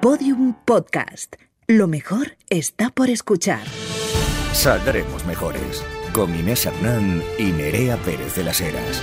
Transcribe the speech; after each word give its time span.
Podium 0.00 0.54
Podcast. 0.64 1.34
Lo 1.66 1.88
mejor 1.88 2.36
está 2.50 2.90
por 2.90 3.10
escuchar. 3.10 3.62
Saldremos 4.52 5.24
mejores. 5.26 5.84
Con 6.12 6.34
Inés 6.38 6.66
Hernán 6.66 7.22
y 7.38 7.44
Nerea 7.44 7.96
Pérez 7.98 8.36
de 8.36 8.44
las 8.44 8.60
Heras. 8.60 9.02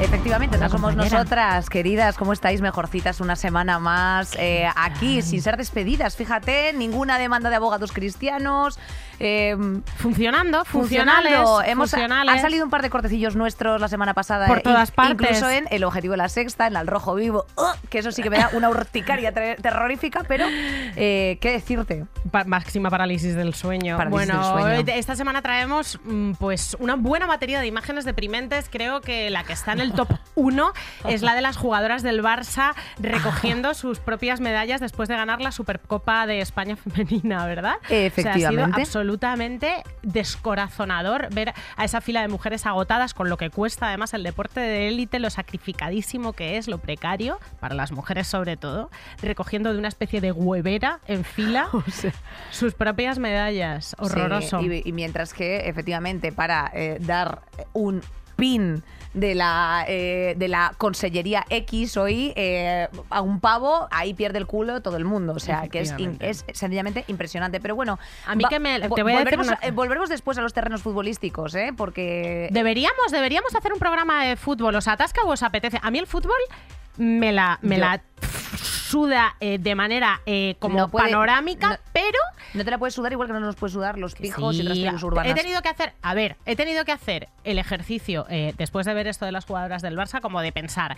Efectivamente, 0.00 0.56
Hola, 0.56 0.66
no 0.66 0.70
somos 0.72 0.90
compañera. 0.92 1.18
nosotras, 1.18 1.68
queridas. 1.68 2.16
¿Cómo 2.16 2.32
estáis? 2.32 2.60
Mejorcitas 2.60 3.20
una 3.20 3.36
semana 3.36 3.78
más 3.78 4.36
eh, 4.38 4.68
aquí, 4.76 5.22
sin 5.22 5.42
ser 5.42 5.56
despedidas. 5.56 6.16
Fíjate, 6.16 6.72
ninguna 6.72 7.18
demanda 7.18 7.50
de 7.50 7.56
abogados 7.56 7.92
cristianos. 7.92 8.78
Eh, 9.20 9.56
Funcionando, 9.96 10.64
funcionando. 10.64 10.64
funcionales. 10.64 11.68
Hemos, 11.70 11.90
funcionales. 11.90 12.34
Han 12.34 12.40
salido 12.40 12.64
un 12.64 12.70
par 12.70 12.82
de 12.82 12.90
cortecillos 12.90 13.36
nuestros 13.36 13.80
la 13.80 13.88
semana 13.88 14.14
pasada. 14.14 14.46
Por 14.46 14.58
eh, 14.58 14.62
todas 14.62 14.88
in- 14.90 14.94
partes. 14.94 15.12
Incluso 15.30 15.50
en 15.50 15.66
El 15.70 15.84
Objetivo 15.84 16.12
de 16.12 16.18
la 16.18 16.28
Sexta, 16.28 16.66
en 16.66 16.76
Al 16.76 16.86
Rojo 16.86 17.14
Vivo. 17.14 17.46
¡Ugh! 17.56 17.66
que 17.90 17.98
eso 17.98 18.12
sí 18.12 18.22
que 18.22 18.30
me 18.30 18.38
da 18.38 18.50
una 18.52 18.68
urticaria 18.70 19.32
ter- 19.32 19.60
terrorífica, 19.60 20.24
pero 20.28 20.44
eh, 20.48 21.38
¿qué 21.40 21.52
decirte? 21.52 22.04
Pa- 22.30 22.44
máxima 22.44 22.90
parálisis 22.90 23.34
del 23.34 23.54
sueño. 23.54 23.96
Parálisis 23.96 24.28
bueno, 24.28 24.64
del 24.66 24.76
sueño. 24.84 24.92
esta 24.98 25.16
semana 25.16 25.42
traemos 25.42 25.98
mm, 26.04 26.32
pues 26.32 26.76
una 26.80 26.96
buena 26.96 27.26
batería 27.26 27.60
de 27.60 27.66
imágenes 27.66 28.04
deprimentes. 28.04 28.68
Creo 28.70 29.00
que 29.00 29.30
la 29.30 29.44
que 29.44 29.52
está 29.52 29.72
en 29.72 29.80
el 29.80 29.92
top 29.92 30.08
1 30.34 30.72
es 31.08 31.22
la 31.22 31.34
de 31.34 31.40
las 31.42 31.56
jugadoras 31.56 32.02
del 32.02 32.22
Barça 32.22 32.74
recogiendo 33.00 33.74
sus 33.74 33.98
propias 33.98 34.40
medallas 34.40 34.80
después 34.80 35.08
de 35.08 35.16
ganar 35.16 35.40
la 35.40 35.52
Supercopa 35.52 36.26
de 36.26 36.40
España 36.40 36.76
femenina, 36.76 37.46
¿verdad? 37.46 37.76
O 37.84 37.88
sea, 37.88 37.98
ha 37.98 38.00
Efectivamente. 38.06 38.84
sido 38.84 38.92
absolutamente 39.08 39.84
descorazonador 40.02 41.32
ver 41.32 41.54
a 41.76 41.84
esa 41.86 42.02
fila 42.02 42.20
de 42.20 42.28
mujeres 42.28 42.66
agotadas 42.66 43.14
con 43.14 43.30
lo 43.30 43.38
que 43.38 43.48
cuesta 43.48 43.88
además 43.88 44.12
el 44.12 44.22
deporte 44.22 44.60
de 44.60 44.88
élite, 44.88 45.18
lo 45.18 45.30
sacrificadísimo 45.30 46.34
que 46.34 46.58
es, 46.58 46.68
lo 46.68 46.76
precario, 46.76 47.40
para 47.58 47.74
las 47.74 47.90
mujeres 47.90 48.26
sobre 48.26 48.58
todo, 48.58 48.90
recogiendo 49.22 49.72
de 49.72 49.78
una 49.78 49.88
especie 49.88 50.20
de 50.20 50.30
huevera 50.30 51.00
en 51.06 51.24
fila 51.24 51.70
sus 52.50 52.74
propias 52.74 53.18
medallas. 53.18 53.96
Horroroso. 53.98 54.60
Sí, 54.60 54.82
y, 54.84 54.90
y 54.90 54.92
mientras 54.92 55.32
que, 55.32 55.68
efectivamente, 55.68 56.30
para 56.30 56.70
eh, 56.74 56.98
dar 57.00 57.40
un 57.72 58.02
pin 58.36 58.82
de 59.20 59.34
la, 59.34 59.84
eh, 59.88 60.34
de 60.36 60.48
la 60.48 60.74
Consellería 60.78 61.44
X 61.50 61.96
hoy 61.96 62.32
eh, 62.36 62.88
a 63.10 63.20
un 63.20 63.40
pavo, 63.40 63.88
ahí 63.90 64.14
pierde 64.14 64.38
el 64.38 64.46
culo 64.46 64.80
todo 64.82 64.96
el 64.96 65.04
mundo. 65.04 65.32
O 65.34 65.38
sea, 65.40 65.68
que 65.68 65.80
es, 65.80 65.90
in- 65.98 66.16
Efectivamente. 66.20 66.30
es 66.30 66.44
sencillamente 66.58 67.04
impresionante. 67.08 67.60
Pero 67.60 67.74
bueno, 67.74 67.98
A 68.26 68.34
mí 68.34 68.44
que 68.48 68.58
me- 68.60 68.80
te 68.80 68.88
vo- 68.88 68.90
voy 68.90 69.00
a 69.00 69.04
decir 69.04 69.36
volveremos, 69.36 69.46
una- 69.48 69.58
eh, 69.62 69.70
volveremos 69.70 70.08
después 70.08 70.38
a 70.38 70.42
los 70.42 70.52
terrenos 70.52 70.82
futbolísticos, 70.82 71.54
¿eh? 71.54 71.72
Porque... 71.76 72.48
Deberíamos, 72.52 73.10
deberíamos 73.10 73.54
hacer 73.54 73.72
un 73.72 73.78
programa 73.78 74.24
de 74.24 74.36
fútbol. 74.36 74.74
¿Os 74.76 74.88
atasca 74.88 75.22
o 75.24 75.28
os 75.32 75.42
apetece? 75.42 75.78
A 75.82 75.90
mí 75.90 75.98
el 75.98 76.06
fútbol 76.06 76.38
me 76.96 77.32
la, 77.32 77.58
me 77.62 77.76
Yo- 77.76 77.80
la 77.84 78.00
suda 78.88 79.36
eh, 79.40 79.58
de 79.58 79.74
manera 79.74 80.20
eh, 80.26 80.56
como 80.58 80.78
No 80.78 80.88
puede- 80.88 81.06
panorámica, 81.10 81.68
no- 81.70 81.76
pero 81.92 82.18
No 82.54 82.64
te 82.64 82.70
la 82.70 82.78
puedes 82.78 82.94
sudar 82.94 83.12
igual 83.12 83.28
que 83.28 83.34
no 83.34 83.40
nos 83.40 83.56
puedes 83.56 83.72
sudar 83.74 83.98
los 83.98 84.14
pijos 84.14 84.56
y 84.56 84.60
otras 84.62 84.78
tribus 84.78 85.02
urbanas. 85.02 85.30
He 85.32 85.34
tenido 85.34 85.60
que 85.62 85.68
hacer, 85.68 85.92
a 86.02 86.14
ver, 86.14 86.36
he 86.46 86.56
tenido 86.56 86.84
que 86.84 86.92
hacer 86.92 87.28
el 87.44 87.58
ejercicio 87.58 88.26
eh, 88.30 88.54
después 88.56 88.86
de 88.86 88.94
ver 88.94 89.06
esto 89.06 89.24
de 89.26 89.32
las 89.32 89.44
jugadoras 89.44 89.82
del 89.82 89.96
Barça, 89.96 90.20
como 90.20 90.40
de 90.40 90.52
pensar, 90.52 90.96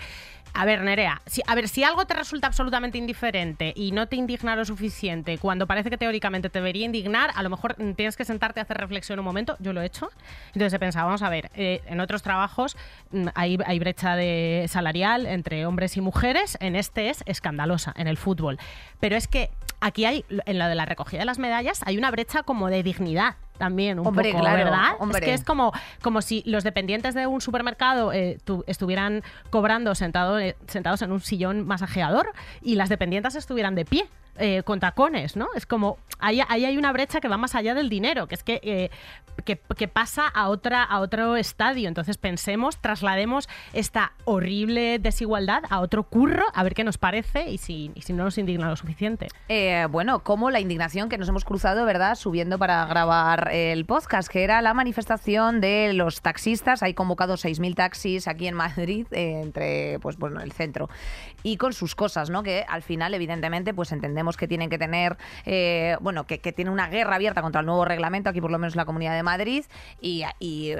a 0.54 0.64
ver, 0.64 0.82
Nerea, 0.82 1.22
si, 1.26 1.42
a 1.46 1.54
ver, 1.54 1.68
si 1.68 1.82
algo 1.84 2.04
te 2.06 2.14
resulta 2.14 2.46
absolutamente 2.46 2.98
indiferente 2.98 3.72
y 3.76 3.92
no 3.92 4.06
te 4.08 4.16
indigna 4.16 4.56
lo 4.56 4.64
suficiente, 4.64 5.38
cuando 5.38 5.66
parece 5.66 5.90
que 5.90 5.98
teóricamente 5.98 6.50
te 6.50 6.58
debería 6.60 6.84
indignar, 6.86 7.30
a 7.34 7.42
lo 7.42 7.50
mejor 7.50 7.74
tienes 7.96 8.16
que 8.16 8.24
sentarte 8.24 8.60
a 8.60 8.64
hacer 8.64 8.76
reflexión 8.78 9.18
un 9.18 9.24
momento. 9.24 9.56
Yo 9.60 9.72
lo 9.72 9.80
he 9.82 9.86
hecho. 9.86 10.10
Entonces 10.48 10.72
he 10.72 10.78
pensado, 10.78 11.06
vamos 11.06 11.22
a 11.22 11.28
ver, 11.28 11.50
en 11.54 12.00
otros 12.00 12.22
trabajos 12.22 12.76
mm, 13.10 13.26
hay, 13.34 13.58
hay 13.66 13.78
brecha 13.78 14.16
de 14.16 14.66
salarial 14.68 15.26
entre 15.26 15.66
hombres 15.66 15.96
y 15.96 16.00
mujeres, 16.00 16.56
en 16.60 16.76
este 16.76 17.10
es 17.10 17.22
en 17.96 18.06
el 18.06 18.16
fútbol. 18.16 18.58
Pero 19.00 19.16
es 19.16 19.28
que 19.28 19.50
aquí 19.80 20.04
hay, 20.04 20.24
en 20.46 20.58
lo 20.58 20.66
de 20.66 20.74
la 20.74 20.84
recogida 20.86 21.20
de 21.20 21.24
las 21.26 21.38
medallas, 21.38 21.82
hay 21.86 21.96
una 21.98 22.10
brecha 22.10 22.42
como 22.42 22.68
de 22.68 22.82
dignidad 22.82 23.36
también, 23.58 23.98
un 23.98 24.06
Hombre, 24.06 24.30
poco, 24.32 24.42
claro, 24.42 24.56
¿verdad? 24.64 24.88
hombre. 25.00 25.18
Es 25.18 25.24
que 25.24 25.34
es 25.34 25.44
como, 25.44 25.72
como 26.00 26.22
si 26.22 26.42
los 26.46 26.64
dependientes 26.64 27.14
de 27.14 27.26
un 27.26 27.42
supermercado 27.42 28.10
eh, 28.12 28.38
tu- 28.44 28.64
estuvieran 28.66 29.22
cobrando 29.50 29.94
sentado, 29.94 30.38
eh, 30.38 30.56
sentados 30.66 31.02
en 31.02 31.12
un 31.12 31.20
sillón 31.20 31.66
masajeador 31.66 32.32
y 32.62 32.76
las 32.76 32.88
dependientas 32.88 33.34
estuvieran 33.34 33.74
de 33.74 33.84
pie. 33.84 34.08
Eh, 34.40 34.62
con 34.64 34.80
tacones, 34.80 35.36
¿no? 35.36 35.48
Es 35.54 35.66
como, 35.66 35.98
ahí, 36.18 36.40
hay 36.48 36.78
una 36.78 36.92
brecha 36.92 37.20
que 37.20 37.28
va 37.28 37.36
más 37.36 37.54
allá 37.54 37.74
del 37.74 37.90
dinero, 37.90 38.26
que 38.26 38.34
es 38.34 38.42
que, 38.42 38.60
eh, 38.62 38.90
que, 39.44 39.60
que 39.76 39.86
pasa 39.86 40.26
a, 40.26 40.48
otra, 40.48 40.82
a 40.82 41.00
otro 41.00 41.36
estadio. 41.36 41.88
Entonces 41.88 42.16
pensemos, 42.16 42.78
traslademos 42.80 43.48
esta 43.74 44.12
horrible 44.24 44.98
desigualdad 44.98 45.62
a 45.68 45.80
otro 45.80 46.04
curro, 46.04 46.44
a 46.54 46.62
ver 46.62 46.74
qué 46.74 46.84
nos 46.84 46.96
parece 46.96 47.50
y 47.50 47.58
si, 47.58 47.92
y 47.94 48.00
si 48.02 48.14
no 48.14 48.24
nos 48.24 48.38
indigna 48.38 48.68
lo 48.68 48.76
suficiente. 48.76 49.28
Eh, 49.48 49.86
bueno, 49.90 50.20
como 50.20 50.50
la 50.50 50.60
indignación 50.60 51.10
que 51.10 51.18
nos 51.18 51.28
hemos 51.28 51.44
cruzado, 51.44 51.84
¿verdad? 51.84 52.14
Subiendo 52.14 52.58
para 52.58 52.86
grabar 52.86 53.50
el 53.52 53.84
podcast, 53.84 54.30
que 54.30 54.42
era 54.42 54.62
la 54.62 54.72
manifestación 54.74 55.60
de 55.60 55.92
los 55.92 56.22
taxistas. 56.22 56.82
Hay 56.82 56.94
convocados 56.94 57.44
6.000 57.44 57.74
taxis 57.74 58.26
aquí 58.26 58.46
en 58.46 58.54
Madrid, 58.54 59.06
entre, 59.10 59.98
pues 60.00 60.16
bueno, 60.16 60.40
el 60.40 60.52
centro. 60.52 60.88
Y 61.42 61.56
con 61.56 61.72
sus 61.72 61.94
cosas, 61.94 62.30
¿no? 62.30 62.42
Que 62.42 62.64
al 62.68 62.82
final, 62.82 63.14
evidentemente, 63.14 63.74
pues 63.74 63.92
entendemos 63.92 64.29
que 64.36 64.48
tienen 64.48 64.70
que 64.70 64.78
tener, 64.78 65.16
eh, 65.44 65.96
bueno, 66.00 66.24
que, 66.24 66.38
tiene 66.38 66.70
una 66.70 66.88
guerra 66.88 67.16
abierta 67.16 67.42
contra 67.42 67.60
el 67.60 67.66
nuevo 67.66 67.84
reglamento, 67.84 68.30
aquí 68.30 68.40
por 68.40 68.50
lo 68.50 68.58
menos 68.58 68.74
en 68.74 68.78
la 68.78 68.84
Comunidad 68.84 69.14
de 69.14 69.22
Madrid. 69.22 69.64
Y, 70.00 70.24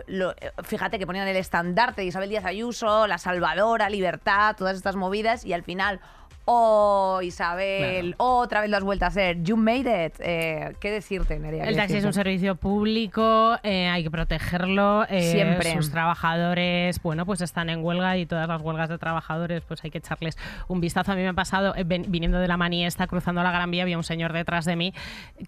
lo- 0.07 0.35
fíjate 0.65 0.99
que 0.99 1.07
ponían 1.07 1.29
el 1.29 1.37
estandarte 1.37 2.03
de 2.03 2.09
Isabel 2.09 2.29
Díaz 2.31 2.45
Ayuso, 2.45 3.07
la 3.07 3.19
Salvadora, 3.19 3.89
Libertad, 3.91 4.57
todas 4.57 4.77
estas 4.77 4.97
movidas, 4.97 5.45
y 5.45 5.53
al 5.53 5.63
final... 5.63 6.01
Oh, 6.47 7.21
Isabel, 7.23 8.15
otra 8.19 8.61
vez 8.63 8.71
lo 8.71 8.77
has 8.77 8.83
vuelto 8.83 9.05
a 9.05 9.09
hacer. 9.09 9.43
You 9.43 9.57
made 9.57 10.07
it. 10.07 10.15
Eh, 10.19 10.75
¿Qué 10.81 10.91
decirte, 10.91 11.39
Nerea? 11.39 11.65
El 11.65 11.71
¿Qué 11.71 11.77
taxi 11.77 11.97
es 11.99 12.05
un 12.05 12.13
servicio 12.13 12.57
público, 12.57 13.57
eh, 13.63 13.87
hay 13.89 14.03
que 14.03 14.11
protegerlo. 14.11 15.05
eh, 15.09 15.31
Siempre. 15.33 15.73
Sus 15.75 15.91
trabajadores, 15.93 17.01
bueno, 17.03 17.25
pues 17.27 17.41
están 17.41 17.71
en 17.71 17.85
huelga 17.85 18.17
y 18.17 18.27
todas 18.27 18.49
las 18.49 18.61
huelgas 18.63 18.89
de 18.89 18.99
trabajadores, 18.99 19.63
pues 19.69 19.85
hay 19.85 19.91
que 19.91 19.99
echarles 19.99 20.37
un 20.67 20.81
vistazo. 20.81 21.13
A 21.13 21.15
mí 21.15 21.23
me 21.23 21.29
ha 21.29 21.33
pasado, 21.35 21.75
ven- 21.87 22.07
viniendo 22.09 22.39
de 22.39 22.49
la 22.49 22.57
maniesta, 22.57 23.07
cruzando 23.07 23.43
la 23.43 23.53
Gran 23.53 23.71
Vía, 23.71 23.83
había 23.83 23.97
un 23.97 24.03
señor 24.05 24.33
detrás 24.33 24.65
de 24.65 24.75
mí, 24.77 24.93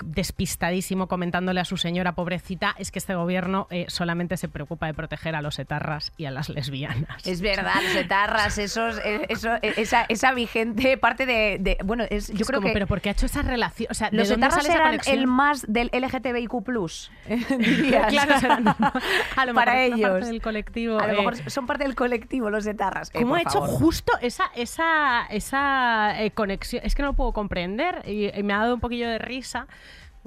despistadísimo, 0.04 1.08
comentándole 1.08 1.60
a 1.60 1.64
su 1.64 1.76
señora, 1.76 2.12
pobrecita, 2.12 2.74
es 2.78 2.90
que 2.90 2.98
este 2.98 3.14
gobierno 3.14 3.66
solamente 3.88 4.36
se 4.36 4.48
preocupa 4.48 4.86
de 4.86 4.94
proteger 4.94 5.34
a 5.34 5.42
los 5.42 5.58
etarras 5.58 6.12
y 6.16 6.26
a 6.26 6.30
las 6.30 6.48
lesbianas. 6.48 7.26
Es 7.26 7.40
verdad, 7.40 7.74
los 7.82 7.96
etarras, 7.96 8.58
esos, 8.58 9.00
eso, 9.28 9.50
esa, 9.62 10.04
esa 10.08 10.32
vigente 10.32 10.81
parte 10.98 11.26
de, 11.26 11.58
de- 11.60 11.78
bueno, 11.84 12.04
es, 12.10 12.28
yo 12.28 12.34
Es 12.42 12.46
creo 12.46 12.58
como, 12.60 12.68
que 12.68 12.72
pero 12.74 12.86
¿por 12.86 13.00
qué 13.00 13.08
ha 13.08 13.12
hecho 13.12 13.26
esa 13.26 13.42
relación? 13.42 13.88
O 13.90 13.94
sea, 13.94 14.10
¿de 14.10 14.16
los 14.18 14.28
dónde 14.28 14.46
etarras 14.46 14.62
sale 14.64 14.68
esa 14.74 14.76
eran 14.78 14.88
conexión? 14.92 15.18
el 15.18 15.26
más 15.26 15.64
del 15.68 15.90
LGTBIQ+, 15.92 16.52
dirías. 17.58 18.06
Claro, 18.08 18.38
serán- 18.40 18.68
a 19.36 19.46
lo 19.46 19.54
mejor 19.54 19.54
para 19.54 19.84
es 19.84 19.92
una 19.92 20.02
parte 20.02 20.16
ellos. 20.18 20.26
del 20.28 20.42
colectivo. 20.42 20.98
A 20.98 21.06
lo 21.06 21.12
eh, 21.12 21.16
mejor 21.16 21.50
son 21.50 21.66
parte 21.66 21.84
del 21.84 21.94
colectivo 21.94 22.50
los 22.50 22.66
etarras. 22.66 23.10
Eh, 23.14 23.20
¿Cómo 23.20 23.34
ha 23.34 23.42
hecho 23.42 23.60
justo 23.62 24.12
esa, 24.20 24.44
esa, 24.54 25.26
esa 25.30 26.22
eh, 26.22 26.30
conexión? 26.32 26.82
Es 26.84 26.94
que 26.94 27.02
no 27.02 27.08
lo 27.08 27.14
puedo 27.14 27.32
comprender 27.32 28.02
y, 28.06 28.28
y 28.38 28.42
me 28.42 28.52
ha 28.52 28.58
dado 28.58 28.74
un 28.74 28.80
poquillo 28.80 29.08
de 29.08 29.18
risa. 29.18 29.66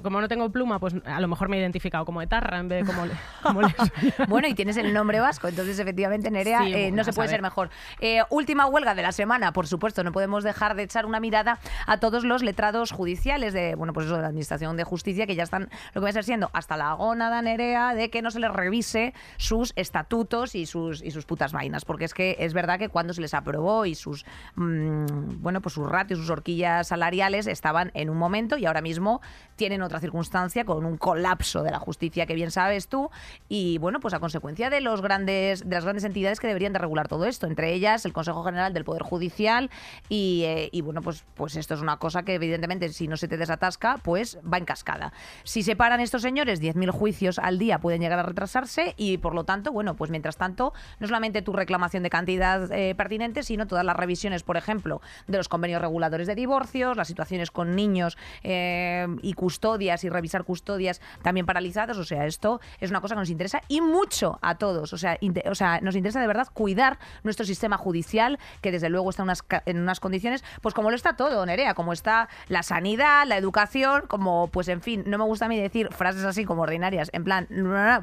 Como 0.02 0.20
no 0.20 0.28
tengo 0.28 0.50
pluma, 0.50 0.78
pues 0.78 0.94
a 1.06 1.20
lo 1.20 1.28
mejor 1.28 1.48
me 1.48 1.56
he 1.56 1.60
identificado 1.60 2.04
como 2.04 2.20
etarra 2.20 2.58
en 2.58 2.68
vez 2.68 2.84
de 2.86 2.92
como, 2.92 3.06
le- 3.06 3.14
como 3.42 3.62
lesbiana. 3.62 3.90
Bueno, 4.28 4.46
y 4.48 4.54
tienes 4.54 4.76
el 4.76 4.92
nombre 4.92 5.20
vasco, 5.20 5.48
entonces 5.48 5.78
efectivamente, 5.78 6.30
Nerea, 6.30 6.64
Sí, 6.64 6.74
eh, 6.74 6.90
no 6.92 7.02
se 7.04 7.12
puede 7.12 7.28
ser 7.28 7.40
mejor. 7.42 7.70
Eh, 8.00 8.22
última 8.30 8.66
huelga 8.66 8.94
de 8.94 9.02
la 9.02 9.12
semana, 9.12 9.52
por 9.52 9.66
supuesto, 9.66 10.04
no 10.04 10.12
podemos 10.12 10.44
dejar 10.44 10.74
de 10.76 10.82
echar 10.82 11.06
una 11.06 11.18
mirada 11.20 11.58
a 11.86 11.98
todos 11.98 12.24
los 12.24 12.42
letrados 12.42 12.90
judiciales 12.92 13.52
de, 13.54 13.74
bueno, 13.74 13.92
pues 13.94 14.06
eso, 14.06 14.16
de 14.16 14.22
la 14.22 14.28
Administración 14.28 14.76
de 14.76 14.84
Justicia, 14.84 15.26
que 15.26 15.34
ya 15.34 15.44
están, 15.44 15.70
lo 15.94 16.00
que 16.00 16.04
va 16.04 16.08
a 16.10 16.12
ser 16.12 16.24
siendo 16.24 16.50
hasta 16.52 16.76
la 16.76 16.92
gónada, 16.92 17.40
Nerea, 17.40 17.94
de 17.94 18.10
que 18.10 18.20
no 18.22 18.30
se 18.30 18.40
les 18.40 18.50
revise 18.52 19.14
sus 19.38 19.72
estatutos 19.76 20.54
y 20.54 20.66
sus, 20.66 21.02
y 21.02 21.10
sus 21.10 21.24
putas 21.24 21.52
vainas, 21.52 21.84
porque 21.84 22.04
es 22.04 22.12
que 22.14 22.36
es 22.40 22.52
verdad 22.52 22.78
que 22.78 22.88
cuando 22.90 23.14
se 23.14 23.20
les 23.22 23.32
aprobó 23.34 23.86
y 23.86 23.94
sus, 23.94 24.24
mm, 24.56 25.40
bueno, 25.42 25.60
pues 25.60 25.74
sus 25.74 25.88
ratios, 25.88 26.20
sus 26.20 26.30
horquillas 26.30 26.88
salariales 26.88 27.46
estaban 27.46 27.90
en 27.94 28.10
un 28.10 28.18
momento 28.18 28.58
y 28.58 28.66
ahora 28.66 28.80
mismo 28.82 29.20
tienen 29.56 29.82
otra 29.86 30.00
circunstancia 30.00 30.64
con 30.64 30.84
un 30.84 30.96
colapso 30.96 31.62
de 31.62 31.70
la 31.70 31.78
justicia 31.78 32.26
que 32.26 32.34
bien 32.34 32.50
sabes 32.50 32.88
tú 32.88 33.10
y 33.48 33.78
bueno 33.78 34.00
pues 34.00 34.14
a 34.14 34.20
consecuencia 34.20 34.70
de 34.70 34.80
los 34.80 35.02
grandes 35.02 35.68
de 35.68 35.74
las 35.74 35.84
grandes 35.84 36.04
entidades 36.04 36.40
que 36.40 36.46
deberían 36.46 36.72
de 36.72 36.78
regular 36.78 37.08
todo 37.08 37.24
esto 37.24 37.46
entre 37.46 37.72
ellas 37.72 38.04
el 38.04 38.12
Consejo 38.12 38.42
General 38.44 38.72
del 38.72 38.84
Poder 38.84 39.02
Judicial 39.02 39.70
y, 40.08 40.42
eh, 40.44 40.82
bueno 40.82 41.02
pues 41.02 41.24
pues 41.34 41.56
esto 41.56 41.74
es 41.74 41.80
una 41.80 41.98
cosa 41.98 42.22
que 42.22 42.34
evidentemente 42.34 42.88
si 42.90 43.08
no 43.08 43.16
se 43.16 43.28
te 43.28 43.36
desatasca 43.36 43.98
pues 44.02 44.38
va 44.52 44.58
en 44.58 44.64
cascada. 44.64 45.12
Si 45.44 45.62
se 45.62 45.76
paran 45.76 46.00
estos 46.00 46.22
señores 46.22 46.60
10.000 46.62 46.90
juicios 46.90 47.38
al 47.38 47.58
día 47.58 47.78
pueden 47.78 48.00
llegar 48.00 48.18
a 48.18 48.22
retrasarse 48.22 48.94
y 48.96 49.18
por 49.18 49.34
lo 49.34 49.44
tanto 49.44 49.72
bueno 49.72 49.96
pues 49.96 50.10
mientras 50.10 50.36
tanto 50.36 50.72
no 50.98 51.06
solamente 51.06 51.42
tu 51.42 51.52
reclamación 51.52 52.02
de 52.02 52.10
cantidad 52.10 52.70
eh, 52.72 52.94
pertinente 52.94 53.42
sino 53.42 53.66
todas 53.66 53.84
las 53.84 53.96
revisiones 53.96 54.42
por 54.42 54.56
ejemplo 54.56 55.00
de 55.26 55.38
los 55.38 55.48
convenios 55.48 55.80
reguladores 55.80 56.26
de 56.26 56.34
divorcios 56.34 56.96
las 56.96 57.08
situaciones 57.08 57.50
con 57.50 57.76
niños 57.76 58.16
eh, 58.42 59.06
y 59.22 59.32
custodia 59.34 59.75
custodias 59.76 60.04
y 60.04 60.08
revisar 60.08 60.44
custodias 60.44 61.02
también 61.22 61.44
paralizados. 61.44 61.98
O 61.98 62.04
sea, 62.04 62.24
esto 62.26 62.60
es 62.80 62.90
una 62.90 63.02
cosa 63.02 63.14
que 63.14 63.20
nos 63.20 63.30
interesa 63.30 63.60
y 63.68 63.82
mucho 63.82 64.38
a 64.40 64.54
todos. 64.54 64.92
O 64.92 64.98
sea, 64.98 65.18
o 65.50 65.54
sea 65.54 65.80
nos 65.82 65.94
interesa 65.94 66.20
de 66.20 66.26
verdad 66.26 66.48
cuidar 66.52 66.98
nuestro 67.24 67.44
sistema 67.44 67.76
judicial, 67.76 68.38
que 68.62 68.72
desde 68.72 68.88
luego 68.88 69.10
está 69.10 69.22
unas, 69.22 69.44
en 69.66 69.78
unas 69.78 70.00
condiciones, 70.00 70.44
pues 70.62 70.74
como 70.74 70.88
lo 70.90 70.96
está 70.96 71.14
todo, 71.14 71.44
Nerea, 71.44 71.74
como 71.74 71.92
está 71.92 72.28
la 72.48 72.62
sanidad, 72.62 73.26
la 73.26 73.36
educación, 73.36 74.04
como, 74.08 74.48
pues 74.48 74.68
en 74.68 74.80
fin, 74.80 75.04
no 75.06 75.18
me 75.18 75.24
gusta 75.24 75.44
a 75.44 75.48
mí 75.48 75.60
decir 75.60 75.92
frases 75.92 76.24
así 76.24 76.44
como 76.46 76.62
ordinarias, 76.62 77.10
en 77.12 77.24
plan, 77.24 77.46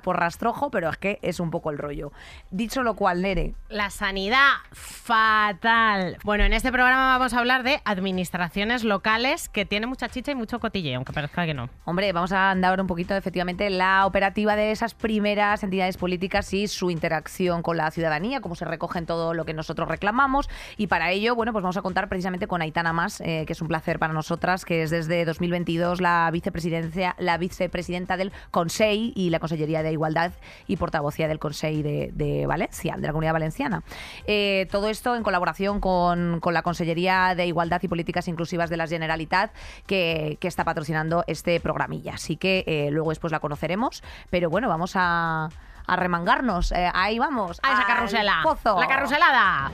por 0.04 0.20
rastrojo, 0.20 0.70
pero 0.70 0.90
es 0.90 0.98
que 0.98 1.20
es 1.24 1.40
un 1.40 1.50
poco 1.50 1.72
el 1.72 1.80
rollo. 1.80 2.12
Dicho 2.52 2.84
lo 2.84 2.96
cual, 2.96 3.22
Nere. 3.24 3.56
La 3.70 3.90
sanidad, 3.90 4.52
fatal. 4.72 6.18
Bueno, 6.24 6.44
en 6.44 6.54
este 6.54 6.72
programa 6.72 7.18
vamos 7.18 7.34
a 7.34 7.40
hablar 7.40 7.64
de 7.64 7.82
administraciones 7.84 8.84
locales 8.84 9.50
que 9.50 9.66
tiene 9.66 9.88
mucha 9.88 10.10
chicha 10.10 10.32
y 10.32 10.36
mucho 10.36 10.60
cotilleo, 10.60 10.98
aunque 10.98 11.14
parezca 11.14 11.46
que 11.46 11.54
no. 11.54 11.63
Hombre, 11.86 12.12
vamos 12.14 12.32
a 12.32 12.52
andar 12.52 12.80
un 12.80 12.88
poquito, 12.88 13.16
efectivamente, 13.16 13.70
la 13.70 14.06
operativa 14.06 14.56
de 14.56 14.72
esas 14.72 14.94
primeras 14.94 15.64
entidades 15.64 15.98
políticas 15.98 16.54
y 16.54 16.68
su 16.68 16.90
interacción 16.90 17.62
con 17.62 17.78
la 17.78 17.92
ciudadanía, 17.92 18.42
cómo 18.42 18.56
se 18.56 18.66
recogen 18.66 19.06
todo 19.06 19.34
lo 19.34 19.46
que 19.46 19.54
nosotros 19.54 19.88
reclamamos. 19.88 20.50
Y 20.78 20.88
para 20.88 21.12
ello, 21.12 21.36
bueno, 21.36 21.52
pues 21.52 21.64
vamos 21.64 21.78
a 21.78 21.82
contar 21.82 22.10
precisamente 22.10 22.48
con 22.48 22.62
Aitana 22.62 22.94
Más, 22.94 23.22
eh, 23.22 23.44
que 23.46 23.54
es 23.54 23.62
un 23.62 23.68
placer 23.68 24.00
para 24.00 24.14
nosotras, 24.14 24.66
que 24.66 24.84
es 24.84 24.90
desde 24.90 25.26
2022 25.26 26.02
la 26.02 26.30
vicepresidencia, 26.32 27.16
la 27.18 27.38
vicepresidenta 27.38 28.18
del 28.18 28.32
Consejo 28.52 28.84
y 29.16 29.30
la 29.30 29.40
Consellería 29.40 29.84
de 29.84 29.92
Igualdad 29.92 30.34
y 30.68 30.78
portavocía 30.78 31.28
del 31.28 31.40
Consejo 31.40 31.84
de, 31.84 32.46
Valencia, 32.48 32.96
de 32.98 33.08
la 33.08 33.14
Comunidad 33.14 33.34
Valenciana. 33.34 33.84
Eh, 34.28 34.68
todo 34.72 34.90
esto 34.90 35.16
en 35.16 35.24
colaboración 35.24 35.80
con, 35.80 36.42
la 36.44 36.62
Consellería 36.62 37.34
de 37.36 37.48
Igualdad 37.48 37.82
y 37.84 37.88
Políticas 37.88 38.28
Inclusivas 38.28 38.70
de 38.70 38.78
la 38.78 38.88
Generalitat, 38.88 39.52
que, 39.88 40.38
está 40.42 40.66
patrocinando 40.66 41.24
este 41.26 41.53
programilla. 41.60 42.14
Así 42.16 42.38
que 42.38 42.64
eh, 42.68 42.90
luego 42.92 43.10
después 43.10 43.32
la 43.32 43.40
conoceremos. 43.40 44.04
Pero 44.30 44.50
bueno, 44.50 44.70
vamos 44.70 44.94
a, 44.96 45.50
remangarnos. 45.88 46.72
Eh, 46.72 46.90
ahí 46.94 47.20
vamos. 47.20 47.60
A 47.64 47.74
esa 47.74 47.86
carrusela. 47.86 48.44
La 48.80 48.88
carruselada. 48.88 49.72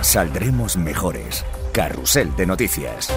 Saldremos 0.00 0.76
mejores. 0.76 1.44
Carrusel 1.72 2.34
de 2.36 2.46
noticias 2.46 3.12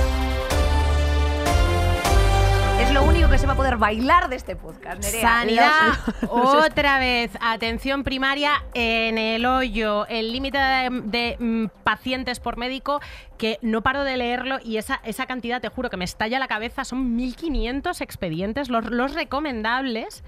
lo 2.93 3.03
único 3.05 3.27
que 3.27 3.39
se 3.39 3.47
va 3.47 3.53
a 3.53 3.55
poder 3.55 3.77
bailar 3.77 4.29
de 4.29 4.35
este 4.35 4.55
podcast. 4.55 5.03
Sanidad, 5.03 5.93
otra 6.29 6.99
vez. 6.99 7.31
Atención 7.41 8.03
primaria 8.03 8.63
en 8.75 9.17
el 9.17 9.47
hoyo. 9.47 10.05
El 10.07 10.31
límite 10.31 10.59
de, 10.59 11.35
mm, 11.39 11.65
pacientes 11.83 12.39
por 12.39 12.57
médico, 12.57 13.01
que 13.39 13.57
no 13.63 13.81
paro 13.81 14.03
de 14.03 14.15
leerlo 14.17 14.59
y 14.63 14.77
esa, 14.77 15.01
esa 15.03 15.25
cantidad, 15.25 15.59
te 15.59 15.69
juro 15.69 15.89
que 15.89 15.97
me 15.97 16.05
estalla 16.05 16.37
la 16.37 16.47
cabeza, 16.47 16.85
son 16.85 17.17
1.500 17.17 17.99
expedientes, 18.01 18.69
los, 18.69 18.85
los 18.85 19.15
recomendables 19.15 20.23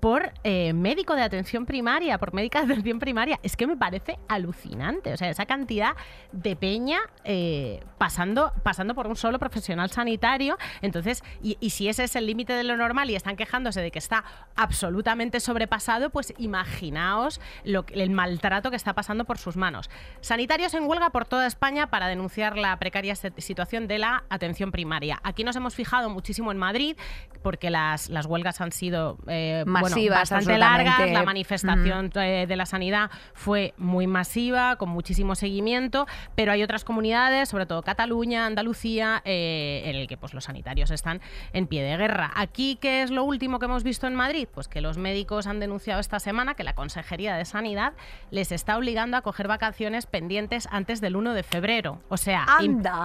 por 0.00 0.32
eh, 0.44 0.72
médico 0.72 1.16
de 1.16 1.22
atención 1.22 1.66
primaria, 1.66 2.18
por 2.18 2.32
médica 2.32 2.60
de 2.64 2.72
atención 2.72 2.98
primaria. 2.98 3.40
Es 3.42 3.56
que 3.56 3.66
me 3.66 3.76
parece 3.76 4.18
alucinante. 4.28 5.12
O 5.12 5.16
sea, 5.16 5.30
esa 5.30 5.46
cantidad 5.46 5.92
de 6.32 6.56
peña 6.56 7.00
eh, 7.24 7.82
pasando, 7.98 8.52
pasando 8.62 8.94
por 8.94 9.06
un 9.06 9.16
solo 9.16 9.38
profesional 9.38 9.90
sanitario. 9.90 10.56
Entonces, 10.82 11.22
y, 11.42 11.56
si 11.70 11.88
ese 11.88 12.04
es 12.04 12.16
el 12.16 12.26
límite 12.26 12.52
de 12.52 12.64
lo 12.64 12.76
normal 12.76 13.10
y 13.10 13.16
están 13.16 13.36
quejándose 13.36 13.80
de 13.80 13.90
que 13.90 13.98
está 13.98 14.24
absolutamente 14.54 15.40
sobrepasado, 15.40 16.10
pues 16.10 16.32
imaginaos 16.38 17.40
lo, 17.64 17.84
el 17.92 18.10
maltrato 18.10 18.70
que 18.70 18.76
está 18.76 18.94
pasando 18.94 19.24
por 19.24 19.38
sus 19.38 19.56
manos. 19.56 19.90
Sanitarios 20.20 20.74
en 20.74 20.84
huelga 20.84 21.10
por 21.10 21.26
toda 21.26 21.46
España 21.46 21.88
para 21.88 22.08
denunciar 22.08 22.56
la 22.56 22.76
precaria 22.78 23.14
situación 23.14 23.88
de 23.88 23.98
la 23.98 24.24
atención 24.28 24.72
primaria. 24.72 25.20
Aquí 25.22 25.44
nos 25.44 25.56
hemos 25.56 25.74
fijado 25.74 26.10
muchísimo 26.10 26.52
en 26.52 26.58
Madrid, 26.58 26.96
porque 27.42 27.70
las, 27.70 28.08
las 28.08 28.26
huelgas 28.26 28.60
han 28.60 28.72
sido 28.72 29.18
eh, 29.28 29.64
bastante 29.66 30.58
largas. 30.58 31.10
La 31.10 31.22
manifestación 31.22 32.10
eh, 32.16 32.46
de 32.48 32.56
la 32.56 32.66
sanidad 32.66 33.10
fue 33.34 33.74
muy 33.76 34.06
masiva, 34.06 34.76
con 34.76 34.88
muchísimo 34.88 35.34
seguimiento, 35.34 36.06
pero 36.34 36.52
hay 36.52 36.62
otras 36.62 36.84
comunidades, 36.84 37.48
sobre 37.48 37.66
todo 37.66 37.82
Cataluña, 37.86 38.44
Andalucía, 38.44 39.22
eh, 39.24 39.82
en 39.86 39.96
el 39.96 40.06
que 40.06 40.18
pues, 40.18 40.34
los 40.34 40.44
sanitarios 40.44 40.90
están 40.90 41.22
en 41.54 41.66
pie 41.66 41.82
de 41.82 41.96
guerra. 41.96 42.30
Aquí, 42.34 42.76
¿qué 42.80 43.02
es 43.02 43.10
lo 43.10 43.24
último 43.24 43.58
que 43.58 43.64
hemos 43.64 43.82
visto 43.82 44.06
en 44.06 44.14
Madrid? 44.14 44.46
Pues 44.52 44.68
que 44.68 44.82
los 44.82 44.98
médicos 44.98 45.46
han 45.46 45.60
denunciado 45.60 46.00
esta 46.00 46.20
semana 46.20 46.54
que 46.54 46.64
la 46.64 46.74
Consejería 46.74 47.36
de 47.36 47.44
Sanidad 47.44 47.94
les 48.30 48.52
está 48.52 48.76
obligando 48.76 49.16
a 49.16 49.22
coger 49.22 49.48
vacaciones 49.48 50.04
pendientes 50.06 50.68
antes 50.70 51.00
del 51.00 51.16
1 51.16 51.32
de 51.32 51.42
febrero. 51.42 52.02
O 52.08 52.16
sea, 52.16 52.46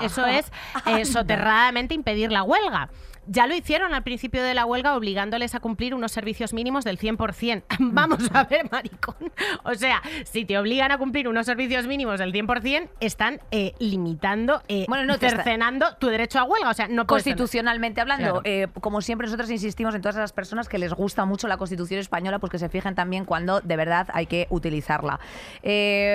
eso 0.02 0.26
es 0.26 0.52
eh, 0.86 1.06
soterradamente 1.06 1.94
impedir 1.94 2.32
la 2.32 2.44
huelga. 2.44 2.90
Ya 3.28 3.46
lo 3.46 3.56
hicieron 3.56 3.94
al 3.94 4.04
principio 4.04 4.42
de 4.42 4.54
la 4.56 4.66
huelga 4.66 4.96
obligándoles 4.96 5.54
a 5.54 5.60
cumplir 5.60 5.94
unos 5.94 6.12
servicios 6.12 6.54
mínimos 6.54 6.84
del 6.84 6.98
100%. 6.98 7.64
Vamos 7.80 8.30
a 8.34 8.46
ver, 8.46 8.70
maricón. 8.72 9.16
O 9.64 9.76
sea, 9.76 10.02
si 10.26 10.44
te 10.46 10.58
obligan 10.58 10.92
a 10.92 10.98
cumplir 10.98 11.28
unos 11.28 11.46
servicios 11.46 11.86
mínimos 11.86 12.20
del 12.20 12.34
100%, 12.34 12.90
están 13.00 13.40
eh, 13.52 13.74
limitando, 13.80 14.64
eh, 14.68 14.86
bueno, 14.88 15.06
no, 15.06 15.18
cercenando 15.18 15.96
tu 15.98 16.08
derecho 16.08 16.40
a 16.40 16.44
huelga. 16.44 16.70
O 16.70 16.74
sea, 16.74 16.88
no 16.88 17.06
Constitucionalmente 17.06 18.02
hablando, 18.02 18.42
eh, 18.44 18.68
como 18.80 19.02
siempre 19.02 19.28
nosotros 19.28 19.52
insistimos 19.52 19.94
en 19.94 20.02
todas 20.02 20.16
esas 20.16 20.34
personas 20.34 20.68
que 20.68 20.80
les 20.80 20.94
gusta 20.94 21.26
mucho 21.26 21.48
la 21.48 21.58
Constitución 21.58 22.00
española, 22.00 22.40
pues 22.40 22.52
que 22.52 22.60
se 22.60 22.70
fijen 22.70 22.96
también 22.96 23.26
cuando 23.26 23.62
de 23.62 23.76
verdad 23.76 24.08
hay 24.14 24.26
que 24.26 24.48
utilizarla. 24.50 25.20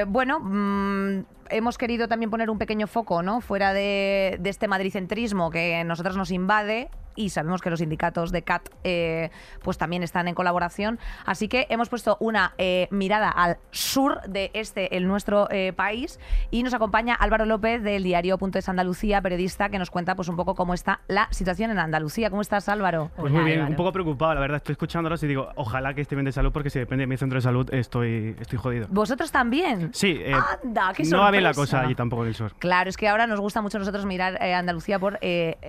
bueno, 0.09 0.41
mm, 0.41 1.36
hemos 1.51 1.79
querido 1.79 2.09
también 2.09 2.31
poner 2.31 2.51
un 2.51 2.59
pequeño 2.59 2.87
foco, 2.87 3.23
¿no? 3.23 3.41
Fuera 3.41 3.73
de, 3.73 4.41
este 4.45 4.69
madricentrismo 4.69 5.51
que 5.51 5.77
a 5.77 5.85
nosotros 5.85 6.17
nos 6.17 6.31
invade 6.31 6.91
y 7.17 7.31
sabemos 7.31 7.63
que 7.63 7.71
los 7.71 7.81
sindicatos 7.81 8.31
de 8.31 8.43
CAT 8.43 8.69
eh, 8.85 9.31
pues 9.63 9.79
también 9.79 10.03
están 10.03 10.29
en 10.29 10.35
colaboración. 10.35 10.99
Así 11.25 11.49
que 11.49 11.67
hemos 11.71 11.89
puesto 11.89 12.17
una 12.21 12.55
eh, 12.59 12.87
mirada 12.91 13.31
al 13.31 13.59
sur 13.71 14.21
de 14.29 14.51
este, 14.55 14.97
el 14.97 15.09
nuestro 15.09 15.49
eh, 15.51 15.73
país, 15.73 16.21
y 16.51 16.63
nos 16.63 16.75
acompaña 16.75 17.15
Álvaro 17.15 17.47
López 17.47 17.83
del 17.83 18.03
diario 18.03 18.39
Punto 18.39 18.59
de 18.59 18.65
Andalucía, 18.67 19.21
periodista, 19.23 19.69
que 19.69 19.79
nos 19.79 19.91
cuenta 19.91 20.15
pues 20.15 20.29
un 20.29 20.37
poco 20.37 20.55
cómo 20.55 20.75
está 20.75 21.01
la 21.09 21.29
situación 21.31 21.71
en 21.71 21.79
Andalucía. 21.79 22.31
¿Cómo 22.31 22.43
estás, 22.43 22.69
Álvaro? 22.69 23.11
Pues 23.17 23.33
muy 23.33 23.45
bien, 23.45 23.63
un 23.63 23.77
poco 23.77 23.93
preocupado, 23.93 24.35
la 24.35 24.41
verdad. 24.41 24.57
Estoy 24.59 24.75
escuchándolos 24.75 25.23
y 25.23 25.27
digo, 25.27 25.49
ojalá 25.57 25.95
que 25.95 26.03
esté 26.03 26.15
bien 26.15 26.27
de 26.27 26.33
salud, 26.33 26.53
porque 26.53 26.71
si 26.71 26.79
depende 26.79 27.03
de 27.03 27.07
mi 27.07 27.17
centro 27.17 27.37
de 27.37 27.43
salud, 27.43 27.73
estoy, 27.73 28.37
estoy 28.41 28.59
jodido. 28.59 28.87
¿Vosotros 28.91 29.33
también? 29.33 29.91
Sí. 29.95 30.21
Anda, 30.63 30.93
qué 30.95 31.05
no 31.05 31.21
va 31.21 31.31
bien 31.31 31.45
la 31.45 31.55
cosa 31.55 31.81
allí 31.81 31.95
tampoco 31.95 32.23
en 32.23 32.29
el 32.29 32.35
sur. 32.35 32.55
Claro, 32.59 32.91
es 32.91 32.97
que 32.97 33.09
ahora 33.09 33.27
nos 33.27 33.41
gusta 33.41 33.63
mucho 33.63 33.79
nosotros 33.79 34.05
mirar 34.05 34.43
Andalucía 34.43 34.99
por 34.99 35.19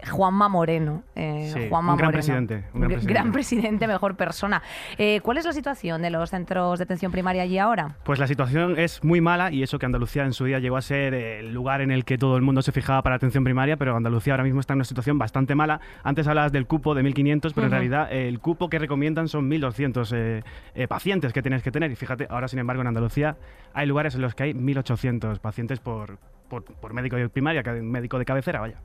Juanma 0.09 0.49
Moreno. 0.49 1.03
Eh, 1.15 1.36
un 1.37 1.97
gran 1.97 2.11
presidente. 2.11 2.63
gran 2.73 3.31
presidente. 3.31 3.87
mejor 3.87 4.15
persona. 4.15 4.61
Eh, 4.97 5.21
¿Cuál 5.21 5.37
es 5.37 5.45
la 5.45 5.53
situación 5.53 6.01
de 6.01 6.09
los 6.09 6.29
centros 6.29 6.79
de 6.79 6.83
atención 6.83 7.11
primaria 7.11 7.43
allí 7.43 7.57
ahora? 7.57 7.95
Pues 8.03 8.19
la 8.19 8.27
situación 8.27 8.77
es 8.77 9.03
muy 9.03 9.21
mala 9.21 9.51
y 9.51 9.63
eso 9.63 9.79
que 9.79 9.85
Andalucía 9.85 10.23
en 10.23 10.33
su 10.33 10.45
día 10.45 10.59
llegó 10.59 10.77
a 10.77 10.81
ser 10.81 11.13
el 11.13 11.53
lugar 11.53 11.81
en 11.81 11.91
el 11.91 12.05
que 12.05 12.17
todo 12.17 12.35
el 12.35 12.41
mundo 12.41 12.61
se 12.61 12.71
fijaba 12.71 13.01
para 13.01 13.15
atención 13.15 13.43
primaria, 13.43 13.77
pero 13.77 13.95
Andalucía 13.95 14.33
ahora 14.33 14.43
mismo 14.43 14.59
está 14.59 14.73
en 14.73 14.77
una 14.77 14.85
situación 14.85 15.17
bastante 15.17 15.55
mala. 15.55 15.79
Antes 16.03 16.27
hablabas 16.27 16.51
del 16.51 16.67
cupo 16.67 16.95
de 16.95 17.03
1.500, 17.03 17.51
pero 17.53 17.67
en 17.67 17.71
realidad 17.71 18.11
el 18.11 18.39
cupo 18.39 18.69
que 18.69 18.79
recomiendan 18.79 19.27
son 19.27 19.49
1.200 19.49 20.11
eh, 20.15 20.43
eh, 20.75 20.87
pacientes 20.87 21.33
que 21.33 21.41
tienes 21.41 21.63
que 21.63 21.71
tener. 21.71 21.91
Y 21.91 21.95
fíjate, 21.95 22.27
ahora 22.29 22.47
sin 22.47 22.59
embargo 22.59 22.81
en 22.81 22.87
Andalucía 22.87 23.37
hay 23.73 23.87
lugares 23.87 24.15
en 24.15 24.21
los 24.21 24.35
que 24.35 24.43
hay 24.43 24.53
1.800 24.53 25.39
pacientes 25.39 25.79
por, 25.79 26.17
por, 26.49 26.63
por 26.63 26.93
médico 26.93 27.15
de 27.15 27.29
primaria, 27.29 27.63
médico 27.81 28.19
de 28.19 28.25
cabecera, 28.25 28.59
vaya 28.59 28.81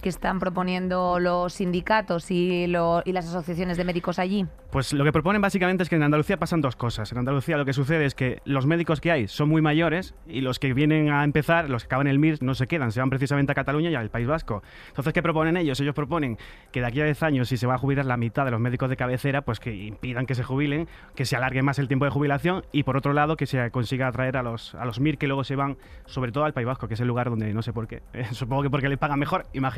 que 0.00 0.08
están 0.08 0.38
proponiendo 0.38 1.18
los 1.18 1.54
sindicatos 1.54 2.30
y, 2.30 2.64
y, 2.64 2.66
las 2.66 3.26
asociaciones 3.26 3.76
de 3.76 3.84
médicos 3.84 4.18
allí? 4.18 4.46
Pues 4.70 4.92
lo 4.92 5.04
que 5.04 5.12
proponen 5.12 5.42
básicamente 5.42 5.82
es 5.82 5.88
que 5.88 5.96
en 5.96 6.02
Andalucía 6.02 6.38
pasan 6.38 6.60
dos 6.60 6.76
cosas. 6.76 7.10
En 7.12 7.18
Andalucía 7.18 7.56
lo 7.56 7.64
que 7.64 7.72
sucede 7.72 8.04
es 8.04 8.14
que 8.14 8.40
los 8.44 8.66
médicos 8.66 9.00
que 9.00 9.10
hay 9.10 9.28
son 9.28 9.48
muy 9.48 9.62
mayores 9.62 10.14
y 10.28 10.40
los 10.42 10.58
que 10.58 10.72
vienen 10.74 11.10
a 11.10 11.24
empezar, 11.24 11.68
los 11.68 11.82
que 11.82 11.86
acaban 11.86 12.06
el 12.06 12.18
MIR, 12.18 12.42
no 12.42 12.54
se 12.54 12.66
quedan, 12.66 12.92
se 12.92 13.00
van 13.00 13.10
precisamente 13.10 13.52
a 13.52 13.54
Cataluña 13.54 13.90
y 13.90 13.94
al 13.94 14.10
País 14.10 14.26
Vasco. 14.26 14.62
Entonces, 14.88 15.12
¿qué 15.12 15.22
proponen 15.22 15.56
ellos? 15.56 15.80
Ellos 15.80 15.94
proponen 15.94 16.38
que 16.70 16.80
de 16.80 16.86
aquí 16.86 17.00
a 17.00 17.04
10 17.04 17.22
años, 17.22 17.48
si 17.48 17.56
se 17.56 17.66
va 17.66 17.74
a 17.74 17.78
jubilar 17.78 18.06
la 18.06 18.16
mitad 18.16 18.44
de 18.44 18.50
los 18.52 18.60
médicos 18.60 18.88
de 18.88 18.96
cabecera, 18.96 19.42
pues 19.42 19.58
que 19.58 19.74
impidan 19.74 20.26
que 20.26 20.34
se 20.34 20.44
jubilen, 20.44 20.88
que 21.14 21.24
se 21.24 21.36
alargue 21.36 21.62
más 21.62 21.78
el 21.78 21.88
tiempo 21.88 22.04
de 22.04 22.10
jubilación 22.10 22.64
y 22.72 22.84
por 22.84 22.96
otro 22.96 23.12
lado 23.12 23.36
que 23.36 23.46
se 23.46 23.70
consiga 23.70 24.06
atraer 24.06 24.36
a 24.36 24.42
los, 24.42 24.74
a 24.74 24.84
los 24.84 25.00
MIR 25.00 25.18
que 25.18 25.26
luego 25.26 25.44
se 25.44 25.56
van 25.56 25.78
sobre 26.06 26.32
todo 26.32 26.44
al 26.44 26.52
País 26.52 26.66
Vasco, 26.66 26.88
que 26.88 26.94
es 26.94 27.00
el 27.00 27.08
lugar 27.08 27.30
donde 27.30 27.52
no 27.52 27.62
sé 27.62 27.72
por 27.72 27.88
qué. 27.88 28.02
supongo 28.32 28.62
que 28.62 28.70
porque 28.70 28.88
les 28.88 28.98
pagan 28.98 29.18
mejor, 29.18 29.46
imagínate, 29.52 29.69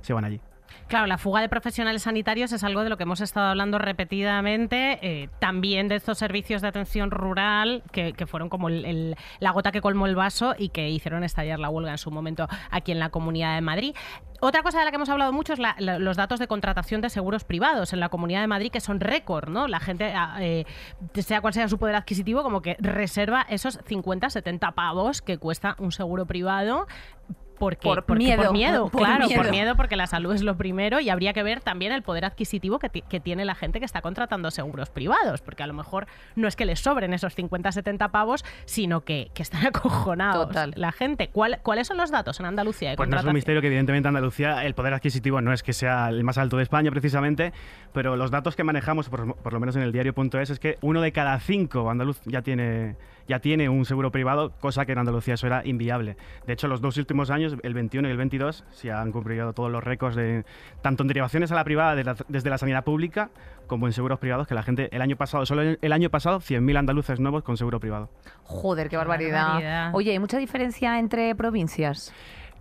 se 0.00 0.12
van 0.12 0.24
allí. 0.24 0.40
Claro, 0.88 1.06
la 1.06 1.16
fuga 1.16 1.40
de 1.40 1.48
profesionales 1.48 2.02
sanitarios 2.02 2.52
es 2.52 2.62
algo 2.62 2.82
de 2.82 2.90
lo 2.90 2.96
que 2.96 3.04
hemos 3.04 3.20
estado 3.20 3.48
hablando 3.48 3.78
repetidamente, 3.78 4.98
eh, 5.02 5.30
también 5.38 5.88
de 5.88 5.96
estos 5.96 6.18
servicios 6.18 6.60
de 6.60 6.68
atención 6.68 7.10
rural 7.10 7.82
que, 7.90 8.14
fueron 8.26 8.48
como 8.48 8.68
la 8.68 9.50
gota 9.52 9.72
que 9.72 9.80
colmó 9.80 10.06
el 10.06 10.14
vaso 10.14 10.54
y 10.58 10.68
que 10.70 10.90
hicieron 10.90 11.24
estallar 11.24 11.58
la 11.58 11.70
huelga 11.70 11.92
en 11.92 11.98
su 11.98 12.10
momento 12.10 12.48
aquí 12.70 12.92
en 12.92 12.98
la 12.98 13.10
Comunidad 13.10 13.54
de 13.54 13.60
Madrid. 13.60 13.94
Otra 14.40 14.62
cosa 14.62 14.78
de 14.78 14.84
la 14.84 14.90
que 14.90 14.96
hemos 14.96 15.08
hablado 15.08 15.32
mucho 15.32 15.54
es 15.54 15.58
los 15.78 16.16
datos 16.16 16.38
de 16.38 16.46
contratación 16.46 17.00
de 17.00 17.08
seguros 17.08 17.44
privados 17.44 17.92
en 17.94 18.00
la 18.00 18.10
Comunidad 18.10 18.42
de 18.42 18.46
Madrid, 18.46 18.70
que 18.70 18.80
son 18.80 19.00
récord, 19.00 19.48
¿no? 19.48 19.68
La 19.68 19.80
gente, 19.80 20.12
ah, 20.14 20.36
eh, 20.40 20.64
sea 21.14 21.40
cual 21.40 21.54
sea 21.54 21.68
su 21.68 21.78
poder 21.78 21.94
adquisitivo, 21.94 22.42
como 22.42 22.60
que 22.60 22.76
reserva 22.78 23.46
esos 23.48 23.78
50, 23.86 24.28
70 24.28 24.72
pavos 24.72 25.22
que 25.22 25.38
cuesta 25.38 25.76
un 25.78 25.92
seguro 25.92 26.26
privado 26.26 26.86
porque, 27.58 27.82
Por 27.88 28.04
porque- 28.04 28.24
miedo, 28.24 28.42
por 28.44 28.52
miedo, 28.52 28.88
por 28.88 29.02
claro, 29.02 29.26
miedo. 29.26 29.42
por 29.42 29.50
miedo, 29.50 29.76
porque 29.76 29.96
la 29.96 30.06
salud 30.06 30.32
es 30.34 30.42
lo 30.42 30.56
primero 30.56 31.00
y 31.00 31.08
habría 31.08 31.32
que 31.32 31.42
ver 31.42 31.60
también 31.60 31.92
el 31.92 32.02
poder 32.02 32.24
adquisitivo 32.24 32.78
que, 32.78 32.88
que 32.90 33.20
tiene 33.20 33.44
la 33.44 33.54
gente 33.54 33.78
que 33.78 33.84
está 33.84 34.00
contratando 34.02 34.50
seguros 34.50 34.90
privados, 34.90 35.40
porque 35.40 35.62
a 35.62 35.66
lo 35.66 35.74
mejor 35.74 36.06
no 36.36 36.48
es 36.48 36.56
que 36.56 36.64
les 36.64 36.80
sobren 36.80 37.14
esos 37.14 37.34
50, 37.34 37.72
70 37.72 38.08
pavos, 38.08 38.44
sino 38.64 39.02
que, 39.02 39.30
que 39.34 39.42
están 39.42 39.66
acojonados 39.66 40.48
Total. 40.48 40.72
la 40.76 40.92
gente. 40.92 41.28
¿Cuál- 41.28 41.58
¿Cuáles 41.62 41.86
son 41.86 41.96
los 41.96 42.10
datos 42.10 42.40
en 42.40 42.46
Andalucía 42.46 42.90
de 42.90 42.96
Pues 42.96 43.08
no 43.08 43.18
es 43.18 43.24
un 43.24 43.32
misterio 43.32 43.60
que 43.60 43.68
evidentemente 43.68 44.08
Andalucía 44.08 44.64
el 44.64 44.74
poder 44.74 44.94
adquisitivo 44.94 45.40
no 45.40 45.52
es 45.52 45.62
que 45.62 45.72
sea 45.72 46.08
el 46.08 46.24
más 46.24 46.38
alto 46.38 46.56
de 46.56 46.62
España 46.64 46.90
precisamente, 46.90 47.52
pero 47.92 48.16
los 48.16 48.30
datos 48.30 48.56
que 48.56 48.64
manejamos, 48.64 49.08
por, 49.08 49.34
por 49.36 49.52
lo 49.52 49.60
menos 49.60 49.76
en 49.76 49.82
el 49.82 49.92
diario.es, 49.92 50.50
es 50.50 50.58
que 50.58 50.78
uno 50.80 51.00
de 51.00 51.12
cada 51.12 51.38
cinco 51.40 51.90
andaluz 51.90 52.20
ya 52.24 52.42
tiene, 52.42 52.96
ya 53.28 53.38
tiene 53.38 53.68
un 53.68 53.84
seguro 53.84 54.10
privado, 54.10 54.52
cosa 54.60 54.84
que 54.86 54.92
en 54.92 54.98
Andalucía 54.98 55.34
eso 55.34 55.46
era 55.46 55.62
inviable. 55.64 56.16
De 56.46 56.52
hecho, 56.52 56.68
los 56.68 56.80
dos 56.80 56.96
últimos 56.96 57.30
años, 57.30 57.43
el 57.62 57.74
21 57.74 58.08
y 58.08 58.10
el 58.10 58.16
22, 58.16 58.64
se 58.70 58.90
han 58.92 59.12
cumplido 59.12 59.52
todos 59.52 59.70
los 59.70 59.82
récords 59.82 60.16
de 60.16 60.44
tanto 60.82 61.02
en 61.02 61.08
derivaciones 61.08 61.52
a 61.52 61.54
la 61.54 61.64
privada 61.64 61.94
de 61.94 62.04
la- 62.04 62.16
desde 62.28 62.50
la 62.50 62.58
sanidad 62.58 62.84
pública 62.84 63.30
como 63.66 63.86
en 63.86 63.92
seguros 63.92 64.18
privados, 64.18 64.46
que 64.46 64.54
la 64.54 64.62
gente 64.62 64.88
el 64.94 65.00
año 65.02 65.16
pasado, 65.16 65.46
solo 65.46 65.62
el 65.80 65.92
año 65.92 66.10
pasado, 66.10 66.40
100.000 66.40 66.76
andaluces 66.76 67.18
nuevos 67.20 67.42
con 67.44 67.56
seguro 67.56 67.80
privado. 67.80 68.10
Joder, 68.42 68.86
qué 68.86 68.90
Qué 68.90 68.96
barbaridad. 68.98 69.44
barbaridad. 69.46 69.90
Oye, 69.94 70.10
¿hay 70.12 70.18
mucha 70.18 70.38
diferencia 70.38 70.98
entre 70.98 71.34
provincias? 71.34 72.12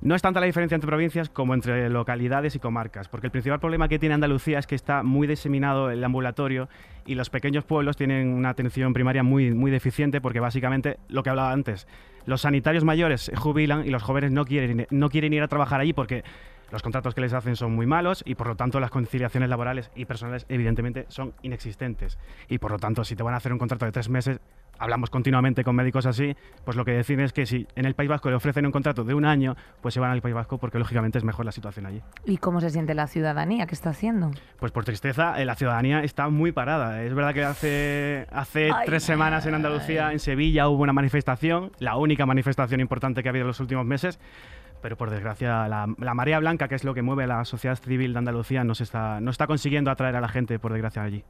No 0.04 0.16
es 0.16 0.22
tanta 0.22 0.42
la 0.42 0.48
diferencia 0.48 0.76
entre 0.76 0.90
provincias 0.90 1.30
como 1.30 1.54
entre 1.54 1.90
localidades 1.90 2.56
y 2.56 2.60
comarcas, 2.60 3.08
porque 3.08 3.28
el 3.28 3.32
principal 3.32 3.62
problema 3.62 3.88
que 3.88 4.00
tiene 4.00 4.16
Andalucía 4.16 4.60
es 4.60 4.68
que 4.68 4.76
está 4.76 5.02
muy 5.02 5.28
diseminado 5.28 5.90
el 5.90 6.04
ambulatorio 6.04 6.68
y 7.06 7.16
los 7.16 7.30
pequeños 7.30 7.64
pueblos 7.64 7.96
tienen 7.96 8.28
una 8.28 8.50
atención 8.50 8.92
primaria 8.92 9.24
muy, 9.24 9.54
muy 9.54 9.72
deficiente 9.72 10.20
porque 10.20 10.42
básicamente 10.42 10.98
lo 11.08 11.24
que 11.24 11.30
hablaba 11.30 11.54
antes, 11.54 11.88
los 12.26 12.42
sanitarios 12.42 12.84
mayores 12.84 13.32
jubilan 13.38 13.88
y 13.88 13.92
los 13.92 14.04
jóvenes 14.04 14.34
no 14.34 14.44
quieren, 14.44 14.88
no 14.90 15.10
quieren 15.10 15.32
ir 15.32 15.42
a 15.42 15.48
trabajar 15.48 15.80
allí 15.80 15.94
porque 15.94 16.26
los 16.74 16.82
contratos 16.82 17.14
que 17.14 17.22
les 17.22 17.34
hacen 17.34 17.56
son 17.56 17.76
muy 17.76 17.86
malos 17.86 18.24
y 18.26 18.34
por 18.34 18.48
lo 18.48 18.56
tanto 18.56 18.80
las 18.80 18.90
conciliaciones 18.90 19.48
laborales 19.48 19.92
y 19.96 20.06
personales 20.06 20.48
evidentemente 20.50 21.06
son 21.08 21.36
inexistentes. 21.44 22.18
Y 22.50 22.58
por 22.58 22.72
lo 22.72 22.80
tanto 22.80 23.04
si 23.04 23.16
te 23.16 23.22
van 23.22 23.36
a 23.36 23.38
hacer 23.38 23.54
un 23.54 23.60
contrato 23.60 23.86
de 23.86 23.92
tres 23.92 24.10
meses, 24.10 24.40
hablamos 24.80 25.12
continuamente 25.12 25.64
con 25.64 25.76
médicos 25.76 26.08
así, 26.08 26.36
pues 26.66 26.76
lo 26.76 26.84
que 26.84 26.94
deciden 26.94 27.26
es 27.26 27.32
que 27.32 27.46
si 27.46 27.68
en 27.76 27.86
el 27.86 27.94
País 27.94 28.10
Vasco 28.10 28.32
le 28.32 28.36
ofrecen 28.36 28.66
un 28.66 28.72
contrato 28.72 29.04
de 29.04 29.14
un 29.14 29.24
año, 29.24 29.56
pues 29.82 29.94
se 29.94 30.00
van 30.00 30.10
al 30.10 30.24
País 30.24 30.34
Vasco 30.34 30.58
porque 30.58 30.80
lógicamente 30.80 31.20
es 31.20 31.24
mejor 31.24 31.46
la 31.46 31.52
situación 31.52 31.86
allí. 31.86 32.02
¿Y 32.26 32.38
cómo 32.38 32.60
se 32.60 32.72
siente 32.72 32.96
la 32.96 33.06
ciudadanía? 33.06 33.68
¿Qué 33.68 33.76
está 33.76 33.92
haciendo? 33.92 34.32
Pues 34.60 34.72
por 34.72 34.84
tristeza, 34.84 35.40
eh, 35.40 35.46
la 35.46 35.54
ciudadanía 35.54 36.04
está 36.04 36.28
muy 36.30 36.54
parada. 36.54 37.04
Es 37.04 37.14
verdad 37.14 37.36
que 37.36 37.44
hace, 37.44 38.28
hace 38.32 38.72
Ay. 38.72 38.88
tres 38.88 39.04
semanas 39.04 39.46
en 39.46 39.54
Andalucía, 39.54 40.12
en 40.12 40.18
Sevilla, 40.18 40.68
hubo 40.70 40.82
una 40.82 40.94
manifestación, 40.94 41.72
la 41.78 41.98
única 41.98 42.26
manifestación 42.26 42.80
importante 42.82 43.22
que 43.22 43.30
ha 43.30 43.32
habido 43.32 43.44
en 43.44 43.50
los 43.50 43.60
últimos 43.60 43.86
meses, 43.86 44.20
pero 44.84 44.98
por 44.98 45.10
desgracia 45.10 45.68
la, 45.70 45.88
la 45.98 46.14
marea 46.14 46.38
blanca, 46.40 46.68
que 46.68 46.76
es 46.76 46.84
lo 46.84 46.94
que 46.94 47.02
mueve 47.02 47.26
la 47.26 47.46
sociedad 47.46 47.78
civil 47.78 48.12
de 48.12 48.20
Andalucía, 48.20 48.66
no, 48.66 48.76
se 48.76 48.84
está, 48.84 49.22
no 49.22 49.32
está 49.32 49.48
consiguiendo 49.48 49.90
atraer 49.90 50.18
a 50.18 50.22
la 50.22 50.28
gente, 50.28 50.60
por 50.60 50.74
desgracia, 50.74 51.02
allí. 51.02 51.24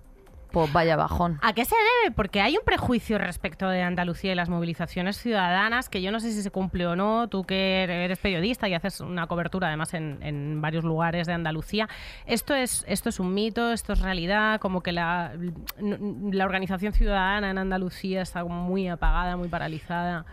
Pues 0.51 0.72
vaya 0.74 0.95
bajón. 0.95 1.39
¿A 1.41 1.53
qué 1.53 1.65
se 1.65 1.75
debe? 1.75 2.15
Porque 2.15 2.41
hay 2.41 2.57
un 2.57 2.63
prejuicio 2.63 3.17
respecto 3.17 3.69
de 3.69 3.81
Andalucía 3.81 4.31
y 4.31 4.36
las 4.36 4.50
movilizaciones 4.50 5.17
ciudadanas 5.17 5.89
que 5.89 6.01
yo 6.01 6.12
no 6.12 6.19
sé 6.19 6.31
si 6.31 6.43
se 6.43 6.51
cumple 6.51 6.86
o 6.86 6.95
no. 6.95 7.27
Tú 7.27 7.43
que 7.43 7.83
eres 7.83 8.19
periodista 8.19 8.67
y 8.67 8.75
haces 8.75 9.00
una 9.00 9.25
cobertura 9.25 9.67
además 9.67 9.95
en, 9.95 10.19
en 10.22 10.62
varios 10.62 10.83
lugares 10.83 11.25
de 11.25 11.33
Andalucía. 11.33 11.89
¿Esto 12.27 12.53
es, 12.53 12.86
¿Esto 12.88 13.10
es 13.10 13.19
un 13.19 13.33
mito? 13.33 13.72
¿Esto 13.72 13.93
es 13.93 14.01
realidad? 14.01 14.60
Como 14.60 14.81
que 14.81 14.91
la, 14.91 15.33
la 15.79 16.45
organización 16.45 16.93
ciudadana 16.93 17.50
en 17.50 17.57
Andalucía 17.57 18.22
está 18.22 18.43
muy 18.43 18.88
apagada, 18.88 19.36
muy 19.38 19.48
paralizada. 19.48 20.25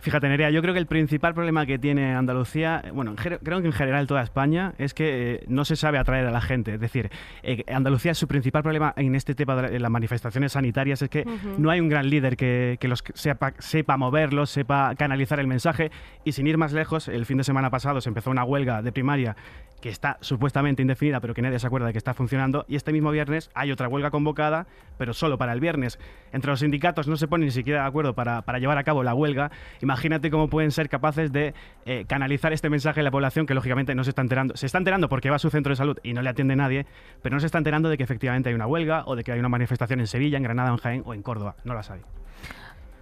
Fíjate, 0.00 0.28
Nerea, 0.28 0.50
yo 0.50 0.60
creo 0.60 0.74
que 0.74 0.80
el 0.80 0.86
principal 0.86 1.32
problema 1.32 1.64
que 1.64 1.78
tiene 1.78 2.14
Andalucía, 2.14 2.84
bueno, 2.92 3.14
creo 3.16 3.60
que 3.62 3.66
en 3.66 3.72
general 3.72 4.06
toda 4.06 4.22
España, 4.22 4.74
es 4.76 4.92
que 4.92 5.34
eh, 5.34 5.44
no 5.48 5.64
se 5.64 5.76
sabe 5.76 5.96
atraer 5.96 6.26
a 6.26 6.30
la 6.30 6.42
gente. 6.42 6.74
Es 6.74 6.80
decir, 6.80 7.10
eh, 7.42 7.64
Andalucía, 7.72 8.12
su 8.12 8.28
principal 8.28 8.62
problema 8.62 8.92
en 8.96 9.14
este 9.14 9.34
tema 9.34 9.56
de 9.56 9.80
las 9.80 9.90
manifestaciones 9.90 10.52
sanitarias 10.52 11.00
es 11.00 11.08
que 11.08 11.24
no 11.56 11.70
hay 11.70 11.80
un 11.80 11.88
gran 11.88 12.10
líder 12.10 12.36
que, 12.36 12.76
que 12.80 12.88
los 12.88 13.02
sepa, 13.14 13.54
sepa 13.58 13.96
moverlos, 13.96 14.50
sepa 14.50 14.94
canalizar 14.94 15.40
el 15.40 15.46
mensaje. 15.46 15.90
Y 16.22 16.32
sin 16.32 16.46
ir 16.46 16.58
más 16.58 16.74
lejos, 16.74 17.08
el 17.08 17.24
fin 17.24 17.38
de 17.38 17.44
semana 17.44 17.70
pasado 17.70 18.02
se 18.02 18.10
empezó 18.10 18.30
una 18.30 18.44
huelga 18.44 18.82
de 18.82 18.92
primaria 18.92 19.36
que 19.84 19.90
está 19.90 20.16
supuestamente 20.22 20.80
indefinida, 20.80 21.20
pero 21.20 21.34
que 21.34 21.42
nadie 21.42 21.58
se 21.58 21.66
acuerda 21.66 21.86
de 21.86 21.92
que 21.92 21.98
está 21.98 22.14
funcionando. 22.14 22.64
Y 22.68 22.76
este 22.76 22.90
mismo 22.90 23.10
viernes 23.10 23.50
hay 23.52 23.70
otra 23.70 23.86
huelga 23.86 24.10
convocada, 24.10 24.66
pero 24.96 25.12
solo 25.12 25.36
para 25.36 25.52
el 25.52 25.60
viernes. 25.60 25.98
Entre 26.32 26.50
los 26.50 26.60
sindicatos 26.60 27.06
no 27.06 27.16
se 27.16 27.28
ponen 27.28 27.44
ni 27.44 27.50
siquiera 27.50 27.82
de 27.82 27.88
acuerdo 27.88 28.14
para, 28.14 28.40
para 28.40 28.58
llevar 28.58 28.78
a 28.78 28.84
cabo 28.84 29.02
la 29.02 29.12
huelga. 29.12 29.50
Imagínate 29.80 30.30
cómo 30.30 30.48
pueden 30.48 30.70
ser 30.70 30.88
capaces 30.88 31.32
de 31.32 31.54
eh, 31.86 32.04
canalizar 32.08 32.52
este 32.52 32.70
mensaje 32.70 33.00
a 33.00 33.02
la 33.02 33.10
población 33.10 33.46
que 33.46 33.54
lógicamente 33.54 33.94
no 33.94 34.04
se 34.04 34.10
está 34.10 34.22
enterando. 34.22 34.56
Se 34.56 34.66
está 34.66 34.78
enterando 34.78 35.08
porque 35.08 35.30
va 35.30 35.36
a 35.36 35.38
su 35.38 35.50
centro 35.50 35.70
de 35.70 35.76
salud 35.76 35.98
y 36.02 36.12
no 36.12 36.22
le 36.22 36.30
atiende 36.30 36.56
nadie, 36.56 36.86
pero 37.22 37.34
no 37.34 37.40
se 37.40 37.46
está 37.46 37.58
enterando 37.58 37.88
de 37.88 37.96
que 37.96 38.02
efectivamente 38.02 38.48
hay 38.48 38.54
una 38.54 38.66
huelga 38.66 39.04
o 39.06 39.16
de 39.16 39.24
que 39.24 39.32
hay 39.32 39.38
una 39.38 39.48
manifestación 39.48 40.00
en 40.00 40.06
Sevilla, 40.06 40.36
en 40.36 40.42
Granada, 40.42 40.70
en 40.70 40.76
Jaén 40.76 41.02
o 41.04 41.14
en 41.14 41.22
Córdoba. 41.22 41.56
No 41.64 41.74
las 41.74 41.90
hay. 41.90 42.00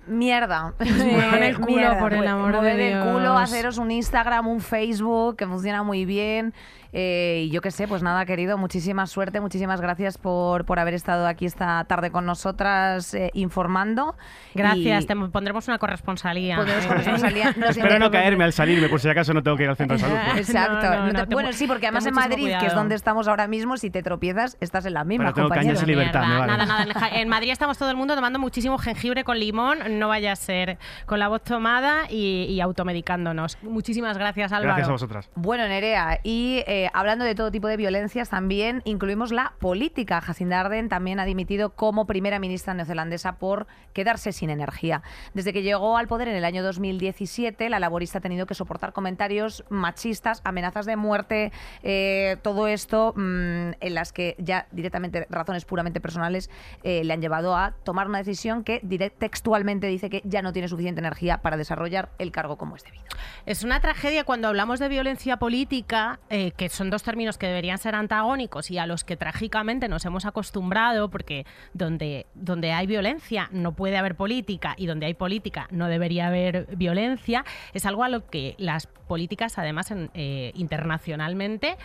Mierda. 0.06 0.74
muevan 0.80 1.42
el 1.42 1.56
culo, 1.56 1.76
Mierda. 1.76 1.98
por 1.98 2.12
el 2.12 2.26
amor 2.26 2.52
de 2.52 2.58
Mover 2.58 2.80
el 2.80 3.00
culo, 3.00 3.20
Dios. 3.20 3.40
haceros 3.40 3.78
un 3.78 3.90
Instagram, 3.90 4.48
un 4.48 4.60
Facebook, 4.60 5.36
que 5.36 5.46
funciona 5.46 5.82
muy 5.82 6.04
bien. 6.04 6.54
Eh, 6.92 7.44
y 7.46 7.50
yo 7.50 7.60
qué 7.62 7.70
sé, 7.70 7.88
pues 7.88 8.02
nada, 8.02 8.24
querido, 8.26 8.58
muchísima 8.58 9.06
suerte, 9.06 9.40
muchísimas 9.40 9.80
gracias 9.80 10.18
por, 10.18 10.64
por 10.66 10.78
haber 10.78 10.94
estado 10.94 11.26
aquí 11.26 11.46
esta 11.46 11.82
tarde 11.84 12.10
con 12.10 12.26
nosotras 12.26 13.14
eh, 13.14 13.30
informando. 13.34 14.14
Gracias, 14.54 15.04
Y 15.04 15.06
te 15.06 15.16
pondremos 15.16 15.66
una 15.68 15.78
corresponsalía. 15.78 16.56
pondremos 16.56 16.84
Eh, 16.84 16.88
corresponsalía. 16.88 17.52
Nos 17.56 17.70
Espero 17.76 17.98
no 17.98 18.10
caerme 18.10 18.44
al 18.44 18.52
salirme, 18.52 18.88
por 18.88 19.00
si 19.00 19.08
acaso 19.08 19.32
no 19.32 19.42
tengo 19.42 19.56
que 19.56 19.62
ir 19.64 19.70
al 19.70 19.76
centro 19.76 19.96
de 19.96 20.02
salud. 20.02 20.16
¿no? 20.32 20.36
Exacto. 20.38 20.90
No, 20.90 20.96
no, 20.96 21.06
No 21.06 21.12
te- 21.12 21.18
no, 21.18 21.26
te 21.28 21.34
bueno, 21.34 21.52
sí, 21.52 21.66
porque 21.66 21.86
además 21.86 22.06
en 22.06 22.14
Madrid, 22.14 22.46
que 22.46 22.52
es 22.52 22.58
cuidado. 22.58 22.76
donde 22.76 22.94
estamos 22.94 23.28
ahora 23.28 23.46
mismo, 23.48 23.76
si 23.78 23.90
te 23.90 24.02
tropiezas, 24.02 24.56
estás 24.60 24.84
en 24.86 24.94
la 24.94 25.04
misma, 25.04 25.32
Pero 25.32 25.34
tengo 25.34 25.48
cañas 25.48 25.82
y 25.82 25.86
libertad, 25.86 26.26
me 26.26 26.38
vale. 26.38 26.52
Nada, 26.56 26.84
nada. 26.84 27.08
En 27.14 27.28
Madrid 27.28 27.50
estamos 27.52 27.78
todo 27.78 27.90
el 27.90 27.96
mundo 27.96 28.14
tomando 28.14 28.38
muchísimo 28.38 28.76
jengibre 28.78 29.24
con 29.24 29.38
limón. 29.38 29.78
No 29.98 30.08
vaya 30.08 30.32
a 30.32 30.36
ser 30.36 30.78
con 31.06 31.18
la 31.18 31.28
voz 31.28 31.42
tomada 31.42 32.02
y, 32.10 32.44
y 32.50 32.60
automedicándonos. 32.60 33.56
Muchísimas 33.62 34.18
gracias, 34.18 34.52
Álvaro. 34.52 34.68
Gracias 34.74 34.88
a 34.88 34.92
vosotras. 34.92 35.30
Bueno, 35.34 35.66
Nerea, 35.68 36.18
y 36.22 36.62
eh, 36.66 36.81
hablando 36.92 37.24
de 37.24 37.34
todo 37.34 37.50
tipo 37.50 37.68
de 37.68 37.76
violencias, 37.76 38.30
también 38.30 38.82
incluimos 38.84 39.32
la 39.32 39.54
política. 39.58 40.20
Jacinda 40.20 40.60
Ardern 40.60 40.88
también 40.88 41.20
ha 41.20 41.24
dimitido 41.24 41.70
como 41.70 42.06
primera 42.06 42.38
ministra 42.38 42.74
neozelandesa 42.74 43.38
por 43.38 43.66
quedarse 43.92 44.32
sin 44.32 44.50
energía. 44.50 45.02
Desde 45.34 45.52
que 45.52 45.62
llegó 45.62 45.96
al 45.96 46.08
poder 46.08 46.28
en 46.28 46.36
el 46.36 46.44
año 46.44 46.62
2017, 46.62 47.68
la 47.68 47.78
laborista 47.78 48.18
ha 48.18 48.20
tenido 48.20 48.46
que 48.46 48.54
soportar 48.54 48.92
comentarios 48.92 49.64
machistas, 49.68 50.40
amenazas 50.44 50.86
de 50.86 50.96
muerte, 50.96 51.52
eh, 51.82 52.36
todo 52.42 52.66
esto 52.66 53.12
mm, 53.16 53.72
en 53.80 53.94
las 53.94 54.12
que 54.12 54.36
ya 54.38 54.66
directamente 54.70 55.26
razones 55.30 55.64
puramente 55.64 56.00
personales 56.00 56.50
eh, 56.82 57.04
le 57.04 57.12
han 57.12 57.20
llevado 57.20 57.56
a 57.56 57.72
tomar 57.84 58.08
una 58.08 58.18
decisión 58.18 58.64
que 58.64 58.80
textualmente 59.18 59.86
dice 59.86 60.10
que 60.10 60.22
ya 60.24 60.42
no 60.42 60.52
tiene 60.52 60.68
suficiente 60.68 61.00
energía 61.00 61.38
para 61.38 61.56
desarrollar 61.56 62.10
el 62.18 62.32
cargo 62.32 62.56
como 62.56 62.76
es 62.76 62.84
debido. 62.84 63.04
Es 63.46 63.64
una 63.64 63.80
tragedia 63.80 64.24
cuando 64.24 64.48
hablamos 64.48 64.78
de 64.78 64.88
violencia 64.88 65.36
política, 65.38 66.20
eh, 66.30 66.52
que 66.52 66.68
son 66.72 66.90
dos 66.90 67.02
términos 67.02 67.38
que 67.38 67.46
deberían 67.46 67.78
ser 67.78 67.94
antagónicos 67.94 68.70
y 68.70 68.78
a 68.78 68.86
los 68.86 69.04
que 69.04 69.16
trágicamente 69.16 69.88
nos 69.88 70.04
hemos 70.04 70.24
acostumbrado, 70.24 71.10
porque 71.10 71.44
donde, 71.74 72.26
donde 72.34 72.72
hay 72.72 72.86
violencia 72.86 73.48
no 73.52 73.72
puede 73.72 73.96
haber 73.98 74.14
política 74.16 74.74
y 74.76 74.86
donde 74.86 75.06
hay 75.06 75.14
política 75.14 75.68
no 75.70 75.88
debería 75.88 76.28
haber 76.28 76.66
violencia, 76.76 77.44
es 77.74 77.86
algo 77.86 78.04
a 78.04 78.08
lo 78.08 78.26
que 78.28 78.54
las 78.58 78.86
políticas, 78.86 79.58
además, 79.58 79.90
en- 79.90 80.10
eh, 80.14 80.52
internacionalmente, 80.54 81.76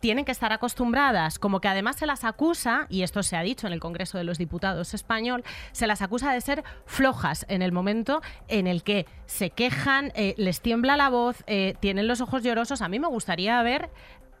tienen 0.00 0.24
que 0.24 0.32
estar 0.32 0.52
acostumbradas, 0.52 1.38
como 1.38 1.60
que 1.60 1.68
además 1.68 1.96
se 1.96 2.06
las 2.06 2.24
acusa, 2.24 2.86
y 2.88 3.02
esto 3.02 3.22
se 3.22 3.36
ha 3.36 3.42
dicho 3.42 3.66
en 3.66 3.72
el 3.72 3.80
Congreso 3.80 4.18
de 4.18 4.24
los 4.24 4.38
Diputados 4.38 4.94
español, 4.94 5.44
se 5.72 5.86
las 5.86 6.02
acusa 6.02 6.32
de 6.32 6.40
ser 6.40 6.64
flojas 6.86 7.46
en 7.48 7.62
el 7.62 7.70
momento 7.70 8.22
en 8.48 8.66
el 8.66 8.82
que 8.82 9.06
se 9.26 9.50
quejan, 9.50 10.12
eh, 10.14 10.34
les 10.38 10.60
tiembla 10.60 10.96
la 10.96 11.10
voz, 11.10 11.44
eh, 11.46 11.74
tienen 11.80 12.08
los 12.08 12.20
ojos 12.20 12.42
llorosos. 12.42 12.82
A 12.82 12.88
mí 12.88 12.98
me 12.98 13.08
gustaría 13.08 13.62
ver 13.62 13.90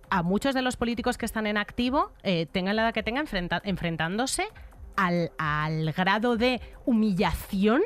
a 0.08 0.22
muchos 0.22 0.54
de 0.54 0.62
los 0.62 0.76
políticos 0.76 1.18
que 1.18 1.26
están 1.26 1.46
en 1.46 1.56
activo, 1.56 2.10
eh, 2.22 2.46
tengan 2.50 2.76
la 2.76 2.82
edad 2.82 2.94
que 2.94 3.02
tengan, 3.02 3.26
enfrentándose 3.62 4.48
al, 4.96 5.30
al 5.38 5.92
grado 5.92 6.36
de 6.36 6.60
humillación 6.84 7.82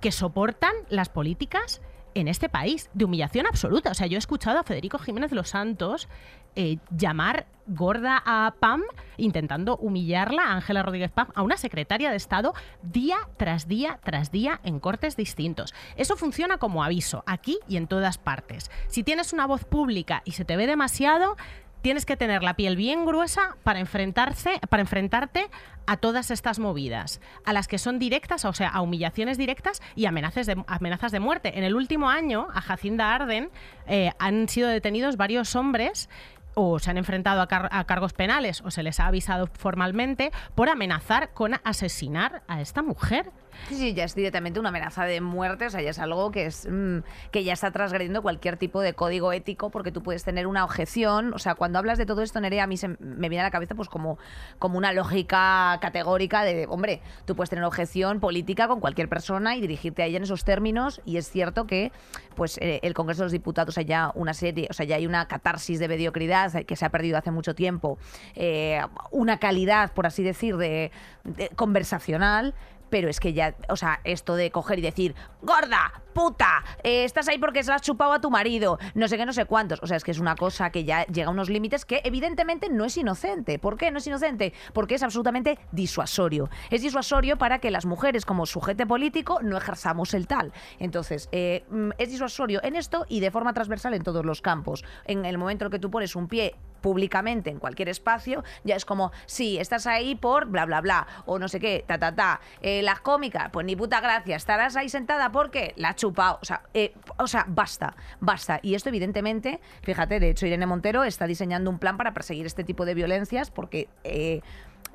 que 0.00 0.12
soportan 0.12 0.72
las 0.90 1.08
políticas 1.08 1.80
en 2.14 2.28
este 2.28 2.48
país, 2.48 2.90
de 2.94 3.04
humillación 3.04 3.46
absoluta. 3.46 3.90
O 3.90 3.94
sea, 3.94 4.06
yo 4.06 4.16
he 4.16 4.18
escuchado 4.18 4.58
a 4.58 4.62
Federico 4.62 4.98
Jiménez 4.98 5.32
Los 5.32 5.48
Santos 5.48 6.08
eh, 6.56 6.78
llamar 6.96 7.46
gorda 7.66 8.22
a 8.24 8.54
Pam, 8.60 8.82
intentando 9.16 9.76
humillarla, 9.76 10.52
Ángela 10.52 10.82
Rodríguez 10.82 11.10
Pam, 11.10 11.28
a 11.34 11.42
una 11.42 11.56
secretaria 11.56 12.10
de 12.10 12.16
Estado, 12.16 12.54
día 12.82 13.16
tras 13.36 13.68
día 13.68 14.00
tras 14.02 14.30
día 14.30 14.60
en 14.64 14.80
cortes 14.80 15.16
distintos. 15.16 15.74
Eso 15.96 16.16
funciona 16.16 16.58
como 16.58 16.84
aviso, 16.84 17.24
aquí 17.26 17.58
y 17.68 17.76
en 17.76 17.86
todas 17.86 18.18
partes. 18.18 18.70
Si 18.88 19.02
tienes 19.02 19.32
una 19.32 19.46
voz 19.46 19.64
pública 19.64 20.22
y 20.24 20.32
se 20.32 20.44
te 20.44 20.56
ve 20.56 20.66
demasiado, 20.66 21.36
tienes 21.84 22.06
que 22.06 22.16
tener 22.16 22.42
la 22.42 22.54
piel 22.54 22.76
bien 22.76 23.04
gruesa 23.04 23.58
para 23.62 23.78
enfrentarse, 23.78 24.58
para 24.70 24.80
enfrentarte 24.80 25.50
a 25.86 25.98
todas 25.98 26.30
estas 26.30 26.58
movidas, 26.58 27.20
a 27.44 27.52
las 27.52 27.68
que 27.68 27.76
son 27.76 27.98
directas, 27.98 28.46
o 28.46 28.54
sea, 28.54 28.70
a 28.70 28.80
humillaciones 28.80 29.36
directas 29.36 29.82
y 29.94 30.06
amenazas 30.06 30.46
de, 30.46 30.64
amenazas 30.66 31.12
de 31.12 31.20
muerte. 31.20 31.58
En 31.58 31.62
el 31.62 31.74
último 31.74 32.08
año, 32.08 32.48
a 32.54 32.62
Jacinda 32.62 33.14
Arden 33.14 33.50
eh, 33.86 34.12
han 34.18 34.48
sido 34.48 34.70
detenidos 34.70 35.18
varios 35.18 35.54
hombres 35.56 36.08
o 36.54 36.78
se 36.78 36.90
han 36.90 36.98
enfrentado 36.98 37.40
a, 37.40 37.78
a 37.78 37.84
cargos 37.84 38.12
penales 38.12 38.62
o 38.62 38.70
se 38.70 38.82
les 38.82 39.00
ha 39.00 39.06
avisado 39.06 39.48
formalmente 39.52 40.32
por 40.54 40.68
amenazar 40.68 41.30
con 41.32 41.54
asesinar 41.64 42.42
a 42.48 42.60
esta 42.60 42.82
mujer. 42.82 43.30
Sí, 43.68 43.76
sí, 43.76 43.94
ya 43.94 44.04
es 44.04 44.14
directamente 44.14 44.60
una 44.60 44.68
amenaza 44.68 45.04
de 45.04 45.20
muerte, 45.20 45.66
o 45.66 45.70
sea, 45.70 45.80
ya 45.80 45.90
es 45.90 45.98
algo 45.98 46.30
que 46.30 46.46
es 46.46 46.68
mm, 46.70 46.98
que 47.30 47.44
ya 47.44 47.52
está 47.52 47.70
transgrediendo 47.70 48.22
cualquier 48.22 48.56
tipo 48.56 48.80
de 48.80 48.94
código 48.94 49.32
ético 49.32 49.70
porque 49.70 49.92
tú 49.92 50.02
puedes 50.02 50.24
tener 50.24 50.46
una 50.46 50.64
objeción, 50.64 51.32
o 51.34 51.38
sea, 51.38 51.54
cuando 51.54 51.78
hablas 51.78 51.98
de 51.98 52.06
todo 52.06 52.22
esto, 52.22 52.40
Nerea, 52.40 52.64
a 52.64 52.66
mí 52.66 52.76
se 52.76 52.88
me 52.88 53.28
viene 53.28 53.40
a 53.40 53.44
la 53.44 53.50
cabeza 53.50 53.74
pues 53.74 53.88
como, 53.88 54.18
como 54.58 54.78
una 54.78 54.92
lógica 54.92 55.78
categórica 55.80 56.44
de, 56.44 56.66
hombre, 56.68 57.00
tú 57.24 57.36
puedes 57.36 57.50
tener 57.50 57.64
objeción 57.64 58.20
política 58.20 58.68
con 58.68 58.80
cualquier 58.80 59.08
persona 59.08 59.56
y 59.56 59.60
dirigirte 59.60 60.02
a 60.02 60.06
ella 60.06 60.18
en 60.18 60.24
esos 60.24 60.44
términos 60.44 61.00
y 61.04 61.16
es 61.16 61.30
cierto 61.30 61.66
que 61.66 61.92
pues 62.34 62.58
eh, 62.58 62.80
el 62.82 62.94
Congreso 62.94 63.22
de 63.22 63.26
los 63.26 63.32
Diputados 63.32 63.78
hay 63.78 63.86
una 64.14 64.34
serie, 64.34 64.66
o 64.70 64.72
sea, 64.72 64.86
ya 64.86 64.96
hay 64.96 65.06
una 65.06 65.26
catarsis 65.28 65.78
de 65.78 65.88
mediocridad 65.88 66.52
que 66.64 66.76
se 66.76 66.84
ha 66.84 66.90
perdido 66.90 67.18
hace 67.18 67.30
mucho 67.30 67.54
tiempo, 67.54 67.98
eh, 68.34 68.80
una 69.10 69.38
calidad, 69.38 69.92
por 69.92 70.06
así 70.06 70.22
decir, 70.22 70.56
de, 70.56 70.90
de 71.24 71.48
conversacional 71.50 72.54
pero 72.94 73.08
es 73.08 73.18
que 73.18 73.32
ya, 73.32 73.56
o 73.68 73.74
sea, 73.74 73.98
esto 74.04 74.36
de 74.36 74.52
coger 74.52 74.78
y 74.78 74.82
decir, 74.82 75.16
gorda, 75.42 76.00
puta, 76.12 76.62
eh, 76.84 77.02
estás 77.02 77.26
ahí 77.26 77.38
porque 77.38 77.64
se 77.64 77.70
la 77.70 77.74
has 77.74 77.82
chupado 77.82 78.12
a 78.12 78.20
tu 78.20 78.30
marido, 78.30 78.78
no 78.94 79.08
sé 79.08 79.16
qué, 79.16 79.26
no 79.26 79.32
sé 79.32 79.46
cuántos. 79.46 79.82
O 79.82 79.88
sea, 79.88 79.96
es 79.96 80.04
que 80.04 80.12
es 80.12 80.20
una 80.20 80.36
cosa 80.36 80.70
que 80.70 80.84
ya 80.84 81.04
llega 81.06 81.26
a 81.26 81.32
unos 81.32 81.50
límites 81.50 81.84
que 81.84 82.02
evidentemente 82.04 82.68
no 82.68 82.84
es 82.84 82.96
inocente. 82.96 83.58
¿Por 83.58 83.76
qué 83.78 83.90
no 83.90 83.98
es 83.98 84.06
inocente? 84.06 84.52
Porque 84.72 84.94
es 84.94 85.02
absolutamente 85.02 85.58
disuasorio. 85.72 86.50
Es 86.70 86.82
disuasorio 86.82 87.36
para 87.36 87.58
que 87.58 87.72
las 87.72 87.84
mujeres, 87.84 88.24
como 88.24 88.46
sujete 88.46 88.86
político, 88.86 89.40
no 89.42 89.56
ejerzamos 89.56 90.14
el 90.14 90.28
tal. 90.28 90.52
Entonces, 90.78 91.28
eh, 91.32 91.64
mm, 91.70 91.90
es 91.98 92.10
disuasorio 92.10 92.62
en 92.62 92.76
esto 92.76 93.06
y 93.08 93.18
de 93.18 93.32
forma 93.32 93.54
transversal 93.54 93.94
en 93.94 94.04
todos 94.04 94.24
los 94.24 94.40
campos. 94.40 94.84
En 95.04 95.24
el 95.24 95.36
momento 95.36 95.64
en 95.64 95.72
que 95.72 95.80
tú 95.80 95.90
pones 95.90 96.14
un 96.14 96.28
pie 96.28 96.54
públicamente 96.84 97.48
en 97.48 97.58
cualquier 97.58 97.88
espacio, 97.88 98.44
ya 98.62 98.76
es 98.76 98.84
como, 98.84 99.10
sí, 99.24 99.56
estás 99.58 99.86
ahí 99.86 100.16
por 100.16 100.44
bla, 100.44 100.66
bla, 100.66 100.82
bla, 100.82 101.06
o 101.24 101.38
no 101.38 101.48
sé 101.48 101.58
qué, 101.58 101.82
ta, 101.86 101.98
ta, 101.98 102.14
ta. 102.14 102.42
Eh, 102.60 102.82
las 102.82 103.00
cómicas, 103.00 103.48
pues 103.50 103.64
ni 103.64 103.74
puta 103.74 104.02
gracia, 104.02 104.36
estarás 104.36 104.76
ahí 104.76 104.90
sentada 104.90 105.32
porque 105.32 105.72
la 105.76 105.88
has 105.88 105.96
chupado. 105.96 106.38
O 106.42 106.44
sea, 106.44 106.60
eh, 106.74 106.92
o 107.16 107.26
sea, 107.26 107.46
basta, 107.48 107.96
basta. 108.20 108.60
Y 108.60 108.74
esto, 108.74 108.90
evidentemente, 108.90 109.60
fíjate, 109.80 110.20
de 110.20 110.28
hecho, 110.28 110.44
Irene 110.44 110.66
Montero 110.66 111.04
está 111.04 111.26
diseñando 111.26 111.70
un 111.70 111.78
plan 111.78 111.96
para 111.96 112.12
perseguir 112.12 112.44
este 112.44 112.64
tipo 112.64 112.84
de 112.84 112.92
violencias 112.92 113.50
porque. 113.50 113.88
eh, 114.04 114.42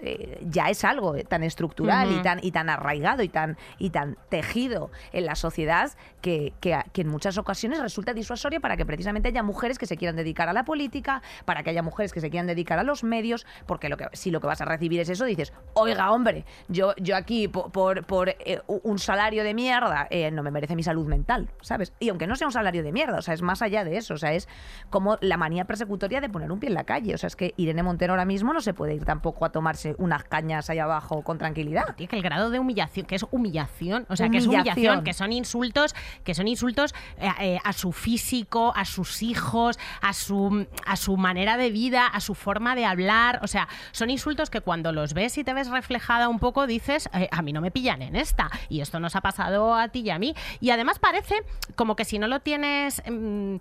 eh, 0.01 0.39
ya 0.49 0.69
es 0.69 0.83
algo 0.83 1.15
eh, 1.15 1.23
tan 1.23 1.43
estructural 1.43 2.11
y 2.11 2.21
tan 2.21 2.39
y 2.41 2.51
tan 2.51 2.69
arraigado 2.69 3.23
y 3.23 3.29
tan 3.29 3.57
y 3.77 3.89
tan 3.89 4.17
tejido 4.29 4.91
en 5.11 5.25
la 5.25 5.35
sociedad 5.35 5.91
que, 6.21 6.53
que- 6.59 6.77
que 6.93 7.01
en 7.01 7.07
muchas 7.09 7.37
ocasiones 7.37 7.79
resulta 7.79 8.13
disuasorio 8.13 8.61
para 8.61 8.77
que 8.77 8.85
precisamente 8.85 9.29
haya 9.29 9.43
mujeres 9.43 9.77
que 9.77 9.85
se 9.85 9.97
quieran 9.97 10.15
dedicar 10.15 10.49
a 10.49 10.53
la 10.53 10.63
política, 10.65 11.21
para 11.45 11.63
que 11.63 11.69
haya 11.71 11.81
mujeres 11.83 12.13
que 12.13 12.21
se 12.21 12.29
quieran 12.29 12.47
dedicar 12.47 12.79
a 12.79 12.83
los 12.83 13.03
medios, 13.03 13.45
porque 13.65 13.89
lo 13.89 13.97
que, 13.97 14.07
si 14.13 14.31
lo 14.31 14.39
que 14.41 14.47
vas 14.47 14.61
a 14.61 14.65
recibir 14.65 14.99
es 14.99 15.09
eso, 15.09 15.25
dices, 15.25 15.53
oiga, 15.73 16.11
hombre, 16.11 16.45
yo, 16.67 16.93
yo 16.97 17.15
aquí 17.15 17.47
po- 17.47 17.69
por, 17.71 18.05
por, 18.05 18.29
eh, 18.29 18.61
un 18.67 18.99
salario 18.99 19.43
de 19.43 19.53
mierda 19.53 20.07
eh, 20.09 20.31
no 20.31 20.43
me 20.43 20.51
merece 20.51 20.75
mi 20.75 20.83
salud 20.83 21.07
mental, 21.07 21.49
¿sabes? 21.61 21.93
Y 21.99 22.09
aunque 22.09 22.27
no 22.27 22.35
sea 22.35 22.47
un 22.47 22.53
salario 22.53 22.83
de 22.83 22.91
mierda, 22.91 23.17
o 23.17 23.21
sea, 23.21 23.33
es 23.33 23.41
más 23.41 23.61
allá 23.61 23.83
de 23.83 23.97
eso, 23.97 24.13
o 24.13 24.17
sea, 24.17 24.33
es 24.33 24.47
como 24.89 25.17
la 25.21 25.37
manía 25.37 25.65
persecutoria 25.65 26.21
de 26.21 26.29
poner 26.29 26.51
un 26.51 26.59
pie 26.59 26.69
en 26.69 26.75
la 26.75 26.83
calle, 26.83 27.13
o 27.13 27.17
sea, 27.17 27.27
es 27.27 27.35
que 27.35 27.53
Irene 27.57 27.83
Montero 27.83 28.13
ahora 28.13 28.25
mismo 28.25 28.53
no 28.53 28.61
se 28.61 28.73
puede 28.73 28.93
ir 28.95 29.05
tampoco 29.05 29.45
a 29.45 29.51
tomarse 29.51 29.88
unas 29.97 30.23
cañas 30.23 30.69
ahí 30.69 30.79
abajo 30.79 31.21
con 31.23 31.37
tranquilidad. 31.37 31.95
Tío, 31.95 32.07
que 32.07 32.15
el 32.15 32.21
grado 32.21 32.49
de 32.49 32.59
humillación, 32.59 33.05
que 33.05 33.15
es 33.15 33.25
humillación, 33.31 34.05
o 34.09 34.15
sea, 34.15 34.29
que 34.29 34.37
es 34.37 34.47
Humillación. 34.47 35.03
que 35.03 35.13
son 35.13 35.31
insultos, 35.31 35.95
que 36.23 36.33
son 36.33 36.47
insultos 36.47 36.93
eh, 37.17 37.29
eh, 37.39 37.59
a 37.63 37.73
su 37.73 37.91
físico, 37.91 38.73
a 38.75 38.85
sus 38.85 39.21
hijos, 39.21 39.79
a 40.01 40.13
su, 40.13 40.67
a 40.85 40.95
su 40.95 41.17
manera 41.17 41.57
de 41.57 41.71
vida, 41.71 42.07
a 42.07 42.19
su 42.19 42.35
forma 42.35 42.75
de 42.75 42.85
hablar, 42.85 43.39
o 43.43 43.47
sea, 43.47 43.67
son 43.91 44.09
insultos 44.09 44.49
que 44.49 44.61
cuando 44.61 44.91
los 44.91 45.13
ves 45.13 45.37
y 45.37 45.43
te 45.43 45.53
ves 45.53 45.69
reflejada 45.69 46.29
un 46.29 46.39
poco 46.39 46.67
dices, 46.67 47.09
eh, 47.13 47.27
a 47.31 47.41
mí 47.41 47.53
no 47.53 47.61
me 47.61 47.71
pillan 47.71 48.01
en 48.01 48.15
esta, 48.15 48.49
y 48.69 48.81
esto 48.81 48.99
nos 48.99 49.15
ha 49.15 49.21
pasado 49.21 49.75
a 49.75 49.87
ti 49.89 50.01
y 50.01 50.09
a 50.09 50.19
mí, 50.19 50.35
y 50.59 50.69
además 50.71 50.99
parece 50.99 51.43
como 51.75 51.95
que 51.95 52.05
si 52.05 52.19
no 52.19 52.27
lo 52.27 52.39
tienes... 52.39 53.01
mm, 53.09 53.57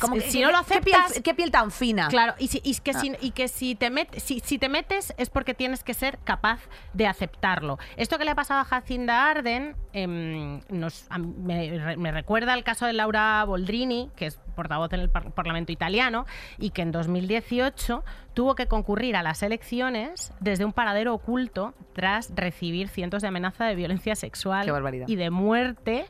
Como 0.00 0.16
que- 0.16 0.22
si 0.22 0.40
no 0.40 0.50
lo 0.50 0.58
¿qué 0.64 0.80
piel- 0.80 0.94
aceptas, 0.96 1.22
¿Qué 1.22 1.34
piel 1.34 1.50
tan 1.50 1.70
fina? 1.70 2.08
Claro, 2.08 2.34
y, 2.38 2.48
si, 2.48 2.60
y 2.64 2.74
que, 2.76 2.90
Ah. 2.92 3.00
si, 3.00 3.12
y 3.20 3.30
que 3.30 3.48
si, 3.48 3.74
te 3.74 3.90
met- 3.90 4.18
si, 4.18 4.40
si 4.40 4.58
te 4.58 4.68
metes 4.68 5.14
es 5.16 5.30
porque 5.30 5.54
tienes 5.54 5.82
que 5.84 5.94
ser 5.94 6.18
capaz 6.24 6.60
de 6.92 7.06
aceptarlo. 7.06 7.78
Esto 7.96 8.18
que 8.18 8.24
le 8.24 8.30
ha 8.32 8.34
pasado 8.34 8.60
a 8.60 8.64
Jacinda 8.64 9.28
Arden 9.30 9.76
em, 9.92 10.60
nos, 10.68 11.06
a 11.10 11.18
mí 11.18 11.32
me, 11.38 11.78
re- 11.78 11.96
me 11.96 12.12
recuerda 12.12 12.52
al 12.52 12.62
caso 12.64 12.86
de 12.86 12.92
Laura 12.92 13.44
Boldrini, 13.44 14.10
que 14.16 14.26
es 14.26 14.38
portavoz 14.54 14.92
en 14.92 15.00
el 15.00 15.10
par- 15.10 15.30
Parlamento 15.32 15.72
italiano, 15.72 16.26
y 16.58 16.70
que 16.70 16.82
en 16.82 16.92
2018 16.92 18.04
tuvo 18.34 18.54
que 18.54 18.66
concurrir 18.66 19.16
a 19.16 19.22
las 19.22 19.42
elecciones 19.42 20.32
desde 20.40 20.64
un 20.64 20.72
paradero 20.72 21.14
oculto 21.14 21.74
tras 21.94 22.30
recibir 22.34 22.88
cientos 22.88 23.22
de 23.22 23.28
amenazas 23.28 23.68
de 23.68 23.74
violencia 23.74 24.14
sexual 24.14 24.70
y 25.06 25.16
de 25.16 25.30
muerte. 25.30 26.06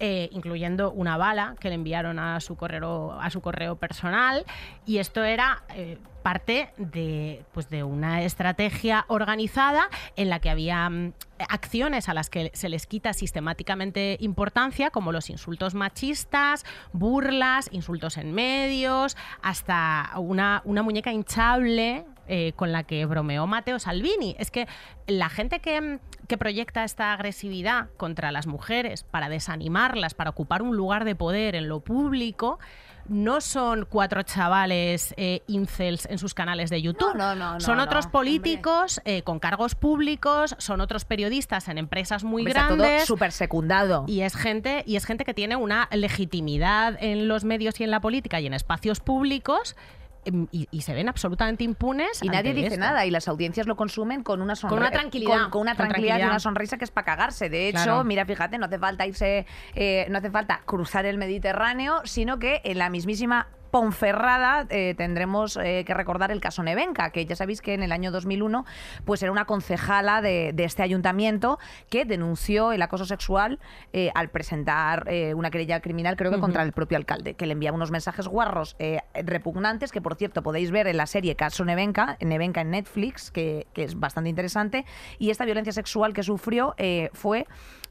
Eh, 0.00 0.28
incluyendo 0.32 0.90
una 0.90 1.16
bala 1.16 1.56
que 1.60 1.68
le 1.68 1.74
enviaron 1.74 2.18
a 2.18 2.40
su 2.40 2.56
correo, 2.56 3.12
a 3.12 3.30
su 3.30 3.40
correo 3.40 3.76
personal. 3.76 4.44
Y 4.86 4.98
esto 4.98 5.24
era 5.24 5.62
eh, 5.74 5.98
parte 6.22 6.70
de, 6.78 7.44
pues 7.52 7.68
de 7.68 7.84
una 7.84 8.22
estrategia 8.22 9.04
organizada 9.08 9.88
en 10.16 10.30
la 10.30 10.40
que 10.40 10.50
había 10.50 10.88
mm, 10.88 11.12
acciones 11.48 12.08
a 12.08 12.14
las 12.14 12.30
que 12.30 12.50
se 12.54 12.68
les 12.68 12.86
quita 12.86 13.12
sistemáticamente 13.12 14.16
importancia, 14.20 14.90
como 14.90 15.12
los 15.12 15.30
insultos 15.30 15.74
machistas, 15.74 16.64
burlas, 16.92 17.68
insultos 17.72 18.16
en 18.16 18.32
medios, 18.32 19.16
hasta 19.42 20.10
una, 20.16 20.62
una 20.64 20.82
muñeca 20.82 21.12
hinchable 21.12 22.04
eh, 22.28 22.52
con 22.56 22.72
la 22.72 22.84
que 22.84 23.04
bromeó 23.06 23.46
Matteo 23.46 23.78
Salvini. 23.78 24.36
Es 24.38 24.50
que 24.50 24.66
la 25.06 25.28
gente 25.28 25.60
que, 25.60 25.80
mm, 25.80 25.98
que 26.26 26.38
proyecta 26.38 26.84
esta 26.84 27.12
agresividad 27.12 27.88
contra 27.96 28.32
las 28.32 28.46
mujeres 28.46 29.04
para 29.04 29.28
desanimarlas, 29.28 30.14
para 30.14 30.30
ocupar 30.30 30.62
un 30.62 30.76
lugar 30.76 31.04
de 31.04 31.14
poder 31.14 31.54
en 31.54 31.68
lo 31.68 31.80
público, 31.80 32.58
no 33.08 33.40
son 33.40 33.86
cuatro 33.88 34.22
chavales 34.22 35.14
eh, 35.16 35.42
incels 35.46 36.06
en 36.06 36.18
sus 36.18 36.34
canales 36.34 36.70
de 36.70 36.80
YouTube. 36.80 37.14
No, 37.14 37.34
no, 37.34 37.54
no, 37.54 37.60
son 37.60 37.80
otros 37.80 38.06
políticos 38.06 39.00
eh, 39.04 39.22
con 39.22 39.38
cargos 39.38 39.74
públicos, 39.74 40.56
son 40.58 40.80
otros 40.80 41.04
periodistas 41.04 41.68
en 41.68 41.78
empresas 41.78 42.24
muy 42.24 42.42
Hombre, 42.42 42.54
grandes. 42.54 43.04
súper 43.04 43.32
secundado. 43.32 44.04
Y 44.06 44.22
es 44.22 44.36
gente, 44.36 44.82
y 44.86 44.96
es 44.96 45.04
gente 45.04 45.24
que 45.24 45.34
tiene 45.34 45.56
una 45.56 45.88
legitimidad 45.92 46.96
en 47.00 47.28
los 47.28 47.44
medios 47.44 47.78
y 47.80 47.84
en 47.84 47.90
la 47.90 48.00
política 48.00 48.40
y 48.40 48.46
en 48.46 48.54
espacios 48.54 49.00
públicos 49.00 49.76
y, 50.52 50.68
y 50.70 50.80
se 50.82 50.94
ven 50.94 51.08
absolutamente 51.08 51.64
impunes. 51.64 52.22
Y 52.22 52.28
nadie 52.28 52.54
dice 52.54 52.68
esto. 52.68 52.80
nada 52.80 53.06
y 53.06 53.10
las 53.10 53.28
audiencias 53.28 53.66
lo 53.66 53.76
consumen 53.76 54.22
con 54.22 54.40
una 54.42 54.56
sonrisa. 54.56 54.68
Con 54.76 54.78
una 54.86 54.90
tranquilidad, 54.90 55.42
Con, 55.42 55.50
con 55.50 55.60
una 55.62 55.72
con 55.72 55.86
tranquilidad, 55.88 56.18
y 56.18 56.22
una 56.22 56.38
sonrisa 56.40 56.76
que 56.78 56.84
es 56.84 56.90
para 56.90 57.04
cagarse. 57.04 57.48
De 57.48 57.68
hecho, 57.68 57.82
Claro. 57.84 58.04
mira, 58.04 58.24
fíjate, 58.24 58.58
no 58.58 58.66
hace 58.66 58.78
falta 58.78 59.06
irse, 59.06 59.46
eh, 59.74 60.06
no 60.10 60.18
hace 60.18 60.30
falta 60.30 60.62
cruzar 60.64 61.06
el 61.06 61.18
Mediterráneo, 61.18 62.00
sino 62.04 62.38
que 62.38 62.60
en 62.64 62.78
la 62.78 62.90
mismísima 62.90 63.48
Ponferrada 63.74 64.68
eh, 64.70 64.94
tendremos 64.96 65.56
eh, 65.56 65.82
que 65.84 65.94
recordar 65.94 66.30
el 66.30 66.40
caso 66.40 66.62
Nevenka, 66.62 67.10
que 67.10 67.26
ya 67.26 67.34
sabéis 67.34 67.60
que 67.60 67.74
en 67.74 67.82
el 67.82 67.90
año 67.90 68.12
2001 68.12 68.64
pues 69.04 69.20
era 69.20 69.32
una 69.32 69.46
concejala 69.46 70.22
de, 70.22 70.52
de 70.54 70.62
este 70.62 70.84
ayuntamiento 70.84 71.58
que 71.90 72.04
denunció 72.04 72.70
el 72.70 72.80
acoso 72.82 73.04
sexual 73.04 73.58
eh, 73.92 74.12
al 74.14 74.28
presentar 74.28 75.08
una 75.34 75.50
querella 75.50 75.80
criminal, 75.80 76.14
creo 76.14 76.30
que 76.30 76.38
contra 76.38 76.62
el 76.62 76.70
propio 76.72 76.96
alcalde, 76.98 77.34
que 77.34 77.46
le 77.46 77.54
enviaba 77.54 77.74
unos 77.74 77.90
mensajes 77.90 78.28
guarros 78.28 78.76
repugnantes, 79.12 79.90
que 79.90 80.00
por 80.00 80.14
cierto 80.14 80.44
podéis 80.44 80.70
ver 80.70 80.86
en 80.86 80.96
la 80.96 81.06
serie 81.06 81.34
Caso 81.34 81.64
Nevenka, 81.64 82.16
Nevenka 82.20 82.60
en 82.60 82.70
Netflix, 82.70 83.32
que, 83.32 83.66
que 83.72 83.82
es 83.82 83.98
bastante 83.98 84.30
interesante, 84.30 84.84
y 85.18 85.30
esta 85.30 85.44
violencia 85.44 85.72
sexual 85.72 86.12
que 86.12 86.22
sufrió 86.22 86.76
fue... 87.12 87.48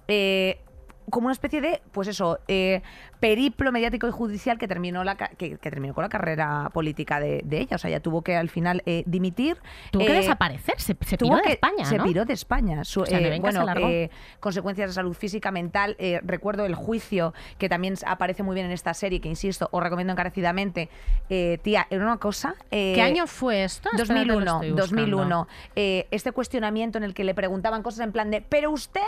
eh, 0.07 0.61
como 1.09 1.25
una 1.27 1.33
especie 1.33 1.61
de, 1.61 1.81
pues 1.91 2.07
eso, 2.07 2.39
eh, 2.47 2.81
periplo 3.19 3.71
mediático 3.71 4.07
y 4.07 4.11
judicial 4.11 4.57
que 4.57 4.67
terminó, 4.67 5.03
la, 5.03 5.15
que, 5.15 5.57
que 5.57 5.71
terminó 5.71 5.93
con 5.93 6.01
la 6.03 6.09
carrera 6.09 6.69
política 6.73 7.19
de, 7.19 7.41
de 7.45 7.59
ella. 7.61 7.75
O 7.75 7.79
sea, 7.79 7.89
ella 7.89 7.99
tuvo 8.01 8.21
que 8.21 8.35
al 8.35 8.49
final 8.49 8.83
eh, 8.85 9.03
dimitir. 9.05 9.57
Tuvo 9.91 10.05
que 10.05 10.11
Eh, 10.13 10.15
desaparecer, 10.17 10.75
se, 10.79 10.95
se 11.01 11.17
tuvo 11.17 11.29
piró 11.31 11.37
de 11.37 11.43
que- 11.43 11.53
España, 11.53 11.85
Se 11.85 11.97
¿no? 11.97 12.03
piró 12.03 12.25
de 12.25 12.33
España. 12.33 12.83
Su- 12.83 13.01
O 13.01 13.05
sea, 13.05 13.19
Nevenka 13.19 13.51
se 13.51 13.59
bueno, 13.59 14.07
consecuencias 14.39 14.89
de 14.89 14.93
salud 14.93 15.13
física, 15.13 15.51
mental. 15.51 15.95
recuerdo 16.23 16.65
el 16.65 16.75
juicio 16.75 17.33
que 17.57 17.69
también 17.69 17.95
aparece 18.05 18.43
muy 18.43 18.55
bien 18.55 18.65
en 18.67 18.71
esta 18.73 18.93
serie, 18.93 19.21
que 19.21 19.29
insisto, 19.29 19.69
os 19.71 19.81
recomiendo 19.83 20.13
encarecidamente. 20.13 20.89
Eh, 21.29 21.59
tía, 21.61 21.87
era 21.89 22.03
una 22.03 22.17
cosa. 22.17 22.55
¿Qué 22.69 23.01
año 23.01 23.27
fue 23.27 23.63
esto? 23.63 23.89
Espérate, 23.93 24.25
lo 24.25 24.33
2001, 24.35 24.51
estoy 24.55 24.71
buscando. 24.71 24.81
2001. 24.81 25.47
Eh, 25.75 26.07
este 26.11 26.31
cuestionamiento 26.31 26.97
en 26.97 27.03
el 27.03 27.13
que 27.13 27.23
le 27.23 27.33
preguntaban 27.33 27.83
cosas 27.83 28.01
en 28.01 28.11
plan 28.11 28.31
de, 28.31 28.41
pero 28.41 28.71
usted 28.71 29.01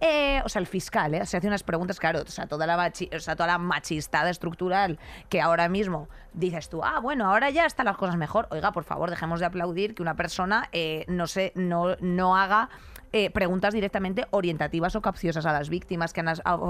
eh, 0.00 0.42
o 0.44 0.48
sea, 0.48 0.60
el 0.60 0.66
fiscal, 0.66 1.14
¿eh? 1.14 1.26
se 1.26 1.36
hace 1.36 1.46
unas 1.46 1.62
preguntas, 1.62 1.98
claro, 1.98 2.22
o 2.22 2.30
sea, 2.30 2.46
toda 2.46 2.66
la, 2.66 2.92
sea, 2.94 3.36
toda 3.36 3.46
la 3.46 3.58
machistada 3.58 4.30
estructural 4.30 4.98
que 5.28 5.40
ahora 5.40 5.68
mismo 5.68 6.08
dices 6.32 6.68
tú, 6.68 6.82
ah, 6.82 7.00
bueno, 7.00 7.30
ahora 7.30 7.50
ya 7.50 7.64
están 7.64 7.86
las 7.86 7.96
cosas 7.96 8.16
mejor. 8.16 8.48
Oiga, 8.50 8.72
por 8.72 8.84
favor, 8.84 9.10
dejemos 9.10 9.40
de 9.40 9.46
aplaudir 9.46 9.94
que 9.94 10.02
una 10.02 10.16
persona 10.16 10.68
eh, 10.72 11.04
no, 11.08 11.26
se, 11.26 11.52
no, 11.54 11.96
no 12.00 12.36
haga 12.36 12.68
eh, 13.16 13.30
preguntas 13.30 13.72
directamente 13.72 14.26
orientativas 14.32 14.96
o 14.96 15.00
capciosas 15.00 15.46
a 15.46 15.52
las 15.52 15.68
víctimas 15.68 16.12
que 16.12 16.18
han 16.18 16.26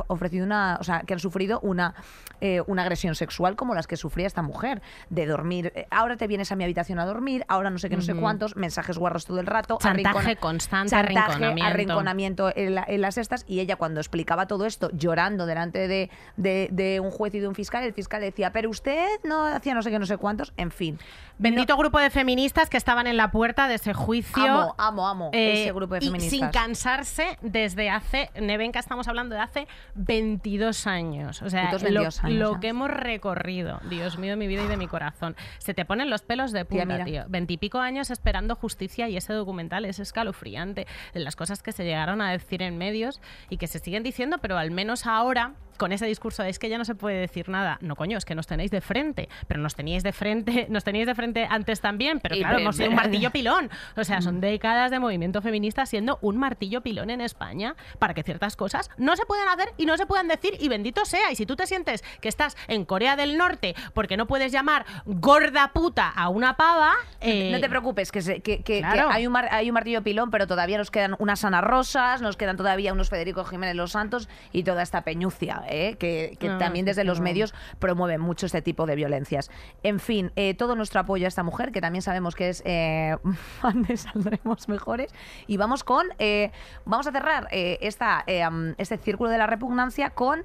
ofrecido 0.08 0.44
una, 0.44 0.76
o 0.78 0.84
sea, 0.84 1.00
que 1.00 1.14
han 1.14 1.18
sufrido 1.18 1.58
una, 1.60 1.94
eh, 2.42 2.60
una 2.66 2.82
agresión 2.82 3.14
sexual 3.14 3.56
como 3.56 3.74
las 3.74 3.86
que 3.86 3.96
sufría 3.96 4.26
esta 4.26 4.42
mujer, 4.42 4.82
de 5.08 5.24
dormir, 5.26 5.72
eh, 5.74 5.86
ahora 5.90 6.18
te 6.18 6.26
vienes 6.26 6.52
a 6.52 6.56
mi 6.56 6.64
habitación 6.64 6.98
a 6.98 7.06
dormir, 7.06 7.46
ahora 7.48 7.70
no 7.70 7.78
sé 7.78 7.88
qué, 7.88 7.96
no 7.96 8.02
sé 8.02 8.14
cuántos, 8.14 8.56
mensajes 8.56 8.98
guarros 8.98 9.24
todo 9.24 9.40
el 9.40 9.46
rato, 9.46 9.78
Chantaje 9.80 10.36
constante, 10.36 10.90
chantaje, 10.90 11.18
arrinconamiento. 11.32 11.64
arrinconamiento 11.72 12.52
en, 12.54 12.74
la- 12.74 12.84
en 12.86 13.00
las 13.00 13.16
estas, 13.16 13.44
y 13.48 13.60
ella 13.60 13.76
cuando 13.76 14.00
explicaba 14.00 14.46
todo 14.46 14.66
esto, 14.66 14.90
llorando 14.92 15.46
delante 15.46 15.88
de, 15.88 16.10
de- 16.36 16.68
de 16.70 17.00
un 17.00 17.10
juez 17.10 17.34
y 17.34 17.38
de 17.40 17.48
un 17.48 17.54
fiscal, 17.54 17.84
el 17.84 17.94
fiscal 17.94 18.20
decía, 18.20 18.52
pero 18.52 18.68
usted 18.68 19.06
no 19.24 19.44
hacía 19.46 19.72
no 19.74 19.80
sé 19.80 19.90
qué, 19.90 19.98
no 19.98 20.04
sé 20.04 20.18
cuántos, 20.18 20.52
en 20.58 20.70
fin. 20.70 20.98
Bendito 21.38 21.76
grupo 21.76 21.98
de 21.98 22.10
feministas 22.10 22.68
que 22.68 22.76
estaban 22.76 23.06
en 23.06 23.16
la 23.16 23.30
puerta 23.30 23.66
de 23.66 23.74
ese 23.76 23.94
juicio. 23.94 24.44
Amo, 24.44 24.74
amo, 24.78 25.08
amo 25.08 25.30
ese 25.32 25.72
grupo 25.72 25.94
de 25.94 26.00
feministas. 26.00 26.33
Sin 26.38 26.48
cansarse 26.48 27.38
desde 27.42 27.90
hace, 27.90 28.30
Nevenka 28.40 28.78
estamos 28.78 29.08
hablando 29.08 29.34
de 29.34 29.40
hace 29.40 29.68
22 29.94 30.86
años. 30.86 31.42
O 31.42 31.50
sea, 31.50 31.72
lo, 31.72 31.78
22 31.78 32.24
años, 32.24 32.38
lo 32.38 32.60
que 32.60 32.68
hemos 32.68 32.90
recorrido, 32.90 33.80
Dios 33.88 34.18
mío, 34.18 34.30
de 34.30 34.36
mi 34.36 34.46
vida 34.46 34.64
y 34.64 34.68
de 34.68 34.76
mi 34.76 34.86
corazón. 34.86 35.36
Se 35.58 35.74
te 35.74 35.84
ponen 35.84 36.10
los 36.10 36.22
pelos 36.22 36.52
de 36.52 36.64
punta, 36.64 37.04
tío. 37.04 37.24
Veintipico 37.28 37.78
años 37.78 38.10
esperando 38.10 38.54
justicia 38.54 39.08
y 39.08 39.16
ese 39.16 39.32
documental 39.32 39.84
es 39.84 39.98
escalofriante. 39.98 40.86
Las 41.12 41.36
cosas 41.36 41.62
que 41.62 41.72
se 41.72 41.84
llegaron 41.84 42.20
a 42.20 42.30
decir 42.30 42.62
en 42.62 42.78
medios 42.78 43.20
y 43.48 43.56
que 43.56 43.66
se 43.66 43.78
siguen 43.78 44.02
diciendo, 44.02 44.38
pero 44.38 44.58
al 44.58 44.70
menos 44.70 45.06
ahora 45.06 45.52
con 45.76 45.92
ese 45.92 46.06
discurso 46.06 46.42
de 46.42 46.50
es 46.50 46.58
que 46.58 46.68
ya 46.68 46.78
no 46.78 46.84
se 46.84 46.94
puede 46.94 47.18
decir 47.18 47.48
nada. 47.48 47.78
No, 47.80 47.96
coño, 47.96 48.18
es 48.18 48.24
que 48.24 48.34
nos 48.34 48.46
tenéis 48.46 48.70
de 48.70 48.80
frente, 48.80 49.28
pero 49.48 49.60
nos 49.60 49.74
teníais 49.74 50.02
de 50.02 50.12
frente, 50.12 50.66
nos 50.70 50.84
teníais 50.84 51.06
de 51.06 51.14
frente 51.14 51.46
antes 51.48 51.80
también, 51.80 52.20
pero 52.20 52.36
claro, 52.36 52.58
hemos 52.58 52.76
sido 52.76 52.90
un 52.90 52.94
martillo 52.96 53.30
pilón. 53.30 53.70
O 53.96 54.04
sea, 54.04 54.20
son 54.20 54.40
décadas 54.40 54.90
de 54.90 54.98
movimiento 54.98 55.42
feminista 55.42 55.86
siendo 55.86 56.18
un 56.28 56.36
martillo 56.36 56.80
pilón 56.82 57.10
en 57.10 57.20
España 57.20 57.76
para 57.98 58.14
que 58.14 58.22
ciertas 58.22 58.56
cosas 58.56 58.90
no 58.96 59.16
se 59.16 59.24
puedan 59.26 59.48
hacer 59.48 59.72
y 59.76 59.86
no 59.86 59.96
se 59.96 60.06
puedan 60.06 60.28
decir 60.28 60.56
y 60.60 60.68
bendito 60.68 61.04
sea. 61.04 61.30
Y 61.30 61.36
si 61.36 61.46
tú 61.46 61.56
te 61.56 61.66
sientes 61.66 62.02
que 62.20 62.28
estás 62.28 62.56
en 62.68 62.84
Corea 62.84 63.16
del 63.16 63.36
Norte 63.36 63.74
porque 63.92 64.16
no 64.16 64.26
puedes 64.26 64.52
llamar 64.52 64.84
gorda 65.04 65.72
puta 65.72 66.08
a 66.08 66.28
una 66.28 66.56
pava, 66.56 66.92
eh, 67.20 67.50
No 67.52 67.60
te 67.60 67.68
preocupes, 67.68 68.10
que, 68.12 68.22
se- 68.22 68.40
que- 68.40 68.58
que- 68.58 68.74
que 68.74 68.80
claro. 68.80 69.08
hay, 69.10 69.26
un 69.26 69.32
mar- 69.32 69.48
hay 69.50 69.68
un 69.70 69.74
martillo 69.74 70.02
pilón, 70.02 70.30
pero 70.30 70.46
todavía 70.46 70.78
nos 70.78 70.90
quedan 70.90 71.16
unas 71.18 71.44
Ana 71.44 71.60
Rosas, 71.60 72.20
nos 72.22 72.36
quedan 72.36 72.56
todavía 72.56 72.92
unos 72.92 73.08
Federico 73.10 73.44
Jiménez 73.44 73.76
Los 73.76 73.92
Santos 73.92 74.28
y 74.52 74.62
toda 74.64 74.82
esta 74.82 75.02
peñucia, 75.02 75.62
¿eh? 75.68 75.96
que, 75.98 76.36
que 76.38 76.48
No, 76.48 76.58
también 76.58 76.84
desde 76.86 77.04
los 77.04 77.20
medios 77.20 77.54
promueven 77.78 78.20
mucho 78.20 78.46
este 78.46 78.62
tipo 78.62 78.86
de 78.86 78.96
violencias. 78.96 79.50
En 79.82 80.00
fin, 80.00 80.32
eh, 80.36 80.54
todo 80.54 80.74
nuestro 80.76 81.00
apoyo 81.00 81.26
a 81.26 81.28
esta 81.28 81.42
mujer, 81.42 81.72
que 81.72 81.80
también 81.80 82.02
sabemos 82.02 82.34
que 82.34 82.48
es 82.48 82.62
eh, 82.64 83.16
de 83.74 83.96
Saldremos 83.96 84.68
Mejores. 84.68 85.12
Y 85.46 85.56
vamos 85.56 85.84
con, 85.84 86.03
eh, 86.18 86.50
vamos 86.84 87.06
a 87.06 87.12
cerrar 87.12 87.48
eh, 87.50 87.78
am, 88.42 88.74
este 88.78 88.98
círculo 88.98 89.30
de 89.30 89.38
la 89.38 89.46
repugnancia 89.46 90.10
con... 90.10 90.44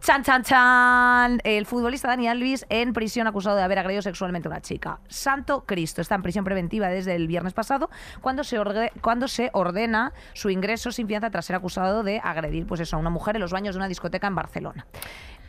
Chan, 0.00 0.22
chan, 0.22 0.42
chan. 0.42 1.40
El 1.44 1.66
futbolista 1.66 2.08
Dani 2.08 2.26
Alves 2.26 2.64
en 2.70 2.94
prisión 2.94 3.26
acusado 3.26 3.56
de 3.56 3.62
haber 3.62 3.78
agredido 3.78 4.00
sexualmente 4.00 4.48
a 4.48 4.50
una 4.50 4.62
chica. 4.62 4.98
Santo 5.08 5.64
Cristo 5.66 6.00
está 6.00 6.14
en 6.14 6.22
prisión 6.22 6.42
preventiva 6.42 6.88
desde 6.88 7.14
el 7.14 7.26
viernes 7.26 7.52
pasado 7.52 7.90
cuando 8.22 8.42
se, 8.42 8.58
cuando 9.02 9.28
se 9.28 9.50
ordena 9.52 10.14
su 10.32 10.48
ingreso 10.48 10.90
sin 10.90 11.06
fianza 11.06 11.30
tras 11.30 11.44
ser 11.44 11.56
acusado 11.56 12.02
de 12.02 12.18
agredir 12.24 12.66
pues 12.66 12.80
eso, 12.80 12.96
a 12.96 12.98
una 12.98 13.10
mujer 13.10 13.36
en 13.36 13.42
los 13.42 13.52
baños 13.52 13.74
de 13.74 13.78
una 13.78 13.88
discoteca 13.88 14.26
en 14.26 14.34
Barcelona. 14.34 14.86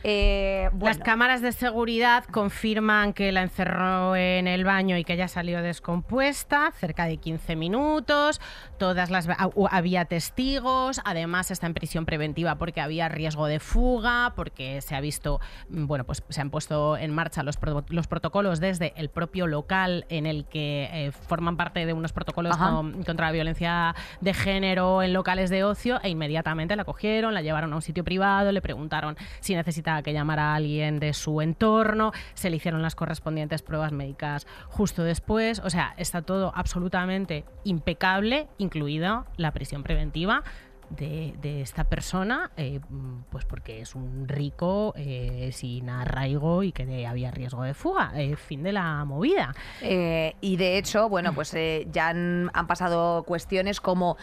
Eh, 0.04 0.68
Las 0.80 0.98
cámaras 0.98 1.42
de 1.42 1.52
seguridad 1.52 2.24
confirman 2.24 3.12
que 3.12 3.30
la 3.32 3.42
encerró 3.42 4.16
en 4.16 4.46
el 4.48 4.64
baño 4.64 4.96
y 4.96 5.04
que 5.04 5.12
ella 5.14 5.28
salió 5.28 5.62
descompuesta, 5.62 6.72
cerca 6.78 7.06
de 7.06 7.18
15 7.18 7.56
minutos. 7.56 8.40
Todas 8.78 9.10
las 9.10 9.28
había 9.70 10.04
testigos. 10.06 11.00
Además 11.04 11.50
está 11.50 11.66
en 11.66 11.74
prisión 11.74 12.04
preventiva 12.04 12.56
porque 12.56 12.80
había 12.80 13.08
riesgo 13.08 13.46
de 13.46 13.60
fuga, 13.60 14.32
porque 14.34 14.80
se 14.80 14.94
ha 14.96 15.00
visto, 15.00 15.40
mm, 15.68 15.86
bueno, 15.86 16.04
pues 16.04 16.22
se 16.28 16.40
han 16.40 16.50
puesto 16.50 16.96
en 16.96 17.14
marcha 17.14 17.42
los, 17.42 17.56
pro- 17.56 17.84
los 17.88 18.06
protocolos 18.08 18.58
desde 18.60 18.92
el 18.96 19.08
propio 19.08 19.46
local 19.46 20.04
en 20.08 20.26
el 20.26 20.44
que 20.46 20.88
eh, 20.92 21.12
forman 21.12 21.56
parte 21.56 21.86
de 21.86 21.92
unos 21.92 22.12
protocolos 22.12 22.56
con- 22.56 23.02
contra 23.04 23.26
la 23.26 23.32
violencia 23.32 23.94
de 24.20 24.34
género 24.34 25.02
en 25.02 25.12
locales 25.12 25.50
de 25.50 25.64
ocio 25.64 26.00
e 26.02 26.08
inmediatamente 26.08 26.74
la 26.76 26.84
cogieron, 26.84 27.34
la 27.34 27.42
llevaron 27.42 27.72
a 27.72 27.76
un 27.76 27.82
sitio 27.82 28.02
privado, 28.04 28.50
le 28.52 28.60
preguntaron 28.62 29.16
si 29.40 29.54
necesitaba 29.54 29.91
que 30.02 30.14
llamara 30.14 30.52
a 30.52 30.54
alguien 30.54 30.98
de 30.98 31.12
su 31.12 31.42
entorno, 31.42 32.12
se 32.34 32.48
le 32.48 32.56
hicieron 32.56 32.80
las 32.80 32.94
correspondientes 32.94 33.60
pruebas 33.60 33.92
médicas 33.92 34.46
justo 34.68 35.02
después, 35.02 35.60
o 35.60 35.68
sea, 35.68 35.94
está 35.98 36.22
todo 36.22 36.52
absolutamente 36.54 37.44
impecable, 37.64 38.48
incluida 38.58 39.26
la 39.36 39.50
prisión 39.50 39.82
preventiva. 39.82 40.42
De, 40.96 41.34
de 41.40 41.62
esta 41.62 41.84
persona, 41.84 42.50
eh, 42.56 42.80
pues 43.30 43.44
porque 43.44 43.80
es 43.80 43.94
un 43.94 44.28
rico 44.28 44.92
eh, 44.96 45.50
sin 45.52 45.88
arraigo 45.88 46.62
y 46.62 46.72
que 46.72 47.06
había 47.06 47.30
riesgo 47.30 47.62
de 47.62 47.72
fuga. 47.72 48.12
Eh, 48.14 48.36
fin 48.36 48.62
de 48.62 48.72
la 48.72 49.04
movida. 49.04 49.54
Eh, 49.80 50.34
y 50.40 50.56
de 50.56 50.76
hecho, 50.76 51.08
bueno, 51.08 51.32
pues 51.32 51.54
eh, 51.54 51.86
ya 51.90 52.08
han, 52.08 52.50
han 52.52 52.66
pasado 52.66 53.22
cuestiones 53.24 53.80
como 53.80 54.16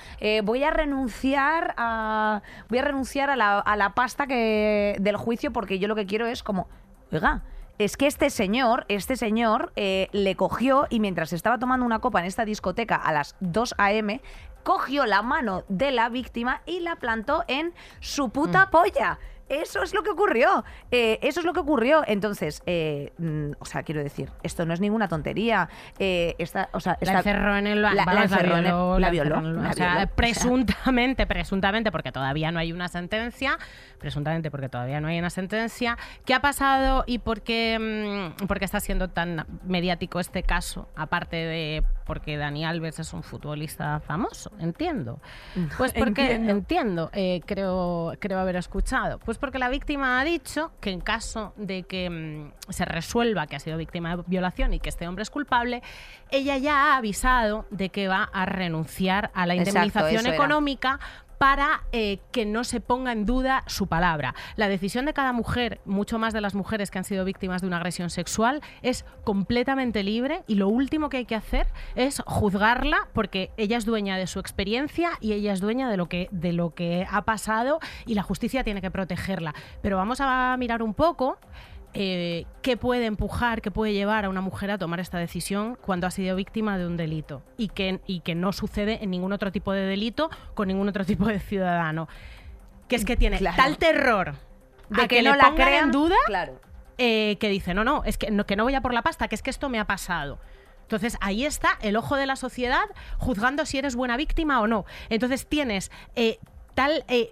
voy 0.43 0.63
a 0.63 0.71
renunciar 0.71 1.73
a 1.77 2.41
voy 2.69 2.79
a 2.79 2.83
renunciar 2.83 3.29
a 3.29 3.35
la, 3.35 3.59
a 3.59 3.75
la 3.75 3.93
pasta 3.95 4.27
que 4.27 4.95
del 4.99 5.17
juicio 5.17 5.51
porque 5.51 5.79
yo 5.79 5.87
lo 5.87 5.95
que 5.95 6.05
quiero 6.05 6.27
es 6.27 6.43
como, 6.43 6.67
oiga. 7.11 7.43
Es 7.79 7.95
que 7.95 8.07
este 8.07 8.29
señor, 8.29 8.83
este 8.89 9.15
señor 9.15 9.71
eh, 9.77 10.09
le 10.11 10.35
cogió 10.35 10.85
y 10.89 10.99
mientras 10.99 11.31
estaba 11.31 11.57
tomando 11.59 11.85
una 11.85 11.99
copa 11.99 12.19
en 12.19 12.25
esta 12.25 12.43
discoteca 12.43 12.97
a 12.97 13.13
las 13.13 13.37
2 13.39 13.75
a.m., 13.77 14.19
cogió 14.63 15.05
la 15.05 15.21
mano 15.21 15.63
de 15.69 15.91
la 15.91 16.09
víctima 16.09 16.61
y 16.65 16.79
la 16.81 16.95
plantó 16.97 17.43
en 17.47 17.73
su 17.99 18.29
puta 18.29 18.69
polla. 18.69 19.19
Eso 19.49 19.81
es 19.81 19.95
lo 19.95 20.03
que 20.03 20.11
ocurrió. 20.11 20.63
Eh, 20.91 21.17
eso 21.23 21.39
es 21.39 21.45
lo 21.47 21.53
que 21.53 21.59
ocurrió. 21.61 22.03
Entonces, 22.05 22.61
eh, 22.67 23.13
mm, 23.17 23.53
o 23.57 23.65
sea, 23.65 23.81
quiero 23.81 24.03
decir, 24.03 24.29
esto 24.43 24.63
no 24.63 24.75
es 24.75 24.79
ninguna 24.79 25.07
tontería. 25.07 25.67
Eh, 25.97 26.35
esta, 26.37 26.69
o 26.71 26.79
sea, 26.79 26.99
La 27.01 27.13
encerró 27.13 27.57
en 27.57 27.65
el 27.65 27.81
la- 27.81 27.95
la 27.95 28.05
vamos, 28.05 28.23
encerró 28.25 28.51
en 28.51 28.57
el- 28.57 28.63
violó, 28.65 28.99
la 28.99 29.09
violó, 29.09 29.35
encerró 29.37 29.49
en 29.49 29.55
el- 29.57 29.63
la 29.63 29.69
o 29.69 29.73
sea, 29.73 29.85
violó, 29.87 30.03
o 30.03 30.05
sea. 30.05 30.15
presuntamente, 30.15 31.25
presuntamente, 31.25 31.91
porque 31.91 32.11
todavía 32.11 32.51
no 32.51 32.59
hay 32.59 32.71
una 32.71 32.89
sentencia, 32.89 33.57
presuntamente 33.97 34.51
porque 34.51 34.69
todavía 34.69 35.01
no 35.01 35.07
hay 35.07 35.17
una 35.17 35.31
sentencia. 35.31 35.97
¿Qué 36.25 36.35
ha 36.35 36.41
pasado 36.41 37.03
y 37.07 37.17
por 37.17 37.41
qué, 37.41 37.79
mm, 38.39 38.45
por 38.45 38.59
qué 38.59 38.65
está 38.65 38.79
siendo 38.79 39.07
tan 39.09 39.47
mediático 39.65 40.19
este 40.19 40.43
caso? 40.43 40.89
Aparte 40.95 41.37
de 41.37 41.83
porque 42.09 42.37
Dani 42.37 42.65
Alves 42.65 42.97
es 42.97 43.13
un 43.13 43.21
futbolista 43.21 43.99
famoso, 43.99 44.51
entiendo. 44.59 45.21
Pues 45.77 45.93
porque 45.93 46.23
Entiendo. 46.23 46.51
entiendo, 46.51 47.09
eh, 47.13 47.41
creo, 47.45 48.13
creo 48.19 48.39
haber 48.39 48.55
escuchado. 48.55 49.19
Pues 49.19 49.37
porque 49.37 49.59
la 49.59 49.69
víctima 49.69 50.19
ha 50.19 50.23
dicho 50.23 50.71
que 50.81 50.89
en 50.89 51.01
caso 51.01 51.53
de 51.55 51.83
que 51.83 52.09
mm, 52.09 52.71
se 52.71 52.85
resuelva 52.85 53.45
que 53.45 53.55
ha 53.55 53.59
sido 53.59 53.77
víctima 53.77 54.17
de 54.17 54.23
violación 54.25 54.73
y 54.73 54.79
que 54.79 54.89
este 54.89 55.07
hombre 55.07 55.21
es 55.21 55.29
culpable, 55.29 55.83
ella 56.31 56.57
ya 56.57 56.93
ha 56.93 56.97
avisado 56.97 57.67
de 57.69 57.89
que 57.89 58.07
va 58.07 58.23
a 58.23 58.47
renunciar 58.47 59.29
a 59.35 59.45
la 59.45 59.53
indemnización 59.53 60.25
económica 60.25 60.99
para 61.39 61.83
eh, 61.93 62.19
que 62.31 62.45
no 62.45 62.63
se 62.63 62.81
ponga 62.81 63.11
en 63.11 63.25
duda 63.25 63.63
su 63.65 63.87
palabra. 63.87 64.35
La 64.57 64.69
decisión 64.69 65.05
de 65.05 65.13
cada 65.13 65.33
mujer, 65.33 65.79
mucho 65.85 66.19
más 66.19 66.33
de 66.33 66.41
las 66.41 66.53
mujeres 66.53 66.91
que 66.91 66.99
han 66.99 67.05
sido 67.05 67.25
víctimas 67.25 67.61
de 67.61 67.67
una 67.67 67.77
agresión 67.77 68.11
sexual, 68.11 68.61
es 68.83 69.05
completamente 69.23 70.03
libre 70.03 70.43
y 70.47 70.55
lo 70.55 70.67
último 70.67 71.09
que 71.09 71.17
hay 71.17 71.25
que 71.25 71.35
hacer 71.35 71.67
es 71.95 72.21
juzgarla 72.25 73.07
porque 73.13 73.51
ella 73.55 73.77
es 73.77 73.85
dueña 73.85 74.17
de 74.17 74.27
su 74.27 74.39
experiencia 74.39 75.11
y 75.21 75.31
ella 75.31 75.53
es 75.53 75.61
dueña 75.61 75.89
de 75.89 75.95
lo 75.95 76.09
que, 76.09 76.27
de 76.31 76.51
lo 76.51 76.75
que 76.75 77.07
ha 77.09 77.23
pasado 77.23 77.79
y 78.05 78.15
la 78.15 78.21
justicia 78.23 78.65
tiene 78.65 78.81
que 78.81 78.91
protegerla. 78.91 79.55
Pero 79.81 79.95
vamos 79.95 80.19
a 80.19 80.55
mirar 80.59 80.83
un 80.83 80.93
poco 80.93 81.39
eh, 81.93 82.45
qué 82.61 82.77
puede 82.77 83.05
empujar, 83.05 83.61
qué 83.61 83.71
puede 83.71 83.93
llevar 83.93 84.25
a 84.25 84.29
una 84.29 84.41
mujer 84.41 84.71
a 84.71 84.77
tomar 84.77 84.99
esta 84.99 85.17
decisión 85.17 85.75
cuando 85.81 86.07
ha 86.07 86.11
sido 86.11 86.35
víctima 86.35 86.77
de 86.77 86.85
un 86.85 86.97
delito 86.97 87.41
y 87.57 87.69
que, 87.69 87.99
y 88.05 88.19
que 88.21 88.35
no 88.35 88.51
sucede 88.53 89.03
en 89.03 89.09
ningún 89.11 89.33
otro 89.33 89.51
tipo 89.51 89.71
de 89.73 89.81
delito 89.85 90.29
con 90.53 90.67
ningún 90.67 90.87
otro 90.89 91.05
tipo 91.05 91.25
de 91.27 91.39
ciudadano. 91.39 92.07
Que 92.87 92.95
es 92.95 93.05
que 93.05 93.17
tiene 93.17 93.37
Claro. 93.37 93.57
tal 93.57 93.77
terror 93.77 94.35
de 94.89 95.01
a 95.03 95.07
que, 95.07 95.17
que, 95.17 95.21
no 95.23 95.31
le 95.33 95.37
la 95.37 95.53
crean 95.53 95.85
en 95.85 95.91
duda 95.91 96.15
Claro. 96.25 96.59
eh, 96.97 97.37
que 97.39 97.49
dice, 97.49 97.73
no, 97.73 97.83
no, 97.83 98.03
es 98.05 98.17
que 98.17 98.31
no, 98.31 98.45
que 98.45 98.55
no 98.55 98.63
voy 98.63 98.75
a 98.75 98.81
por 98.81 98.93
la 98.93 99.01
pasta, 99.03 99.27
que 99.27 99.35
es 99.35 99.41
que 99.41 99.49
esto 99.51 99.69
me 99.69 99.79
ha 99.79 99.85
pasado. 99.85 100.39
Entonces 100.81 101.17
ahí 101.21 101.45
está 101.45 101.77
el 101.81 101.95
ojo 101.95 102.15
de 102.15 102.25
la 102.25 102.35
sociedad 102.35 102.85
juzgando 103.19 103.65
si 103.67 103.77
eres 103.77 103.95
buena 103.95 104.17
víctima 104.17 104.59
o 104.59 104.65
no. 104.67 104.85
Entonces 105.09 105.45
tienes 105.47 105.91
eh, 106.15 106.39
tal 106.73 107.03
eh, 107.07 107.31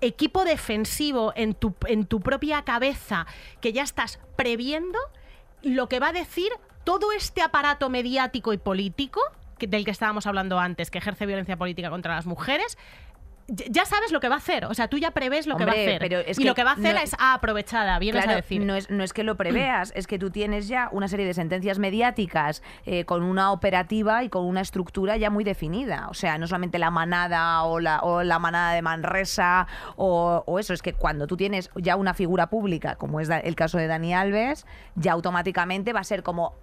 equipo 0.00 0.44
defensivo 0.44 1.32
en 1.36 1.54
tu, 1.54 1.74
en 1.86 2.06
tu 2.06 2.20
propia 2.20 2.62
cabeza 2.62 3.26
que 3.60 3.72
ya 3.72 3.82
estás 3.82 4.18
previendo 4.36 4.98
lo 5.62 5.88
que 5.88 6.00
va 6.00 6.08
a 6.08 6.12
decir 6.12 6.50
todo 6.84 7.12
este 7.12 7.42
aparato 7.42 7.88
mediático 7.90 8.52
y 8.52 8.58
político 8.58 9.20
del 9.58 9.84
que 9.84 9.90
estábamos 9.90 10.26
hablando 10.26 10.58
antes, 10.58 10.90
que 10.90 10.98
ejerce 10.98 11.26
violencia 11.26 11.56
política 11.56 11.90
contra 11.90 12.14
las 12.14 12.26
mujeres, 12.26 12.76
ya 13.48 13.84
sabes 13.84 14.12
lo 14.12 14.20
que 14.20 14.28
va 14.28 14.34
a 14.34 14.38
hacer. 14.38 14.64
O 14.66 14.74
sea, 14.74 14.88
tú 14.88 14.98
ya 14.98 15.12
prevés 15.12 15.46
lo 15.46 15.56
que 15.56 15.64
va 15.64 15.72
a 15.72 15.74
hacer. 15.74 15.98
pero 16.00 16.18
es 16.18 16.38
y 16.38 16.42
que 16.42 16.48
lo 16.48 16.54
que 16.54 16.64
va 16.64 16.70
a 16.70 16.74
hacer 16.74 16.94
no- 16.94 17.00
es 17.00 17.14
ah, 17.18 17.34
aprovechada, 17.34 17.98
vienes 17.98 18.22
Claro, 18.24 18.38
a 18.38 18.40
decir. 18.42 18.64
No 18.64 18.74
es, 18.74 18.90
no 18.90 19.04
es 19.04 19.12
que 19.12 19.22
lo 19.22 19.36
preveas, 19.36 19.92
es 19.94 20.06
que 20.06 20.18
tú 20.18 20.30
tienes 20.30 20.68
ya 20.68 20.88
una 20.92 21.08
serie 21.08 21.26
de 21.26 21.34
sentencias 21.34 21.78
mediáticas 21.78 22.62
eh, 22.84 23.04
con 23.04 23.22
una 23.22 23.52
operativa 23.52 24.24
y 24.24 24.28
con 24.28 24.44
una 24.44 24.60
estructura 24.60 25.16
ya 25.16 25.30
muy 25.30 25.44
definida. 25.44 26.08
O 26.10 26.14
sea, 26.14 26.38
no 26.38 26.46
solamente 26.46 26.78
la 26.78 26.90
manada 26.90 27.62
o 27.62 27.78
la, 27.80 28.00
o 28.00 28.22
la 28.22 28.38
manada 28.38 28.72
de 28.72 28.82
Manresa 28.82 29.66
o, 29.96 30.42
o 30.46 30.58
eso, 30.58 30.72
es 30.74 30.82
que 30.82 30.92
cuando 30.94 31.26
tú 31.26 31.36
tienes 31.36 31.70
ya 31.76 31.96
una 31.96 32.14
figura 32.14 32.48
pública, 32.48 32.96
como 32.96 33.20
es 33.20 33.28
el 33.30 33.54
caso 33.54 33.78
de 33.78 33.86
Dani 33.86 34.14
Alves, 34.14 34.66
ya 34.96 35.12
automáticamente 35.12 35.92
va 35.92 36.00
a 36.00 36.04
ser 36.04 36.22
como... 36.22 36.54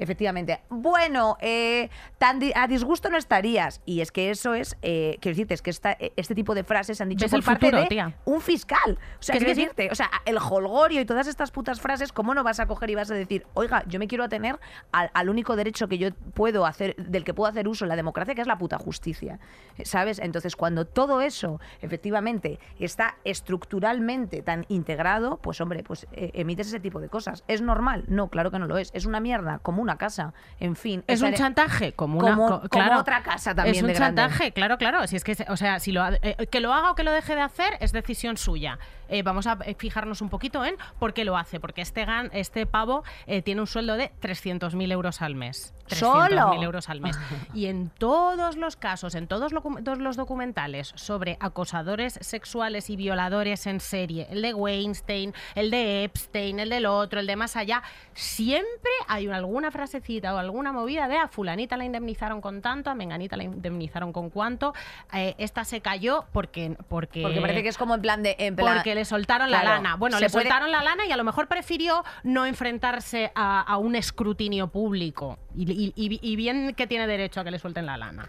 Efectivamente. 0.00 0.60
Bueno, 0.70 1.36
eh, 1.40 1.90
tan 2.18 2.38
di- 2.40 2.52
a 2.56 2.66
disgusto 2.66 3.10
no 3.10 3.18
estarías. 3.18 3.82
Y 3.84 4.00
es 4.00 4.10
que 4.10 4.30
eso 4.30 4.54
es, 4.54 4.76
eh, 4.82 5.18
quiero 5.20 5.34
decirte, 5.34 5.54
es 5.54 5.62
que 5.62 5.70
esta- 5.70 5.96
este 6.16 6.34
tipo 6.34 6.54
de 6.54 6.64
frases 6.64 6.96
se 6.96 7.02
han 7.02 7.10
dicho 7.10 7.24
Ves 7.26 7.30
por 7.30 7.38
el 7.38 7.44
parte 7.44 7.66
futuro, 7.66 7.82
de 7.82 7.88
tía. 7.88 8.14
un 8.24 8.40
fiscal. 8.40 8.98
O 9.18 9.22
sea, 9.22 9.36
quiero 9.36 9.50
decirte, 9.50 9.88
o 9.92 9.94
sea, 9.94 10.10
el 10.24 10.38
holgorio 10.38 11.00
y 11.02 11.04
todas 11.04 11.26
estas 11.26 11.50
putas 11.50 11.80
frases, 11.80 12.12
¿cómo 12.12 12.34
no 12.34 12.42
vas 12.42 12.58
a 12.60 12.66
coger 12.66 12.88
y 12.90 12.94
vas 12.94 13.10
a 13.10 13.14
decir, 13.14 13.46
oiga, 13.54 13.84
yo 13.86 13.98
me 13.98 14.08
quiero 14.08 14.24
atener 14.24 14.58
al, 14.90 15.10
al 15.12 15.28
único 15.28 15.54
derecho 15.54 15.86
que 15.86 15.98
yo 15.98 16.08
puedo 16.34 16.64
hacer, 16.66 16.96
del 16.96 17.22
que 17.22 17.34
puedo 17.34 17.50
hacer 17.50 17.68
uso 17.68 17.84
en 17.84 17.90
la 17.90 17.96
democracia, 17.96 18.34
que 18.34 18.40
es 18.40 18.46
la 18.46 18.56
puta 18.58 18.78
justicia? 18.78 19.38
¿Sabes? 19.84 20.18
Entonces, 20.18 20.56
cuando 20.56 20.86
todo 20.86 21.20
eso, 21.20 21.60
efectivamente, 21.82 22.58
está 22.78 23.16
estructuralmente 23.24 24.42
tan 24.42 24.64
integrado, 24.68 25.36
pues 25.42 25.60
hombre, 25.60 25.82
pues 25.82 26.06
eh, 26.12 26.30
emites 26.34 26.68
ese 26.68 26.80
tipo 26.80 27.00
de 27.00 27.08
cosas. 27.08 27.44
¿Es 27.48 27.60
normal? 27.60 28.04
No, 28.08 28.28
claro 28.28 28.50
que 28.50 28.58
no 28.58 28.66
lo 28.66 28.78
es. 28.78 28.90
Es 28.94 29.04
una 29.06 29.20
mierda, 29.20 29.58
como 29.58 29.82
una 29.90 29.98
casa. 29.98 30.32
En 30.58 30.76
fin. 30.76 31.02
Es 31.06 31.20
un 31.22 31.34
chantaje, 31.34 31.92
como, 31.92 32.18
una, 32.18 32.30
como- 32.34 32.48
co- 32.48 32.58
como 32.60 32.68
claro, 32.68 33.00
otra 33.00 33.22
casa 33.22 33.54
también 33.54 33.76
Es 33.76 33.82
un 33.82 33.88
de 33.88 33.94
grande. 33.94 34.22
chantaje, 34.22 34.52
claro, 34.52 34.78
claro. 34.78 35.06
Si 35.06 35.16
es 35.16 35.24
que, 35.24 35.36
o 35.48 35.56
sea, 35.56 35.80
si 35.80 35.92
lo, 35.92 36.02
ha- 36.02 36.12
eh, 36.22 36.46
que 36.50 36.60
lo 36.60 36.72
haga 36.72 36.90
o 36.92 36.94
que 36.94 37.02
lo 37.02 37.12
deje 37.12 37.34
de 37.34 37.40
hacer 37.42 37.76
es 37.80 37.92
decisión 37.92 38.36
suya. 38.36 38.78
Eh, 39.10 39.22
vamos 39.22 39.46
a 39.46 39.58
eh, 39.66 39.74
fijarnos 39.78 40.20
un 40.22 40.28
poquito 40.30 40.64
en 40.64 40.76
por 40.98 41.12
qué 41.12 41.24
lo 41.24 41.36
hace, 41.36 41.60
porque 41.60 41.82
este 41.82 42.04
gan, 42.04 42.30
este 42.32 42.64
pavo 42.66 43.04
eh, 43.26 43.42
tiene 43.42 43.60
un 43.60 43.66
sueldo 43.66 43.96
de 43.96 44.10
300.000 44.22 44.92
euros 44.92 45.20
al 45.22 45.34
mes. 45.34 45.74
¿Solo? 45.86 46.36
300.000 46.52 46.62
euros 46.64 46.88
al 46.88 47.00
mes. 47.00 47.18
Y 47.54 47.66
en 47.66 47.90
todos 47.90 48.56
los 48.56 48.76
casos, 48.76 49.14
en 49.16 49.26
todos 49.26 49.52
lo- 49.52 49.60
todos 49.84 49.98
los 49.98 50.16
documentales 50.16 50.92
sobre 50.94 51.36
acosadores 51.40 52.18
sexuales 52.22 52.88
y 52.90 52.96
violadores 52.96 53.66
en 53.66 53.80
serie, 53.80 54.26
el 54.30 54.40
de 54.42 54.54
Weinstein, 54.54 55.34
el 55.56 55.70
de 55.70 56.04
Epstein, 56.04 56.60
el 56.60 56.70
del 56.70 56.86
otro, 56.86 57.18
el 57.20 57.26
de 57.26 57.34
más 57.36 57.56
allá, 57.56 57.82
siempre 58.14 58.90
hay 59.08 59.26
una- 59.26 59.36
alguna 59.40 59.70
frasecita 59.70 60.34
o 60.34 60.38
alguna 60.38 60.70
movida 60.72 61.08
de 61.08 61.16
a 61.16 61.26
fulanita 61.28 61.76
la 61.76 61.84
indemnizaron 61.84 62.40
con 62.40 62.60
tanto, 62.60 62.90
a 62.90 62.94
menganita 62.94 63.36
la 63.36 63.44
indemnizaron 63.44 64.12
con 64.12 64.28
cuánto, 64.30 64.74
eh, 65.12 65.34
esta 65.38 65.64
se 65.64 65.80
cayó 65.80 66.24
porque... 66.32 66.76
Porque, 66.88 67.22
Porque 67.22 67.40
parece 67.40 67.62
que 67.62 67.68
es 67.70 67.78
como 67.78 67.94
en 67.94 68.02
plan 68.02 68.22
de... 68.22 68.36
En 68.38 68.54
plan, 68.54 68.76
porque 68.76 68.94
le 69.00 69.04
soltaron 69.04 69.50
la 69.50 69.64
lana. 69.64 69.96
Bueno, 69.96 70.18
le 70.20 70.28
puede- 70.30 70.44
soltaron 70.44 70.70
la 70.70 70.82
lana 70.82 71.06
y 71.06 71.12
a 71.12 71.16
lo 71.16 71.24
mejor 71.24 71.48
prefirió 71.48 72.04
no 72.22 72.46
enfrentarse 72.46 73.32
a, 73.34 73.60
a 73.60 73.76
un 73.78 73.96
escrutinio 73.96 74.68
público. 74.68 75.38
Y, 75.56 75.70
y- 75.70 75.92
y- 75.96 76.20
y 76.22 76.36
bien 76.36 76.74
que 76.74 76.86
tiene 76.86 77.06
derecho 77.06 77.40
a 77.40 77.44
que 77.44 77.50
le 77.50 77.58
suelten 77.58 77.86
la 77.86 77.96
lana. 77.96 78.28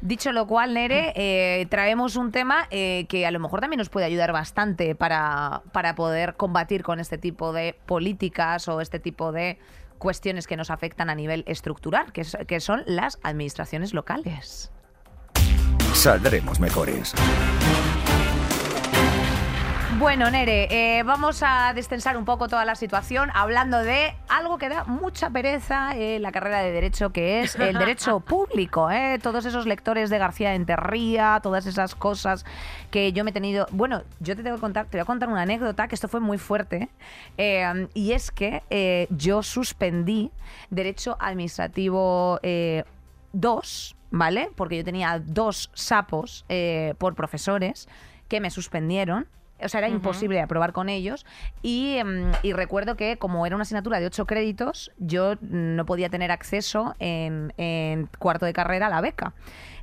Dicho 0.00 0.32
lo 0.32 0.46
cual, 0.48 0.74
Nere, 0.74 1.12
eh, 1.14 1.66
traemos 1.70 2.16
un 2.16 2.32
tema 2.32 2.66
eh, 2.70 3.06
que 3.08 3.24
a 3.24 3.30
lo 3.30 3.38
mejor 3.38 3.60
también 3.60 3.78
nos 3.78 3.88
puede 3.88 4.04
ayudar 4.06 4.32
bastante 4.32 4.94
para, 4.96 5.62
para 5.72 5.94
poder 5.94 6.34
combatir 6.34 6.82
con 6.82 6.98
este 6.98 7.18
tipo 7.18 7.52
de 7.52 7.78
políticas 7.86 8.66
o 8.66 8.80
este 8.80 8.98
tipo 8.98 9.30
de 9.30 9.60
cuestiones 9.98 10.48
que 10.48 10.56
nos 10.56 10.70
afectan 10.70 11.08
a 11.08 11.14
nivel 11.14 11.44
estructural, 11.46 12.12
que, 12.12 12.22
es- 12.22 12.36
que 12.48 12.58
son 12.58 12.82
las 12.86 13.20
administraciones 13.22 13.94
locales. 13.94 14.72
Saldremos 15.94 16.58
mejores. 16.58 17.14
Bueno, 19.98 20.30
Nere, 20.30 20.68
eh, 20.70 21.02
vamos 21.04 21.42
a 21.44 21.72
destensar 21.74 22.16
un 22.16 22.24
poco 22.24 22.48
toda 22.48 22.64
la 22.64 22.74
situación 22.74 23.30
hablando 23.34 23.78
de 23.78 24.14
algo 24.28 24.58
que 24.58 24.68
da 24.68 24.84
mucha 24.84 25.30
pereza 25.30 25.94
en 25.94 26.22
la 26.22 26.32
carrera 26.32 26.60
de 26.60 26.72
Derecho, 26.72 27.10
que 27.10 27.42
es 27.42 27.54
el 27.56 27.78
derecho 27.78 28.20
público. 28.26 28.90
¿eh? 28.90 29.18
Todos 29.22 29.44
esos 29.44 29.66
lectores 29.66 30.10
de 30.10 30.18
García 30.18 30.50
de 30.50 30.56
Enterría, 30.56 31.40
todas 31.42 31.66
esas 31.66 31.94
cosas 31.94 32.44
que 32.90 33.12
yo 33.12 33.22
me 33.22 33.30
he 33.30 33.32
tenido... 33.32 33.66
Bueno, 33.70 34.02
yo 34.20 34.34
te 34.34 34.42
tengo 34.42 34.56
que 34.56 34.60
contar, 34.60 34.86
te 34.86 34.96
voy 34.96 35.02
a 35.02 35.06
contar 35.06 35.28
una 35.28 35.42
anécdota, 35.42 35.86
que 35.88 35.94
esto 35.94 36.08
fue 36.08 36.20
muy 36.20 36.38
fuerte, 36.38 36.88
eh, 37.38 37.88
y 37.94 38.12
es 38.12 38.30
que 38.30 38.62
eh, 38.70 39.06
yo 39.10 39.42
suspendí 39.42 40.32
Derecho 40.70 41.16
Administrativo 41.20 42.40
2, 43.32 43.96
¿vale? 44.10 44.50
Porque 44.54 44.76
yo 44.76 44.84
tenía 44.84 45.18
dos 45.18 45.70
sapos 45.74 46.44
eh, 46.48 46.94
por 46.98 47.14
profesores 47.14 47.88
que 48.28 48.40
me 48.40 48.50
suspendieron. 48.50 49.26
O 49.64 49.68
sea, 49.68 49.78
era 49.78 49.88
imposible 49.88 50.40
aprobar 50.40 50.72
con 50.72 50.88
ellos. 50.88 51.26
Y, 51.62 51.96
em, 51.96 52.32
y 52.42 52.52
recuerdo 52.52 52.96
que 52.96 53.16
como 53.18 53.46
era 53.46 53.54
una 53.56 53.62
asignatura 53.62 54.00
de 54.00 54.06
ocho 54.06 54.26
créditos, 54.26 54.92
yo 54.98 55.34
no 55.40 55.86
podía 55.86 56.08
tener 56.08 56.30
acceso 56.30 56.94
en, 56.98 57.52
en 57.56 58.08
cuarto 58.18 58.46
de 58.46 58.52
carrera 58.52 58.86
a 58.86 58.90
la 58.90 59.00
beca. 59.00 59.34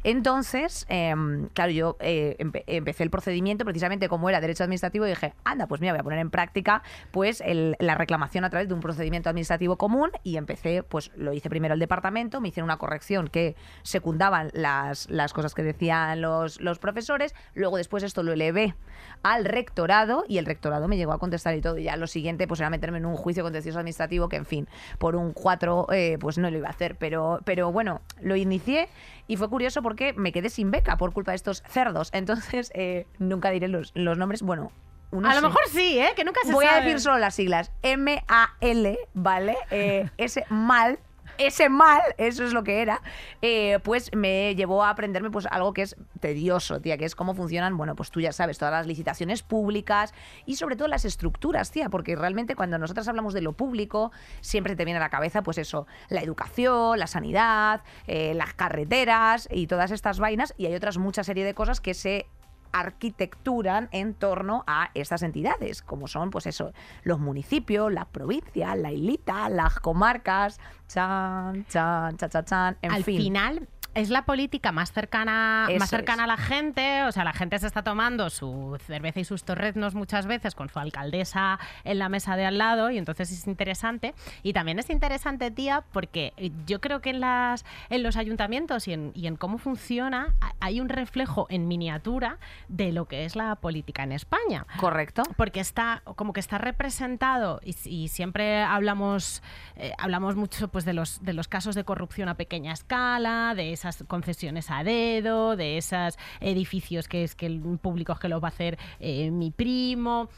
Entonces, 0.03 0.85
em, 0.89 1.47
claro, 1.49 1.71
yo 1.71 1.97
eh, 1.99 2.35
empe- 2.39 2.63
empecé 2.67 3.03
el 3.03 3.09
procedimiento 3.09 3.65
precisamente 3.65 4.07
como 4.07 4.29
era 4.29 4.39
derecho 4.39 4.63
administrativo 4.63 5.05
y 5.05 5.09
dije, 5.09 5.33
anda, 5.43 5.67
pues 5.67 5.81
mira, 5.81 5.93
voy 5.93 5.99
a 5.99 6.03
poner 6.03 6.19
en 6.19 6.29
práctica 6.29 6.83
pues 7.11 7.43
la 7.45 7.95
reclamación 7.95 8.45
a 8.45 8.49
través 8.49 8.67
de 8.69 8.73
un 8.73 8.79
procedimiento 8.79 9.29
administrativo 9.29 9.77
común 9.77 10.11
y 10.23 10.37
empecé, 10.37 10.83
pues 10.83 11.11
lo 11.15 11.33
hice 11.33 11.49
primero 11.49 11.73
el 11.73 11.79
departamento, 11.79 12.39
me 12.41 12.47
hicieron 12.49 12.65
una 12.67 12.77
corrección 12.77 13.27
que 13.27 13.55
secundaban 13.83 14.49
las, 14.53 15.09
las 15.09 15.33
cosas 15.33 15.53
que 15.53 15.63
decían 15.63 16.21
los, 16.21 16.61
los 16.61 16.79
profesores, 16.79 17.35
luego 17.53 17.77
después 17.77 18.03
esto 18.03 18.23
lo 18.23 18.31
elevé 18.31 18.75
al 19.23 19.45
rectorado 19.45 20.23
y 20.27 20.37
el 20.37 20.45
rectorado 20.45 20.87
me 20.87 20.97
llegó 20.97 21.11
a 21.11 21.19
contestar 21.19 21.55
y 21.55 21.61
todo. 21.61 21.77
Y 21.77 21.83
ya 21.83 21.97
lo 21.97 22.07
siguiente 22.07 22.47
pues 22.47 22.59
era 22.59 22.69
meterme 22.69 22.99
en 22.99 23.05
un 23.05 23.15
juicio 23.15 23.43
contencioso 23.43 23.79
administrativo 23.79 24.29
que, 24.29 24.37
en 24.37 24.45
fin, 24.45 24.67
por 24.97 25.15
un 25.15 25.33
4 25.33 25.87
pues 26.19 26.37
no 26.37 26.49
lo 26.49 26.57
iba 26.57 26.67
a 26.67 26.71
hacer. 26.71 26.95
Pero, 26.95 27.39
pero 27.43 27.71
bueno, 27.71 28.01
lo 28.21 28.35
inicié 28.35 28.87
y 29.29 29.37
fue 29.37 29.47
curioso 29.47 29.83
porque 29.83 30.11
me 30.13 30.31
quedé 30.31 30.49
sin 30.49 30.71
beca 30.71 30.97
por 30.97 31.13
culpa 31.13 31.31
de 31.31 31.35
estos 31.35 31.63
cerdos. 31.69 32.09
Entonces, 32.13 32.71
eh, 32.75 33.05
nunca 33.19 33.51
diré 33.51 33.67
los, 33.67 33.91
los 33.93 34.17
nombres. 34.17 34.41
Bueno, 34.41 34.71
uno 35.11 35.29
a 35.29 35.35
lo 35.35 35.39
sí. 35.39 35.45
mejor 35.45 35.61
sí, 35.69 35.99
¿eh? 35.99 36.09
Que 36.15 36.23
nunca 36.23 36.41
se 36.43 36.51
Voy 36.51 36.65
a 36.65 36.81
decir 36.81 36.99
solo 36.99 37.19
las 37.19 37.35
siglas. 37.35 37.71
M-A-L, 37.83 38.99
¿vale? 39.13 39.55
Eh, 39.69 40.09
ese 40.17 40.45
mal, 40.49 40.99
ese 41.39 41.69
mal, 41.69 42.01
eso 42.17 42.43
es 42.43 42.53
lo 42.53 42.63
que 42.63 42.81
era, 42.81 43.01
eh, 43.41 43.79
pues 43.83 44.11
me 44.13 44.53
llevó 44.55 44.83
a 44.83 44.89
aprenderme 44.89 45.31
pues 45.31 45.47
algo 45.47 45.73
que 45.73 45.83
es 45.83 45.95
tedioso, 46.19 46.81
tía, 46.81 46.97
que 46.97 47.05
es 47.05 47.15
cómo 47.15 47.33
funcionan, 47.33 47.77
bueno, 47.77 47.95
pues 47.95 48.11
tú 48.11 48.19
ya 48.19 48.33
sabes, 48.33 48.57
todas 48.57 48.73
las 48.73 48.87
licitaciones 48.87 49.41
públicas 49.41 50.13
y 50.45 50.57
sobre 50.57 50.75
todo 50.75 50.89
las 50.89 51.05
estructuras, 51.05 51.71
tía, 51.71 51.89
porque 51.89 52.15
realmente 52.15 52.55
cuando 52.55 52.77
nosotros 52.77 53.07
hablamos 53.07 53.33
de 53.33 53.41
lo 53.41 53.53
público, 53.53 54.11
siempre 54.41 54.75
te 54.75 54.83
viene 54.83 54.97
a 54.97 55.01
la 55.01 55.09
cabeza, 55.09 55.41
pues 55.41 55.57
eso, 55.57 55.87
la 56.09 56.21
educación, 56.21 56.99
la 56.99 57.07
sanidad, 57.07 57.81
eh, 58.07 58.33
las 58.33 58.53
carreteras 58.53 59.47
y 59.51 59.67
todas 59.67 59.91
estas 59.91 60.19
vainas, 60.19 60.53
y 60.57 60.65
hay 60.65 60.75
otras 60.75 60.97
muchas 60.97 61.29
serie 61.29 61.45
de 61.45 61.53
cosas 61.53 61.79
que 61.79 61.93
se 61.93 62.25
arquitecturan 62.71 63.89
en 63.91 64.13
torno 64.13 64.63
a 64.67 64.91
estas 64.93 65.23
entidades, 65.23 65.81
como 65.81 66.07
son, 66.07 66.29
pues 66.29 66.47
eso, 66.47 66.73
los 67.03 67.19
municipios, 67.19 67.91
las 67.91 68.05
provincias, 68.05 68.77
la 68.77 68.91
islita, 68.91 69.49
las 69.49 69.79
comarcas, 69.79 70.59
chan, 70.87 71.65
chan, 71.67 72.17
chan, 72.17 72.29
chan, 72.29 72.45
chan, 72.45 72.77
en 72.81 72.91
Al 72.91 73.03
fin. 73.03 73.17
final 73.17 73.67
es 74.01 74.09
la 74.09 74.23
política 74.25 74.71
más 74.71 74.91
cercana, 74.91 75.67
Eso 75.69 75.79
más 75.79 75.89
cercana 75.89 76.23
es. 76.23 76.25
a 76.25 76.27
la 76.27 76.37
gente, 76.37 77.03
o 77.03 77.11
sea, 77.11 77.23
la 77.23 77.33
gente 77.33 77.57
se 77.59 77.67
está 77.67 77.83
tomando 77.83 78.29
su 78.29 78.77
cerveza 78.85 79.19
y 79.19 79.25
sus 79.25 79.43
torreznos 79.43 79.95
muchas 79.95 80.25
veces 80.25 80.55
con 80.55 80.69
su 80.69 80.79
alcaldesa 80.79 81.59
en 81.83 81.99
la 81.99 82.09
mesa 82.09 82.35
de 82.35 82.45
al 82.45 82.57
lado 82.57 82.89
y 82.91 82.97
entonces 82.97 83.31
es 83.31 83.47
interesante. 83.47 84.13
Y 84.43 84.53
también 84.53 84.79
es 84.79 84.89
interesante, 84.89 85.51
tía, 85.51 85.83
porque 85.91 86.33
yo 86.65 86.81
creo 86.81 87.01
que 87.01 87.09
en, 87.11 87.19
las, 87.19 87.65
en 87.89 88.03
los 88.03 88.15
ayuntamientos 88.17 88.87
y 88.87 88.93
en, 88.93 89.11
y 89.15 89.27
en 89.27 89.35
cómo 89.35 89.57
funciona 89.57 90.33
ha- 90.41 90.53
hay 90.59 90.79
un 90.81 90.89
reflejo 90.89 91.47
en 91.49 91.67
miniatura 91.67 92.37
de 92.67 92.91
lo 92.91 93.05
que 93.05 93.25
es 93.25 93.35
la 93.35 93.55
política 93.55 94.03
en 94.03 94.11
España 94.11 94.65
Correcto. 94.79 95.23
porque 95.37 95.59
está 95.59 96.01
como 96.15 96.33
que 96.33 96.39
está 96.39 96.57
representado 96.57 97.59
y, 97.63 97.75
y 97.89 98.07
siempre 98.09 98.61
hablamos 98.63 99.41
eh, 99.75 99.93
hablamos 99.97 100.35
mucho 100.35 100.67
pues 100.67 100.85
de 100.85 100.93
los 100.93 101.23
de 101.23 101.33
los 101.33 101.47
casos 101.47 101.75
de 101.75 101.83
corrupción 101.83 102.29
a 102.29 102.35
pequeña 102.35 102.73
escala 102.73 103.53
de 103.55 103.73
esas 103.73 103.88
concesiones 104.07 104.69
a 104.71 104.83
dedo 104.83 105.55
de 105.55 105.77
esos 105.77 106.17
edificios 106.39 107.07
que 107.07 107.23
es 107.23 107.35
que 107.35 107.45
el 107.45 107.59
público 107.81 108.13
es 108.13 108.19
que 108.19 108.29
lo 108.29 108.39
va 108.41 108.49
a 108.49 108.51
hacer 108.51 108.77
eh, 108.99 109.31
mi 109.31 109.51
primo 109.51 110.29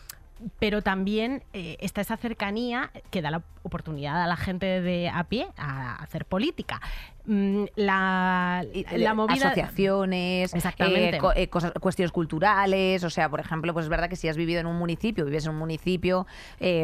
pero 0.60 0.82
también 0.82 1.44
eh, 1.54 1.78
está 1.80 2.02
esa 2.02 2.18
cercanía 2.18 2.92
que 3.10 3.22
da 3.22 3.32
la 3.32 3.44
oportunidad 3.64 4.22
a 4.24 4.28
la 4.28 4.38
gente 4.38 4.82
de 4.82 5.10
a 5.10 5.24
pie 5.26 5.48
a 5.58 5.96
hacer 6.02 6.26
política. 6.26 6.82
Mm, 7.26 7.66
la, 7.76 8.66
la 8.96 9.14
movida 9.14 9.50
asociaciones, 9.50 10.56
Exactamente. 10.56 11.18
eh, 11.18 11.20
co- 11.20 11.34
eh, 11.36 11.48
cosas, 11.50 11.72
cuestiones 11.80 12.12
culturales, 12.12 13.04
o 13.04 13.10
sea, 13.12 13.30
por 13.30 13.40
ejemplo, 13.40 13.74
pues 13.74 13.86
es 13.86 13.90
verdad 13.90 14.10
que 14.10 14.16
si 14.16 14.28
has 14.28 14.38
vivido 14.38 14.60
en 14.60 14.66
un 14.66 14.78
municipio, 14.78 15.24
vives 15.26 15.46
en 15.46 15.52
un 15.52 15.58
municipio 15.58 16.26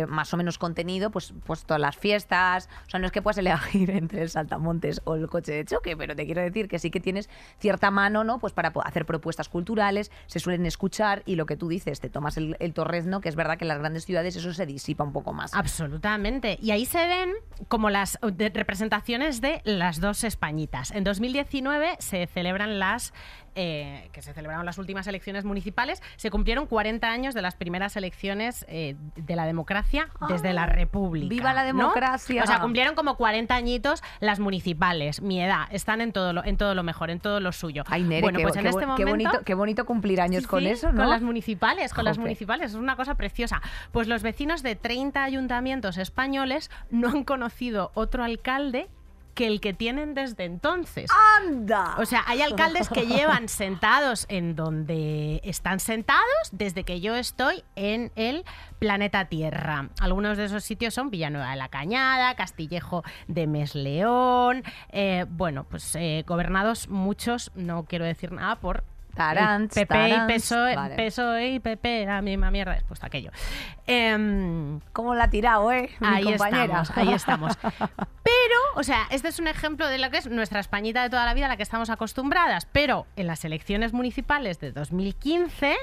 más 0.07 0.31
o 0.33 0.37
menos 0.37 0.59
contenido, 0.59 1.09
pues, 1.09 1.33
pues 1.45 1.63
todas 1.65 1.81
las 1.81 1.97
fiestas, 1.97 2.69
o 2.85 2.89
sea, 2.91 2.99
no 2.99 3.07
es 3.07 3.11
que 3.11 3.21
puedas 3.23 3.37
elegir 3.39 3.89
entre 3.89 4.21
el 4.21 4.29
saltamontes 4.29 5.01
o 5.05 5.15
el 5.15 5.27
coche 5.27 5.51
de 5.53 5.65
choque, 5.65 5.97
pero 5.97 6.15
te 6.15 6.25
quiero 6.25 6.41
decir 6.41 6.67
que 6.67 6.77
sí 6.77 6.91
que 6.91 6.99
tienes 6.99 7.29
cierta 7.59 7.89
mano, 7.89 8.23
¿no? 8.23 8.37
Pues 8.37 8.53
para 8.53 8.71
hacer 8.85 9.05
propuestas 9.07 9.49
culturales, 9.49 10.11
se 10.27 10.39
suelen 10.39 10.67
escuchar 10.67 11.23
y 11.25 11.35
lo 11.35 11.47
que 11.47 11.57
tú 11.57 11.67
dices, 11.67 11.99
te 11.99 12.09
tomas 12.09 12.37
el, 12.37 12.55
el 12.59 12.73
torrezno, 12.73 13.21
que 13.21 13.29
es 13.29 13.35
verdad 13.35 13.46
que 13.55 13.63
en 13.63 13.69
las 13.69 13.79
grandes 13.79 14.03
ciudades 14.03 14.35
eso 14.35 14.53
se 14.53 14.65
disipa 14.65 15.05
un 15.05 15.13
poco 15.13 15.31
más. 15.31 15.53
Absolutamente. 15.53 16.59
Y 16.61 16.71
ahí 16.71 16.85
se 16.85 17.07
ven 17.07 17.31
como 17.69 17.89
las 17.89 18.19
representaciones 18.21 19.39
de 19.39 19.61
las 19.63 20.01
dos 20.01 20.25
Españitas. 20.25 20.91
En 20.91 21.05
2019 21.05 21.95
se 21.99 22.27
celebran 22.27 22.79
las 22.79 23.13
eh, 23.59 24.09
que 24.11 24.21
se 24.21 24.33
celebraron 24.33 24.67
las 24.67 24.77
últimas 24.77 25.07
elecciones 25.07 25.43
municipales. 25.43 26.03
Se 26.15 26.29
cumplieron 26.29 26.67
40 26.67 27.09
años 27.09 27.33
de 27.33 27.41
las 27.41 27.55
primeras 27.55 27.97
elecciones 27.97 28.65
eh, 28.69 28.95
de 29.15 29.35
la 29.35 29.47
democracia 29.47 30.09
desde 30.29 30.53
la 30.53 30.67
República. 30.67 31.25
¡Ah! 31.25 31.29
¡Viva 31.29 31.53
la 31.53 31.61
¿no? 31.61 31.79
democracia! 31.79 32.43
O 32.43 32.45
sea, 32.45 32.59
cumplieron 32.59 32.93
como 32.93 33.17
40 33.17 33.55
añitos 33.55 34.03
las 34.19 34.39
municipales. 34.39 35.23
Mi 35.23 35.41
edad. 35.41 35.67
Están 35.71 36.01
en 36.01 36.13
todo 36.13 36.33
lo, 36.33 36.45
en 36.45 36.55
todo 36.57 36.75
lo 36.75 36.83
mejor, 36.83 37.09
en 37.09 37.19
todo 37.19 37.39
lo 37.39 37.51
suyo. 37.51 37.83
Ay, 37.87 38.03
Nere, 38.03 38.21
bueno, 38.21 38.37
qué, 38.37 38.43
pues 38.43 38.55
en 38.57 38.61
qué 38.61 38.69
este 38.69 38.81
qué 38.81 38.85
momento 38.85 39.09
bonito, 39.09 39.41
qué 39.43 39.53
bonito 39.55 39.85
cumplir 39.85 40.21
años 40.21 40.43
Sí, 40.43 40.47
con 40.47 40.61
sí, 40.61 40.67
eso, 40.67 40.91
¿no? 40.91 41.01
Con 41.01 41.09
las 41.09 41.23
municipales, 41.23 41.93
con 41.95 42.05
las 42.05 42.19
municipales, 42.19 42.71
es 42.71 42.77
una 42.77 42.95
cosa 42.95 43.15
preciosa. 43.15 43.61
Pues 43.91 44.07
los 44.07 44.21
vecinos 44.21 44.61
de 44.61 44.75
30 44.75 45.23
ayuntamientos 45.23 45.97
españoles 45.97 46.69
no 46.91 47.09
han 47.09 47.23
conocido 47.23 47.91
otro 47.95 48.23
alcalde 48.23 48.87
que 49.37 49.45
el 49.45 49.61
que 49.61 49.71
tienen 49.71 50.15
desde 50.15 50.45
entonces. 50.45 51.11
¡Anda! 51.37 51.95
O 51.99 52.05
sea, 52.07 52.23
hay 52.25 52.41
alcaldes 52.41 52.89
que 52.89 53.05
llevan 53.05 53.47
sentados 53.49 54.25
en 54.29 54.55
donde 54.55 55.41
están 55.43 55.79
sentados 55.79 56.49
desde 56.51 56.83
que 56.83 57.01
yo 57.01 57.15
estoy 57.15 57.63
en 57.75 58.11
el 58.15 58.45
planeta 58.79 59.25
Tierra. 59.25 59.89
Algunos 60.01 60.37
de 60.37 60.45
esos 60.45 60.63
sitios 60.63 60.95
son 60.95 61.11
Villanueva 61.11 61.51
de 61.51 61.55
la 61.55 61.69
Cañada, 61.69 62.33
Castillejo 62.35 63.03
de 63.27 63.45
Mesleón, 63.45 64.63
eh, 64.89 65.25
bueno, 65.29 65.65
pues 65.65 65.95
eh, 65.95 66.25
gobernados 66.27 66.89
muchos, 66.89 67.51
no 67.53 67.85
quiero 67.85 68.05
decir 68.05 68.31
nada 68.31 68.55
por 68.55 68.83
Tarants, 69.17 69.73
PP 69.75 69.87
tarants. 69.87 70.33
y 70.33 70.37
PSOE, 70.39 70.75
Vale. 70.75 70.95
PSOE 70.95 71.47
y 71.49 71.59
PP, 71.59 72.05
la 72.05 72.21
misma 72.21 72.51
mierda, 72.51 72.73
después 72.73 72.99
de 72.99 73.07
aquello. 73.07 73.31
Em, 73.85 74.79
¿Cómo 74.93 75.15
la 75.15 75.25
ha 75.25 75.29
tirado, 75.29 75.71
eh? 75.71 75.89
Mi 75.99 76.07
ahí 76.07 76.23
compañera. 76.23 76.81
estamos, 76.81 76.97
ahí 76.97 77.13
estamos. 77.13 77.57
Pero, 78.23 78.59
o 78.75 78.83
sea, 78.83 79.03
este 79.09 79.29
es 79.29 79.39
un 79.39 79.47
ejemplo 79.47 79.87
de 79.87 79.97
lo 79.97 80.09
que 80.09 80.17
es 80.17 80.27
nuestra 80.29 80.59
Españita 80.59 81.01
de 81.03 81.09
toda 81.09 81.25
la 81.25 81.33
vida 81.33 81.45
a 81.45 81.49
la 81.49 81.57
que 81.57 81.63
estamos 81.63 81.89
acostumbradas. 81.89 82.65
Pero 82.65 83.05
en 83.15 83.27
las 83.27 83.43
elecciones 83.45 83.93
municipales 83.93 84.59
de 84.59 84.71
2015, 84.71 85.75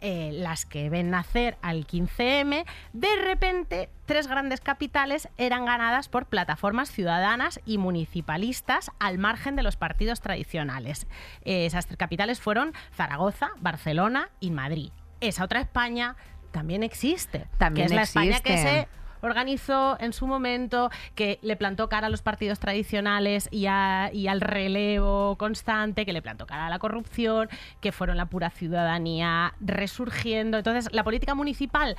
eh, 0.00 0.30
las 0.32 0.66
que 0.66 0.88
ven 0.90 1.10
nacer 1.10 1.56
al 1.62 1.86
15M, 1.86 2.64
de 2.92 3.16
repente 3.24 3.88
tres 4.06 4.26
grandes 4.26 4.60
capitales 4.60 5.28
eran 5.36 5.64
ganadas 5.64 6.08
por 6.08 6.26
plataformas 6.26 6.90
ciudadanas 6.90 7.60
y 7.66 7.78
municipalistas 7.78 8.90
al 8.98 9.18
margen 9.18 9.56
de 9.56 9.62
los 9.62 9.76
partidos 9.76 10.20
tradicionales. 10.20 11.06
Eh, 11.44 11.66
esas 11.66 11.86
tres 11.86 11.96
capitales 11.96 12.40
fueron 12.40 12.72
Zaragoza, 12.94 13.50
Barcelona 13.58 14.30
y 14.40 14.50
Madrid. 14.50 14.90
Esa 15.20 15.44
otra 15.44 15.60
España 15.60 16.16
también 16.50 16.82
existe. 16.82 17.46
También 17.58 17.88
que 17.88 17.92
es 17.92 17.96
la 17.96 18.02
España 18.02 18.40
que 18.40 18.54
existe. 18.54 18.80
se 18.82 18.88
organizó 19.20 19.96
en 20.00 20.12
su 20.12 20.26
momento, 20.26 20.90
que 21.14 21.38
le 21.42 21.56
plantó 21.56 21.88
cara 21.88 22.06
a 22.08 22.10
los 22.10 22.22
partidos 22.22 22.58
tradicionales 22.58 23.48
y, 23.50 23.66
al 23.66 24.40
relevo 24.40 25.36
constante, 25.36 26.04
que 26.04 26.12
le 26.12 26.22
plantó 26.22 26.46
cara 26.46 26.66
a 26.66 26.70
la 26.70 26.78
corrupción, 26.78 27.48
que 27.80 27.92
fueron 27.92 28.16
la 28.16 28.26
pura 28.26 28.50
ciudadanía 28.50 29.54
resurgiendo. 29.60 30.58
Entonces, 30.58 30.92
la 30.92 31.04
política 31.04 31.34
municipal 31.34 31.96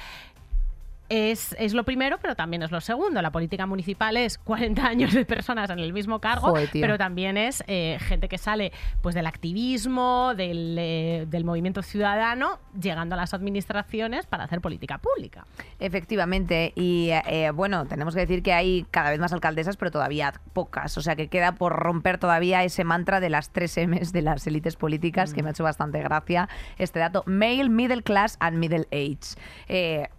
es, 1.10 1.56
es 1.60 1.74
lo 1.74 1.84
primero, 1.84 2.20
pero 2.22 2.36
también 2.36 2.62
es 2.62 2.72
lo 2.72 2.80
segundo. 2.82 3.22
La 3.22 3.32
política 3.32 3.66
municipal 3.66 4.16
es 4.16 4.38
40 4.38 4.86
años 4.86 5.14
de 5.14 5.26
personas 5.26 5.70
en 5.72 5.80
el 5.80 5.92
mismo 5.92 6.20
cargo, 6.20 6.50
Joder, 6.50 6.70
pero 6.74 6.98
también 6.98 7.36
es 7.36 7.64
eh, 7.68 7.98
gente 8.00 8.30
que 8.30 8.38
sale 8.38 8.72
pues 9.02 9.16
del 9.16 9.26
activismo, 9.26 10.34
del, 10.36 10.76
eh, 10.80 11.26
del 11.28 11.44
movimiento 11.44 11.82
ciudadano, 11.82 12.60
llegando 12.80 13.16
a 13.16 13.18
las 13.18 13.34
administraciones 13.34 14.28
para 14.28 14.44
hacer 14.44 14.62
política 14.62 15.00
pública. 15.00 15.46
Efectivamente, 15.80 16.74
y 16.76 17.10
eh, 17.10 17.52
bueno, 17.54 17.86
tenemos 17.88 18.14
que 18.14 18.22
decir 18.22 18.44
que 18.44 18.54
hay 18.54 18.86
cada 18.92 19.10
vez 19.10 19.20
más 19.20 19.34
alcaldesas, 19.34 19.78
pero 19.78 19.92
todavía 19.92 20.34
pocas. 20.54 20.98
O 20.98 21.02
sea 21.02 21.16
que 21.16 21.28
queda 21.28 21.54
por 21.54 21.74
romper 21.74 22.20
todavía 22.20 22.64
ese 22.64 22.84
mantra 22.84 23.20
de 23.20 23.30
las 23.30 23.50
tres 23.50 23.78
M's 23.78 24.12
de 24.14 24.22
las 24.22 24.46
élites 24.46 24.76
políticas, 24.76 25.34
que 25.34 25.42
me 25.42 25.50
ha 25.50 25.52
hecho 25.52 25.64
bastante 25.64 26.02
gracia 26.02 26.50
este 26.78 27.00
dato. 27.00 27.24
Male, 27.26 27.70
middle 27.70 28.04
class 28.04 28.38
and 28.40 28.58
middle 28.58 28.88
age. 28.92 29.36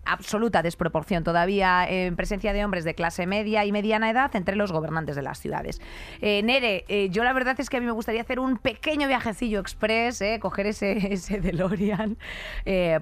Absoluta 0.04 0.62
desproporción 0.80 1.24
todavía 1.24 1.86
en 1.86 2.16
presencia 2.16 2.54
de 2.54 2.64
hombres 2.64 2.84
de 2.84 2.94
clase 2.94 3.26
media 3.26 3.66
y 3.66 3.72
mediana 3.72 4.08
edad 4.08 4.34
entre 4.34 4.56
los 4.56 4.72
gobernantes 4.72 5.14
de 5.14 5.20
las 5.20 5.38
ciudades. 5.38 5.78
Eh, 6.22 6.42
Nere, 6.42 6.86
eh, 6.88 7.10
yo 7.10 7.22
la 7.22 7.34
verdad 7.34 7.54
es 7.60 7.68
que 7.68 7.76
a 7.76 7.80
mí 7.80 7.86
me 7.86 7.92
gustaría 7.92 8.22
hacer 8.22 8.40
un 8.40 8.56
pequeño 8.56 9.06
viajecillo 9.06 9.60
express, 9.60 10.22
eh, 10.22 10.38
coger 10.40 10.68
ese, 10.68 10.92
ese 11.12 11.38
DeLorean, 11.40 12.16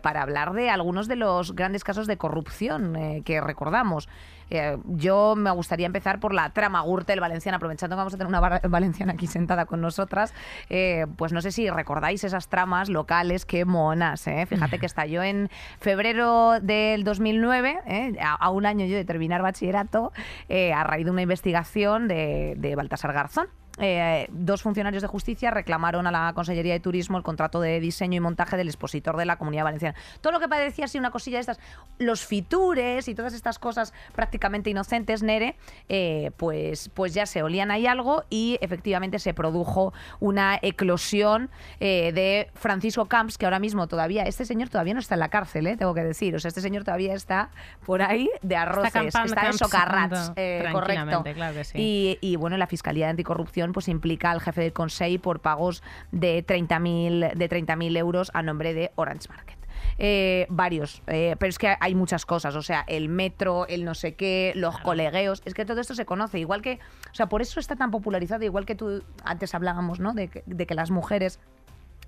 para 0.02 0.22
hablar 0.22 0.54
de 0.54 0.70
algunos 0.70 1.06
de 1.06 1.14
los 1.14 1.54
grandes 1.54 1.84
casos 1.84 2.08
de 2.08 2.16
corrupción 2.16 3.22
que 3.24 3.40
recordamos. 3.40 4.08
Eh, 4.50 4.78
yo 4.86 5.34
me 5.36 5.50
gustaría 5.50 5.86
empezar 5.86 6.20
por 6.20 6.32
la 6.34 6.50
trama 6.50 6.82
Gürtel 6.82 7.20
valenciana, 7.20 7.56
aprovechando 7.56 7.94
que 7.94 7.98
vamos 7.98 8.14
a 8.14 8.16
tener 8.18 8.28
una 8.28 8.40
valenciana 8.68 9.12
aquí 9.12 9.26
sentada 9.26 9.66
con 9.66 9.80
nosotras. 9.80 10.32
eh, 10.70 11.06
pues 11.16 11.32
no 11.32 11.40
sé 11.40 11.52
si 11.52 11.68
recordáis 11.70 12.24
esas 12.24 12.48
tramas 12.48 12.88
locales, 12.88 13.44
qué 13.44 13.64
monas. 13.64 14.26
eh. 14.26 14.46
Fíjate 14.46 14.78
que 14.78 14.86
estalló 14.86 15.22
en 15.22 15.50
febrero 15.80 16.60
del 16.60 17.04
2009, 17.04 17.80
eh, 17.86 18.16
a, 18.20 18.34
a 18.34 18.50
un 18.50 18.66
año 18.66 18.86
yo 18.86 18.96
de 18.96 19.04
terminar 19.04 19.42
bachillerato, 19.42 20.12
eh, 20.48 20.72
a 20.72 20.84
raíz 20.84 21.04
de 21.04 21.10
una 21.10 21.22
investigación 21.22 22.08
de, 22.08 22.54
de 22.56 22.74
Baltasar 22.76 23.12
Garzón. 23.12 23.48
Eh, 23.80 24.26
dos 24.30 24.62
funcionarios 24.62 25.02
de 25.02 25.08
justicia 25.08 25.50
reclamaron 25.50 26.06
a 26.06 26.10
la 26.10 26.32
Consellería 26.32 26.72
de 26.72 26.80
Turismo 26.80 27.16
el 27.18 27.22
contrato 27.22 27.60
de 27.60 27.80
diseño 27.80 28.16
y 28.16 28.20
montaje 28.20 28.56
del 28.56 28.68
expositor 28.68 29.16
de 29.16 29.26
la 29.26 29.36
Comunidad 29.36 29.64
Valenciana. 29.64 29.94
Todo 30.20 30.32
lo 30.32 30.40
que 30.40 30.48
parecía 30.48 30.86
así 30.86 30.98
una 30.98 31.10
cosilla 31.10 31.36
de 31.36 31.42
estas, 31.42 31.60
los 31.98 32.24
fitures 32.24 33.08
y 33.08 33.14
todas 33.14 33.34
estas 33.34 33.58
cosas 33.58 33.92
prácticamente 34.14 34.70
inocentes, 34.70 35.22
Nere, 35.22 35.56
eh, 35.88 36.30
pues, 36.36 36.90
pues 36.94 37.14
ya 37.14 37.26
se 37.26 37.42
olían 37.42 37.70
ahí 37.70 37.86
algo 37.86 38.24
y 38.30 38.58
efectivamente 38.60 39.18
se 39.18 39.34
produjo 39.34 39.92
una 40.20 40.58
eclosión 40.62 41.50
eh, 41.80 42.12
de 42.12 42.50
Francisco 42.54 43.06
Camps, 43.06 43.38
que 43.38 43.46
ahora 43.46 43.58
mismo 43.58 43.86
todavía, 43.86 44.24
este 44.24 44.44
señor 44.44 44.68
todavía 44.68 44.94
no 44.94 45.00
está 45.00 45.14
en 45.14 45.20
la 45.20 45.28
cárcel, 45.28 45.76
tengo 45.78 45.94
que 45.94 46.04
decir. 46.04 46.34
O 46.34 46.38
sea, 46.38 46.48
este 46.48 46.60
señor 46.60 46.84
todavía 46.84 47.14
está 47.14 47.50
por 47.84 48.02
ahí 48.02 48.30
de 48.42 48.56
arroces, 48.56 48.94
está, 48.94 49.46
en 49.46 49.52
socarrats, 49.52 50.30
correcto. 50.30 50.70
tranquilamente, 50.72 51.34
claro 51.34 51.54
que 51.54 51.64
sí. 51.64 51.78
Y 51.78 51.98
y, 51.98 52.18
y, 52.20 52.36
bueno, 52.36 52.56
la 52.56 52.66
Fiscalía 52.66 53.06
de 53.06 53.10
Anticorrupción 53.10 53.67
pues 53.72 53.88
implica 53.88 54.30
al 54.30 54.40
jefe 54.40 54.62
del 54.62 54.72
Consejo 54.72 55.22
por 55.22 55.40
pagos 55.40 55.82
de 56.12 56.44
30.000 56.44 57.34
de 57.34 57.48
30.000 57.48 57.96
euros 57.96 58.30
a 58.34 58.42
nombre 58.42 58.74
de 58.74 58.90
Orange 58.96 59.28
Market. 59.28 59.58
Eh, 60.00 60.46
varios, 60.48 61.02
eh, 61.08 61.34
pero 61.38 61.50
es 61.50 61.58
que 61.58 61.76
hay 61.80 61.94
muchas 61.94 62.24
cosas, 62.24 62.54
o 62.54 62.62
sea, 62.62 62.84
el 62.86 63.08
metro, 63.08 63.66
el 63.66 63.84
no 63.84 63.94
sé 63.94 64.14
qué, 64.14 64.52
los 64.54 64.78
colegueos, 64.78 65.42
es 65.44 65.54
que 65.54 65.64
todo 65.64 65.80
esto 65.80 65.94
se 65.94 66.04
conoce, 66.04 66.38
igual 66.38 66.62
que, 66.62 66.78
o 67.10 67.14
sea, 67.14 67.28
por 67.28 67.42
eso 67.42 67.58
está 67.58 67.74
tan 67.74 67.90
popularizado, 67.90 68.44
igual 68.44 68.64
que 68.64 68.76
tú 68.76 69.02
antes 69.24 69.54
hablábamos, 69.54 69.98
¿no? 69.98 70.14
De 70.14 70.28
que, 70.28 70.44
de 70.46 70.66
que 70.66 70.74
las 70.74 70.90
mujeres 70.90 71.40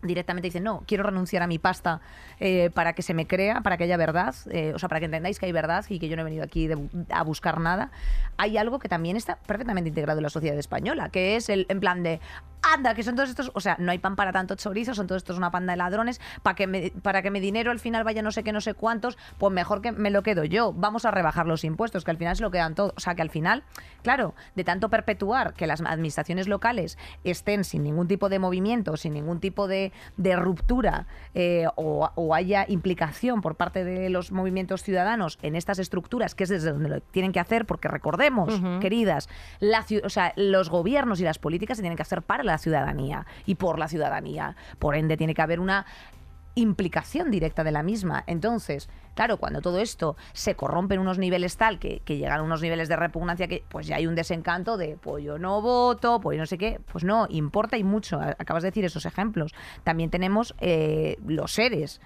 directamente 0.02 0.46
dicen, 0.48 0.64
no, 0.64 0.82
quiero 0.86 1.02
renunciar 1.04 1.42
a 1.42 1.46
mi 1.46 1.58
pasta 1.58 2.00
eh, 2.38 2.70
para 2.72 2.94
que 2.94 3.02
se 3.02 3.14
me 3.14 3.26
crea, 3.26 3.60
para 3.60 3.76
que 3.76 3.84
haya 3.84 3.96
verdad, 3.96 4.34
eh, 4.50 4.72
o 4.74 4.78
sea, 4.78 4.88
para 4.88 4.98
que 5.00 5.06
entendáis 5.06 5.38
que 5.38 5.46
hay 5.46 5.52
verdad 5.52 5.84
y 5.88 5.98
que 5.98 6.08
yo 6.08 6.16
no 6.16 6.22
he 6.22 6.24
venido 6.24 6.44
aquí 6.44 6.66
de- 6.66 6.78
a 7.10 7.22
buscar 7.22 7.60
nada, 7.60 7.90
hay 8.36 8.56
algo 8.56 8.78
que 8.78 8.88
también 8.88 9.16
está 9.16 9.36
perfectamente 9.36 9.88
integrado 9.88 10.18
en 10.18 10.24
la 10.24 10.30
sociedad 10.30 10.58
española, 10.58 11.10
que 11.10 11.36
es 11.36 11.48
el 11.48 11.66
en 11.68 11.80
plan 11.80 12.02
de, 12.02 12.20
anda, 12.62 12.94
que 12.94 13.02
son 13.02 13.16
todos 13.16 13.30
estos, 13.30 13.50
o 13.54 13.60
sea, 13.60 13.76
no 13.78 13.90
hay 13.92 13.98
pan 13.98 14.16
para 14.16 14.32
tanto 14.32 14.54
chorizo, 14.54 14.94
son 14.94 15.06
todos 15.06 15.20
estos 15.20 15.38
una 15.38 15.50
panda 15.50 15.72
de 15.72 15.76
ladrones, 15.76 16.20
para 16.42 16.54
que, 16.54 16.66
me, 16.66 16.92
para 17.02 17.22
que 17.22 17.30
mi 17.30 17.40
dinero 17.40 17.70
al 17.70 17.80
final 17.80 18.04
vaya 18.04 18.22
no 18.22 18.32
sé 18.32 18.42
qué, 18.42 18.52
no 18.52 18.60
sé 18.60 18.74
cuántos, 18.74 19.18
pues 19.38 19.52
mejor 19.52 19.82
que 19.82 19.92
me 19.92 20.10
lo 20.10 20.22
quedo 20.22 20.44
yo, 20.44 20.72
vamos 20.72 21.04
a 21.04 21.10
rebajar 21.10 21.46
los 21.46 21.64
impuestos, 21.64 22.04
que 22.04 22.10
al 22.10 22.16
final 22.16 22.36
se 22.36 22.42
lo 22.42 22.50
quedan 22.50 22.74
todos, 22.74 22.92
o 22.96 23.00
sea, 23.00 23.14
que 23.14 23.22
al 23.22 23.30
final, 23.30 23.64
claro, 24.02 24.34
de 24.54 24.64
tanto 24.64 24.88
perpetuar 24.88 25.54
que 25.54 25.66
las 25.66 25.80
administraciones 25.80 26.48
locales 26.48 26.98
estén 27.24 27.64
sin 27.64 27.82
ningún 27.82 28.08
tipo 28.08 28.28
de 28.28 28.38
movimiento, 28.38 28.96
sin 28.96 29.14
ningún 29.14 29.40
tipo 29.40 29.68
de, 29.68 29.92
de 30.16 30.36
ruptura 30.36 31.06
eh, 31.34 31.66
o, 31.76 32.10
o 32.14 32.34
haya 32.34 32.64
implicación 32.68 33.40
por 33.40 33.56
parte 33.56 33.84
de 33.84 34.10
los 34.10 34.32
movimientos 34.32 34.82
ciudadanos 34.82 35.38
en 35.42 35.56
estas 35.56 35.78
estructuras, 35.78 36.34
que 36.34 36.44
es 36.44 36.50
desde 36.50 36.72
donde 36.72 36.88
lo 36.88 37.00
tienen 37.00 37.32
que 37.32 37.40
hacer, 37.40 37.66
porque 37.66 37.88
recordemos, 37.88 38.60
queridas, 38.80 39.28
la, 39.60 39.84
o 40.04 40.08
sea, 40.08 40.32
los 40.36 40.70
gobiernos 40.70 41.20
y 41.20 41.24
las 41.24 41.38
políticas 41.38 41.76
se 41.76 41.82
tienen 41.82 41.96
que 41.96 42.02
hacer 42.02 42.22
para 42.22 42.44
la 42.44 42.49
ciudadanía 42.58 43.26
y 43.46 43.56
por 43.56 43.78
la 43.78 43.88
ciudadanía. 43.88 44.56
Por 44.78 44.94
ende, 44.94 45.16
tiene 45.16 45.34
que 45.34 45.42
haber 45.42 45.60
una 45.60 45.86
implicación 46.54 47.30
directa 47.30 47.64
de 47.64 47.72
la 47.72 47.82
misma. 47.82 48.24
Entonces, 48.26 48.88
claro, 49.14 49.36
cuando 49.36 49.60
todo 49.60 49.78
esto 49.78 50.16
se 50.32 50.54
corrompe 50.54 50.94
en 50.94 51.00
unos 51.00 51.18
niveles 51.18 51.56
tal 51.56 51.78
que, 51.78 52.02
llegan 52.06 52.40
a 52.40 52.42
unos 52.42 52.62
niveles 52.62 52.88
de 52.88 52.96
repugnancia 52.96 53.48
que 53.48 53.64
pues 53.68 53.86
ya 53.86 53.96
hay 53.96 54.06
un 54.06 54.14
desencanto 54.14 54.76
de 54.76 54.98
pues 55.00 55.24
yo 55.24 55.38
no 55.38 55.62
voto, 55.62 56.20
pues 56.20 56.38
no 56.38 56.46
sé 56.46 56.58
qué, 56.58 56.80
pues 56.90 57.04
no, 57.04 57.26
importa 57.30 57.76
y 57.78 57.84
mucho. 57.84 58.20
Acabas 58.20 58.62
de 58.62 58.70
decir 58.70 58.84
esos 58.84 59.06
ejemplos. 59.06 59.54
También 59.84 60.10
tenemos 60.10 60.54
eh, 60.60 61.18
los 61.26 61.52
seres. 61.52 62.00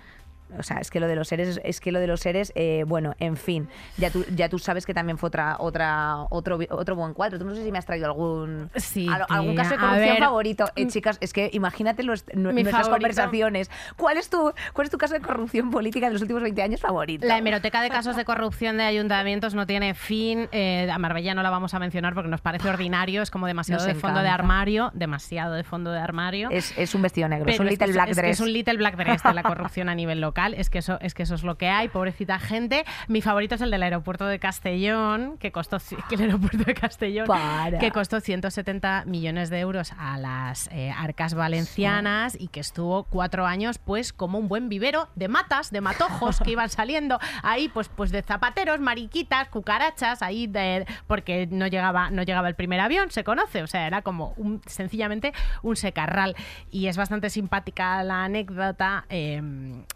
O 0.59 0.63
sea, 0.63 0.79
es 0.79 0.91
que 0.91 1.01
lo 1.01 1.07
de 1.09 1.17
los 1.17 1.29
seres, 1.29 1.61
es 1.65 1.81
que 1.81 1.93
lo 1.93 2.01
de 2.01 2.07
los 2.07 2.21
seres, 2.21 2.53
eh, 2.55 2.85
bueno, 2.87 3.15
en 3.19 3.37
fin, 3.37 3.69
ya 3.97 4.11
tú, 4.11 4.25
ya 4.35 4.49
tú 4.49 4.59
sabes 4.59 4.87
que 4.87 4.95
también 4.95 5.19
fue 5.19 5.29
otra, 5.29 5.57
otra, 5.59 6.17
otro, 6.31 6.59
otro 6.71 6.97
buen 6.97 7.15
cuadro. 7.15 7.39
Tú 7.39 7.45
no 7.45 7.55
sé 7.55 7.65
si 7.65 7.73
me 7.73 7.79
has 7.79 7.87
traído 7.87 8.07
algún, 8.07 8.71
Sí, 8.77 9.09
algún 9.29 9.55
caso 9.55 9.71
de 9.71 9.79
corrupción 9.79 10.17
favorito. 10.19 10.65
Eh, 10.77 10.85
mm, 10.85 10.89
chicas, 10.89 11.19
es 11.21 11.33
que 11.33 11.51
imagínate 11.53 12.03
los- 12.03 12.25
nuestras 12.35 12.73
favorito. 12.73 12.91
conversaciones. 12.91 13.71
¿Cuál 13.97 14.17
es 14.19 14.29
tu, 14.31 14.53
cuál 14.73 14.85
es 14.87 14.91
tu 14.91 14.99
caso 14.99 15.15
de 15.15 15.21
corrupción 15.21 15.71
política 15.71 16.07
de 16.07 16.13
los 16.13 16.23
últimos 16.23 16.43
20 16.43 16.63
años 16.63 16.81
favorito? 16.81 17.27
La 17.27 17.39
hemeroteca 17.39 17.83
de 17.83 17.91
casos 17.91 18.17
de 18.17 18.25
corrupción 18.25 18.77
de 18.77 18.85
ayuntamientos 18.85 19.55
no 19.55 19.67
tiene 19.67 19.95
fin. 19.95 20.49
Eh, 20.53 20.89
a 20.93 20.99
Marbella 20.99 21.35
no 21.35 21.43
la 21.43 21.51
vamos 21.51 21.75
a 21.75 21.79
mencionar 21.79 22.15
porque 22.15 22.29
nos 22.29 22.41
parece 22.41 22.69
ordinario. 22.69 23.23
Es 23.23 23.31
como 23.31 23.47
demasiado 23.47 23.85
Nos 23.87 23.95
de 23.95 24.01
fondo 24.01 24.21
de 24.21 24.29
armario. 24.29 24.91
Demasiado 24.95 25.55
de 25.55 25.65
fondo 25.65 25.91
de 25.93 25.99
armario. 25.99 26.49
Es, 26.51 26.77
es 26.77 26.95
un 26.95 27.03
vestido 27.03 27.29
negro, 27.29 27.51
es 27.51 27.59
un 27.59 27.67
es 27.67 27.73
little 27.73 27.93
black 27.93 28.09
es, 28.11 28.17
dress. 28.17 28.31
es 28.33 28.41
un 28.41 28.53
little 28.53 28.77
black 28.77 28.97
dress 28.97 29.23
de 29.23 29.35
la 29.35 29.43
corrupción 29.43 29.89
a 29.89 29.95
nivel 29.95 30.21
local. 30.21 30.44
Es 30.53 30.69
que 30.69 30.79
eso 30.79 30.99
es 31.01 31.15
que 31.15 31.23
eso 31.23 31.35
es 31.35 31.43
lo 31.43 31.57
que 31.57 31.69
hay. 31.71 31.89
Pobrecita 31.89 32.39
gente. 32.39 32.85
Mi 33.09 33.23
favorito 33.23 33.55
es 33.55 33.63
el 33.63 33.71
del 33.71 33.83
aeropuerto 33.83 34.27
de 34.27 34.39
Castellón, 34.39 35.39
que 35.39 35.53
costó 35.53 35.79
que 36.09 36.17
el 36.17 36.23
aeropuerto 36.23 36.65
de 36.65 36.75
Castellón, 36.75 37.27
Para. 37.27 37.79
que 37.79 37.91
costó 37.91 38.21
170 38.21 39.05
millones 39.07 39.49
de 39.49 39.61
euros 39.61 39.93
a 39.97 40.19
las 40.19 40.69
eh, 40.73 40.91
arcas 40.91 41.35
valencianas 41.35 42.37
y 42.39 42.49
que 42.49 42.61
estuvo 42.61 43.05
cuatro 43.05 43.47
años, 43.47 43.79
pues 43.79 44.13
como 44.13 44.39
un 44.39 44.49
buen 44.49 44.69
vivero 44.69 45.09
de 45.15 45.29
matas, 45.29 45.71
de 45.71 45.81
matojos 45.81 46.41
que 46.41 46.51
iban 46.51 46.69
saliendo 46.69 47.19
ahí, 47.43 47.69
pues, 47.69 47.89
pues 47.89 48.11
de 48.11 48.23
zapateros, 48.23 48.81
mariquitas, 48.81 49.49
cucarachas, 49.49 50.23
ahí 50.23 50.47
de, 50.47 50.87
porque 51.07 51.47
no 51.51 51.67
llegaba, 51.67 52.11
no 52.11 52.23
llegaba 52.23 52.49
el 52.49 52.55
primer 52.55 52.81
avión, 52.81 53.11
se 53.11 53.25
conoce, 53.25 53.63
o 53.63 53.67
sea, 53.67 53.87
era 53.87 54.03
como 54.03 54.35
un, 54.37 54.61
sencillamente 54.67 55.33
un 55.63 55.77
secarral. 55.77 56.37
Y 56.71 56.89
es 56.89 56.97
bastante 56.97 57.31
simpática 57.31 58.03
la 58.03 58.25
anécdota 58.25 59.07
eh, 59.09 59.41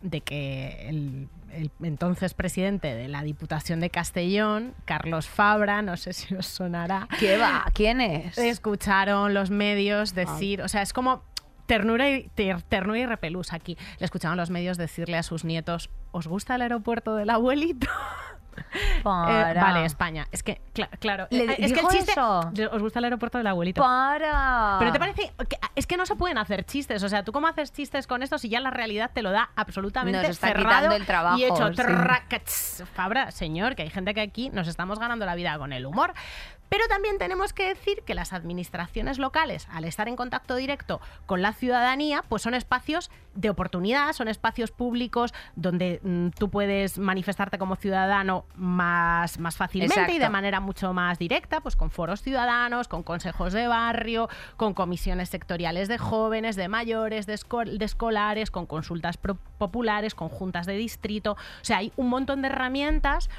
de 0.02 0.20
que 0.20 0.37
el 0.88 1.28
el 1.52 1.70
entonces 1.82 2.34
presidente 2.34 2.94
de 2.94 3.08
la 3.08 3.22
Diputación 3.22 3.80
de 3.80 3.88
Castellón, 3.88 4.74
Carlos 4.84 5.26
Fabra, 5.26 5.80
no 5.80 5.96
sé 5.96 6.12
si 6.12 6.34
os 6.34 6.46
sonará, 6.46 7.08
¿Qué 7.18 7.38
va? 7.38 7.64
¿Quién 7.72 8.02
es? 8.02 8.36
escucharon 8.36 9.32
los 9.32 9.50
medios 9.50 10.14
decir, 10.14 10.60
o 10.60 10.68
sea, 10.68 10.82
es 10.82 10.92
como 10.92 11.22
ternura 11.64 12.10
y, 12.10 12.28
ter- 12.34 12.60
ternura 12.62 12.98
y 12.98 13.06
repelús 13.06 13.52
aquí. 13.54 13.78
Le 13.98 14.04
escucharon 14.04 14.36
los 14.36 14.50
medios 14.50 14.76
decirle 14.76 15.16
a 15.16 15.22
sus 15.22 15.44
nietos, 15.44 15.88
¿os 16.12 16.26
gusta 16.26 16.54
el 16.56 16.62
aeropuerto 16.62 17.14
del 17.16 17.30
abuelito? 17.30 17.88
Eh, 18.98 19.02
Para. 19.02 19.60
vale, 19.62 19.84
España. 19.84 20.26
Es 20.32 20.42
que, 20.42 20.60
cla- 20.74 20.88
claro, 20.98 21.26
¿Le 21.30 21.44
eh, 21.44 21.56
es 21.58 21.72
que 21.72 21.80
el 21.80 21.88
chiste... 21.88 22.10
eso? 22.12 22.40
¿Os 22.72 22.82
gusta 22.82 22.98
el 22.98 23.04
aeropuerto 23.06 23.38
del 23.38 23.46
abuelito? 23.46 23.80
Para. 23.82 24.76
Pero 24.78 24.92
te 24.92 24.98
parece 24.98 25.32
que- 25.48 25.58
es 25.76 25.86
que 25.86 25.96
no 25.96 26.04
se 26.04 26.16
pueden 26.16 26.36
hacer 26.38 26.64
chistes, 26.64 27.02
o 27.02 27.08
sea, 27.08 27.22
tú 27.22 27.32
cómo 27.32 27.46
haces 27.46 27.72
chistes 27.72 28.06
con 28.06 28.22
esto 28.22 28.38
si 28.38 28.48
ya 28.48 28.60
la 28.60 28.70
realidad 28.70 29.10
te 29.14 29.22
lo 29.22 29.30
da 29.30 29.50
absolutamente 29.56 30.18
Nos 30.20 30.30
está 30.30 30.48
cerrado 30.48 30.68
quitando 30.68 30.96
el 30.96 31.06
trabajo, 31.06 31.38
y 31.38 31.44
hecho 31.44 31.68
sí. 31.68 32.84
Fabra, 32.94 33.30
señor, 33.30 33.76
que 33.76 33.82
hay 33.82 33.90
gente 33.90 34.14
que 34.14 34.20
aquí 34.20 34.50
nos 34.50 34.68
estamos 34.68 34.98
ganando 34.98 35.24
la 35.26 35.34
vida 35.34 35.56
con 35.58 35.72
el 35.72 35.86
humor. 35.86 36.12
Pero 36.68 36.86
también 36.88 37.18
tenemos 37.18 37.52
que 37.52 37.66
decir 37.68 38.02
que 38.04 38.14
las 38.14 38.32
administraciones 38.32 39.18
locales, 39.18 39.66
al 39.70 39.84
estar 39.84 40.06
en 40.08 40.16
contacto 40.16 40.54
directo 40.56 41.00
con 41.26 41.40
la 41.42 41.52
ciudadanía, 41.52 42.22
pues 42.28 42.42
son 42.42 42.54
espacios 42.54 43.10
de 43.34 43.50
oportunidad, 43.50 44.12
son 44.12 44.28
espacios 44.28 44.70
públicos 44.70 45.32
donde 45.56 46.00
mm, 46.02 46.28
tú 46.38 46.50
puedes 46.50 46.98
manifestarte 46.98 47.56
como 47.58 47.76
ciudadano 47.76 48.44
más, 48.56 49.38
más 49.38 49.56
fácilmente 49.56 49.94
y 50.12 50.18
de 50.18 50.28
manera 50.30 50.60
mucho 50.60 50.92
más 50.92 51.18
directa, 51.18 51.60
pues 51.60 51.76
con 51.76 51.90
foros 51.90 52.20
ciudadanos, 52.22 52.88
con 52.88 53.02
consejos 53.02 53.52
de 53.52 53.66
barrio, 53.68 54.28
con 54.56 54.74
comisiones 54.74 55.28
sectoriales 55.30 55.88
de 55.88 55.98
jóvenes, 55.98 56.56
de 56.56 56.68
mayores, 56.68 57.26
de, 57.26 57.34
esco- 57.34 57.64
de 57.78 57.84
escolares, 57.84 58.50
con 58.50 58.66
consultas 58.66 59.16
populares, 59.16 60.14
con 60.14 60.28
juntas 60.28 60.66
de 60.66 60.74
distrito. 60.74 61.32
O 61.32 61.64
sea, 61.64 61.78
hay 61.78 61.92
un 61.96 62.08
montón 62.08 62.42
de 62.42 62.48
herramientas 62.48 63.30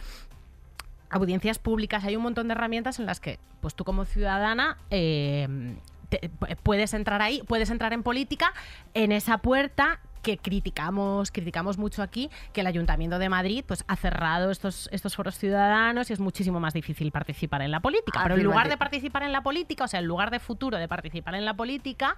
audiencias 1.10 1.60
públicas, 1.60 2.03
hay 2.03 2.16
un 2.16 2.24
montón 2.24 2.47
de 2.47 2.53
herramientas 2.53 2.99
en 2.99 3.05
las 3.05 3.20
que, 3.20 3.39
pues 3.62 3.76
tú 3.76 3.84
como 3.84 4.05
ciudadana, 4.05 4.78
eh, 4.91 5.76
te- 6.10 6.30
pu- 6.32 6.55
puedes 6.64 6.93
entrar 6.93 7.22
ahí, 7.22 7.41
puedes 7.47 7.70
entrar 7.70 7.93
en 7.93 8.03
política 8.03 8.53
en 8.93 9.12
esa 9.12 9.38
puerta 9.39 9.99
que 10.22 10.38
criticamos, 10.38 11.32
criticamos 11.32 11.78
mucho 11.78 12.03
aquí, 12.03 12.30
que 12.51 12.60
el 12.62 12.68
Ayuntamiento 12.68 13.20
de 13.20 13.30
Madrid 13.30 13.64
pues, 13.66 13.86
ha 13.88 13.95
cerrado 13.95 14.51
estos, 14.51 14.89
estos 14.91 15.16
foros 15.16 15.38
ciudadanos 15.38 16.10
y 16.10 16.14
es 16.14 16.20
muchísimo 16.20 16.60
más 16.60 16.74
difícil 16.74 17.12
participar 17.12 17.62
en 17.62 17.72
la 17.72 17.80
política. 17.80 18.20
Pero 18.24 18.36
en 18.36 18.43
lugar 18.43 18.68
de 18.70 18.76
participar 18.78 19.24
en 19.24 19.32
la 19.32 19.41
política, 19.43 19.86
o 19.86 19.88
sea, 19.88 20.01
en 20.01 20.07
lugar 20.07 20.30
de 20.30 20.39
futuro 20.39 20.78
de 20.78 20.88
participar 20.89 21.36
en 21.36 21.45
la 21.45 21.53
política, 21.53 22.18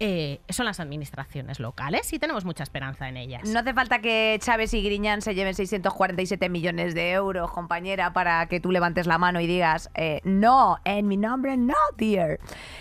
eh, 0.00 0.40
son 0.48 0.66
las 0.66 0.78
administraciones 0.78 1.58
locales 1.58 2.12
y 2.12 2.20
tenemos 2.20 2.44
mucha 2.44 2.62
esperanza 2.62 3.08
en 3.08 3.16
ellas. 3.16 3.42
No 3.48 3.58
hace 3.58 3.74
falta 3.74 3.98
que 3.98 4.38
Chávez 4.40 4.72
y 4.74 4.82
Griñán 4.82 5.22
se 5.22 5.34
lleven 5.34 5.54
647 5.54 6.48
millones 6.48 6.94
de 6.94 7.10
euros, 7.10 7.50
compañera, 7.50 8.12
para 8.12 8.46
que 8.46 8.60
tú 8.60 8.70
levantes 8.70 9.08
la 9.08 9.18
mano 9.18 9.40
y 9.40 9.48
digas, 9.48 9.90
eh, 9.94 10.20
no, 10.22 10.78
en 10.84 11.08
mi 11.08 11.16
nombre 11.16 11.56
no, 11.56 11.74
dear. 11.96 12.38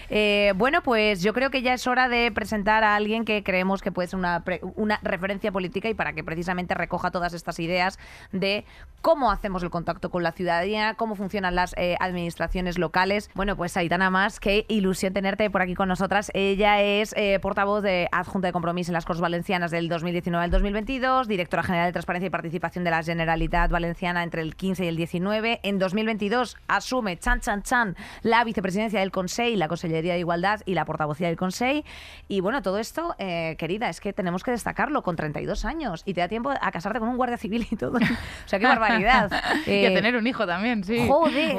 Eh, 0.10 0.54
bueno, 0.58 0.84
pues 0.84 1.24
yo 1.24 1.34
creo 1.34 1.50
que 1.50 1.64
ya 1.64 1.74
es 1.74 1.88
hora 1.88 2.08
de 2.08 2.32
presentar 2.32 2.84
a 2.84 2.96
alguien 2.96 3.26
que 3.26 3.44
creemos 3.44 3.82
que 3.82 3.92
puede 3.92 4.10
ser 4.10 4.20
una, 4.20 4.44
una 4.76 5.00
referencia 5.02 5.52
política 5.52 5.90
y 5.90 5.96
para 5.96 6.14
que 6.14 6.24
precisamente 6.24 6.76
recoja 6.76 7.10
todas 7.10 7.34
estas 7.34 7.60
ideas 7.60 7.98
de 8.32 8.64
cómo 9.02 9.32
hacemos 9.32 9.64
el 9.64 9.72
contacto 9.72 10.12
con 10.12 10.22
la 10.22 10.34
ciudadanía, 10.34 10.94
cómo 10.94 11.16
funcionan 11.16 11.56
las 11.56 11.74
administraciones 12.00 12.78
locales. 12.78 13.32
Bueno, 13.34 13.56
pues 13.56 13.76
Aitana 13.76 14.12
Más, 14.12 14.40
qué 14.40 14.66
ilusión 14.68 15.14
tenerte 15.14 15.50
por 15.50 15.62
aquí 15.62 15.74
con 15.74 15.88
nosotras. 15.88 16.30
Ella 16.34 16.82
es 16.82 17.07
eh, 17.16 17.40
portavoz 17.42 17.82
de 17.84 18.08
Adjunta 18.12 18.48
de 18.48 18.52
Compromiso 18.54 18.92
en 18.92 18.94
las 18.94 19.06
Corts 19.06 19.22
Valencianas 19.22 19.72
del 19.72 19.88
2019 19.90 20.44
al 20.44 20.52
2022, 20.52 21.28
directora 21.28 21.64
general 21.64 21.88
de 21.88 21.94
Transparencia 21.94 22.28
y 22.28 22.30
Participación 22.30 22.84
de 22.84 22.92
la 22.92 23.04
Generalitat 23.04 23.70
Valenciana 23.72 24.24
entre 24.24 24.42
el 24.42 24.56
15 24.56 24.86
y 24.86 24.88
el 24.88 24.96
19. 24.98 25.60
En 25.64 25.80
2022 25.80 26.58
asume, 26.68 27.18
chan, 27.18 27.40
chan, 27.40 27.64
chan, 27.64 27.96
la 28.24 28.44
vicepresidencia 28.44 29.00
del 29.00 29.12
Consejo, 29.12 29.56
la 29.58 29.68
Consellería 29.68 30.14
de 30.14 30.20
Igualdad 30.20 30.62
y 30.66 30.74
la 30.74 30.86
portavocía 30.86 31.28
del 31.28 31.38
Consejo. 31.38 31.84
Y 32.28 32.40
bueno, 32.42 32.62
todo 32.62 32.78
esto, 32.80 33.16
eh, 33.20 33.56
querida, 33.58 33.90
es 33.90 34.00
que 34.02 34.14
tenemos 34.14 34.44
que 34.44 34.52
destacarlo 34.52 35.04
con 35.04 35.16
32 35.16 35.66
años 35.66 36.04
y 36.06 36.14
te 36.14 36.22
da 36.22 36.28
tiempo 36.28 36.52
a 36.52 36.72
casarte 36.72 37.00
con 37.00 37.10
un 37.10 37.18
guardia 37.18 37.38
civil 37.38 37.68
y 37.70 37.76
todo. 37.76 37.98
O 38.48 38.50
sea, 38.50 38.60
qué 38.60 38.66
barbaridad. 38.66 39.30
y 39.66 39.86
a 39.86 39.90
Eh, 39.90 39.94
tener 39.94 40.16
un 40.16 40.26
hijo 40.26 40.46
también, 40.46 40.84
sí. 40.84 41.06
Joder, 41.08 41.56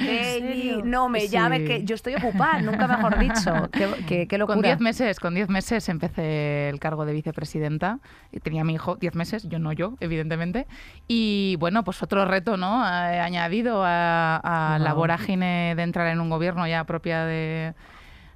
eh, 0.00 0.80
no 0.84 1.08
me 1.08 1.20
Sí. 1.22 1.28
llame 1.28 1.64
que 1.64 1.84
yo 1.84 1.94
estoy 1.94 2.14
ocupada, 2.14 2.60
nunca 2.60 2.86
mejor 2.86 3.18
dicho. 3.18 3.68
Qué, 3.72 3.88
qué, 4.06 4.26
qué 4.28 4.38
locura. 4.38 4.56
Con 4.82 4.86
10 4.86 4.98
meses, 4.98 5.20
con 5.20 5.34
10 5.34 5.48
meses 5.48 5.88
empecé 5.88 6.68
el 6.68 6.80
cargo 6.80 7.04
de 7.04 7.12
vicepresidenta. 7.12 8.00
Tenía 8.42 8.62
a 8.62 8.64
mi 8.64 8.74
hijo 8.74 8.96
10 8.96 9.14
meses, 9.14 9.48
yo 9.48 9.60
no 9.60 9.70
yo, 9.72 9.94
evidentemente. 10.00 10.66
Y 11.06 11.54
bueno, 11.60 11.84
pues 11.84 12.02
otro 12.02 12.24
reto, 12.24 12.56
¿no? 12.56 12.84
Eh, 12.84 13.20
añadido 13.20 13.84
a, 13.84 14.38
a 14.38 14.80
la 14.80 14.92
vorágine 14.92 15.74
de 15.76 15.82
entrar 15.84 16.08
en 16.08 16.20
un 16.20 16.30
gobierno 16.30 16.66
ya 16.66 16.82
propia 16.82 17.24
de, 17.24 17.74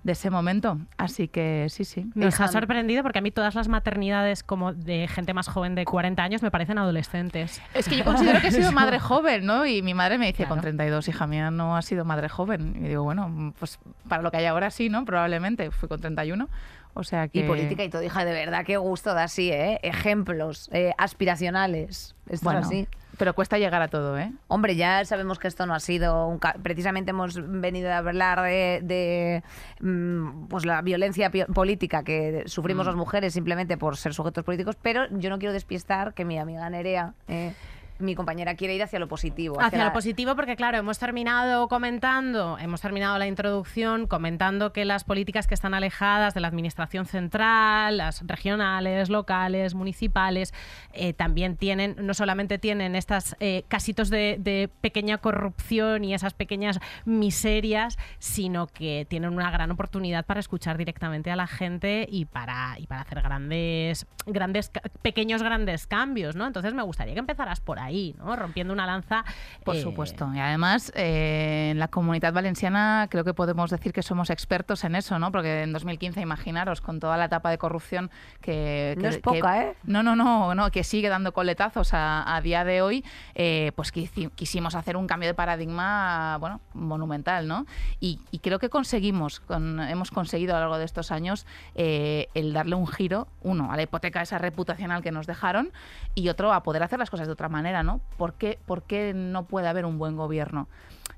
de 0.07 0.13
ese 0.13 0.31
momento. 0.31 0.79
Así 0.99 1.27
que 1.27 1.67
sí, 1.69 1.85
sí. 1.85 2.09
Nos 2.15 2.41
ha 2.41 2.47
sorprendido 2.47 3.03
porque 3.03 3.19
a 3.19 3.23
mí 3.23 3.33
todas 3.33 3.57
las 3.57 3.67
maternidades 3.67 4.45
como 4.45 4.73
de 4.73 5.09
gente 5.09 5.35
más 5.35 5.49
joven 5.49 5.75
de 5.75 5.85
40 5.85 6.23
años 6.23 6.43
me 6.45 6.53
parecen 6.53 6.79
adolescentes. 6.79 7.61
Es 7.75 7.89
que 7.89 7.97
yo 7.97 8.05
considero 8.05 8.41
que 8.41 8.47
he 8.47 8.53
sido 8.53 8.71
madre 8.73 9.01
joven, 9.01 9.45
¿no? 9.45 9.67
Y 9.67 9.83
mi 9.83 9.95
madre 9.95 10.17
me 10.17 10.27
dice, 10.27 10.45
Claro. 10.45 10.51
con 10.51 10.61
32, 10.61 11.09
hija 11.09 11.27
mía, 11.27 11.51
no 11.51 11.77
has 11.77 11.87
sido 11.87 12.05
madre 12.05 12.29
joven. 12.29 12.77
Y 12.77 12.89
digo, 12.89 13.03
bueno, 13.03 13.53
pues 13.59 13.81
para 14.09 14.23
lo 14.23 14.31
que 14.31 14.37
hay 14.37 14.47
ahora 14.47 14.71
sí, 14.71 14.89
¿no? 14.89 15.05
Probablemente. 15.05 15.73
Fui 15.73 15.89
con 15.89 16.01
31. 16.01 16.49
O 16.95 17.03
sea 17.03 17.27
que... 17.27 17.41
Y 17.41 17.43
política 17.43 17.83
y 17.83 17.91
todo, 17.91 18.03
hija, 18.05 18.25
de 18.25 18.33
verdad, 18.33 18.65
qué 18.65 18.77
gusto 18.77 19.13
da 19.13 19.25
así, 19.25 19.51
¿eh? 19.51 19.81
Ejemplos 19.83 20.71
eh, 20.73 20.93
aspiracionales. 20.97 22.15
Esto 22.29 22.45
Bueno, 22.45 22.61
es 22.61 22.67
así. 22.67 22.89
Pero 23.19 23.35
cuesta 23.35 23.59
llegar 23.59 23.83
a 23.83 23.89
todo, 23.89 24.19
¿eh? 24.19 24.33
Hombre, 24.49 24.77
ya 24.77 25.05
sabemos 25.05 25.39
que 25.39 25.49
esto 25.49 25.67
no 25.67 25.75
ha 25.75 25.81
sido 25.81 26.27
un 26.27 26.39
ca- 26.39 26.57
precisamente 26.63 27.11
hemos 27.11 27.35
venido 27.61 27.91
a 27.93 27.99
hablar 27.99 28.43
de, 28.43 28.81
de, 28.83 29.43
mm, 29.81 30.47
pues 30.49 30.65
la 30.67 30.83
violencia 30.83 31.31
política 31.53 32.03
que 32.03 32.45
sufrimos 32.47 32.87
Mm. 32.87 32.89
las 32.89 32.97
mujeres 32.97 33.33
simplemente 33.33 33.77
por 33.77 33.97
ser 33.97 34.15
sujetos 34.15 34.45
políticos, 34.45 34.77
pero 34.81 35.07
yo 35.11 35.31
no 35.31 35.39
quiero 35.39 35.53
despistar 35.53 36.15
que 36.15 36.25
mi 36.25 36.39
amiga 36.39 36.69
Nerea 36.71 37.15
eh, 37.29 37.53
mi 37.99 38.15
compañera 38.15 38.55
quiere 38.55 38.75
ir 38.75 38.83
hacia 38.83 38.99
lo 38.99 39.09
positivo. 39.09 39.61
Hacia, 39.61 39.85
lo 39.85 39.93
positivo, 39.93 40.35
porque 40.37 40.57
claro, 40.57 40.79
hemos 40.79 40.99
terminado 40.99 41.69
comentando, 41.69 42.59
hemos 42.59 42.81
terminado 42.81 43.19
la 43.19 43.27
introducción 43.27 44.07
comentando 44.07 44.73
que 44.73 44.85
las 44.85 45.05
políticas 45.05 45.47
que 45.47 45.55
están 45.55 45.75
alejadas 45.75 46.35
de 46.35 46.41
la 46.41 46.49
administración 46.49 47.07
central, 47.07 47.99
las 47.99 48.27
regionales, 48.27 49.09
locales, 49.09 49.75
municipales, 49.75 50.55
eh, 50.93 51.13
también 51.13 51.57
tienen, 51.57 51.97
no 51.99 52.15
solamente 52.15 52.59
tienen 52.59 52.97
estas 52.97 53.37
eh, 53.41 53.65
casitos 53.69 54.11
de, 54.11 54.37
de 54.39 54.71
pequeña 54.81 55.19
corrupción 55.19 56.05
y 56.05 56.15
esas 56.15 56.35
pequeñas 56.35 56.81
miserias, 57.05 57.99
sino 58.19 58.67
que 58.67 59.07
tienen 59.09 59.33
una 59.33 59.51
gran 59.51 59.71
oportunidad 59.71 60.25
para 60.25 60.41
escuchar 60.41 60.77
directamente 60.77 61.31
a 61.31 61.37
la 61.37 61.47
gente 61.47 62.07
y 62.11 62.25
para, 62.25 62.77
y 62.79 62.87
para 62.87 63.03
hacer 63.03 63.23
grandes, 63.23 64.07
grandes, 64.27 64.71
pequeños 65.03 65.43
grandes 65.43 65.87
cambios, 65.87 66.37
¿no? 66.37 66.47
Entonces 66.47 66.75
me 66.75 66.83
gustaría 66.83 67.15
que 67.15 67.21
empezaras 67.21 67.61
por 67.61 67.79
ahí, 67.79 67.86
¿no? 68.19 68.37
Rompiendo 68.37 68.73
una 68.73 68.87
lanza. 68.87 69.25
Por 69.65 69.77
eh, 69.77 69.83
supuesto. 69.83 70.31
Y 70.35 70.39
además, 70.39 70.93
eh, 70.95 71.71
en 71.73 71.79
la 71.79 71.89
comunidad 71.89 72.33
valenciana 72.33 73.07
creo 73.11 73.25
que 73.25 73.35
podemos 73.35 73.71
decir 73.71 73.93
que 73.93 74.03
somos 74.03 74.31
expertos 74.31 74.85
en 74.85 74.95
eso, 74.97 75.19
¿no? 75.19 75.33
Porque 75.33 75.63
en 75.63 75.73
2015, 75.73 76.21
imaginaros, 76.21 76.81
con 76.81 77.01
toda 77.01 77.17
la 77.17 77.27
etapa 77.27 77.51
de 77.51 77.59
corrupción 77.59 78.11
que... 78.41 78.95
No 78.97 79.03
que- 79.03 79.09
es 79.09 79.19
poca, 79.19 79.53
que- 79.53 79.61
¿eh? 79.71 79.75
No, 79.85 80.03
no, 80.03 80.17
no, 80.17 80.55
no, 80.55 80.71
que 80.71 80.85
sigue 80.85 81.09
dando 81.09 81.33
coletazos 81.33 81.95
a, 81.95 82.35
a 82.37 82.41
día 82.41 82.65
de 82.65 82.83
hoy, 82.83 83.05
eh, 83.35 83.73
pues 83.77 83.93
quisi- 83.95 84.31
quisimos 84.35 84.75
hacer 84.75 84.97
un 84.97 85.07
cambio 85.07 85.29
de 85.29 85.35
paradigma, 85.35 86.37
bueno, 86.39 86.61
monumental, 86.75 87.49
¿no? 87.49 87.67
Y, 88.01 88.21
y 88.31 88.39
creo 88.41 88.59
que 88.59 88.69
conseguimos, 88.69 89.41
con- 89.41 89.81
hemos 89.81 90.11
conseguido 90.11 90.55
a 90.55 90.59
lo 90.59 90.65
largo 90.67 90.79
de 90.79 90.85
estos 90.85 91.11
años 91.13 91.47
eh, 91.75 92.29
el 92.35 92.53
darle 92.53 92.75
un 92.77 92.87
giro, 92.87 93.29
uno, 93.43 93.73
a 93.73 93.77
la 93.77 93.83
hipoteca 93.83 94.23
esa 94.23 94.39
reputacional 94.39 95.03
que 95.03 95.13
nos 95.13 95.27
dejaron 95.27 95.71
y 96.15 96.29
otro, 96.29 96.53
a 96.53 96.63
poder 96.63 96.83
hacer 96.83 96.99
las 96.99 97.11
cosas 97.11 97.27
de 97.27 97.33
otra 97.33 97.49
manera, 97.49 97.76
¿no? 97.83 98.01
¿Por 98.17 98.35
qué, 98.35 98.59
por 98.67 98.83
qué 98.83 99.13
no 99.15 99.45
puede 99.45 99.69
haber 99.69 99.85
un 99.85 99.99
buen 99.99 100.17
gobierno? 100.17 100.69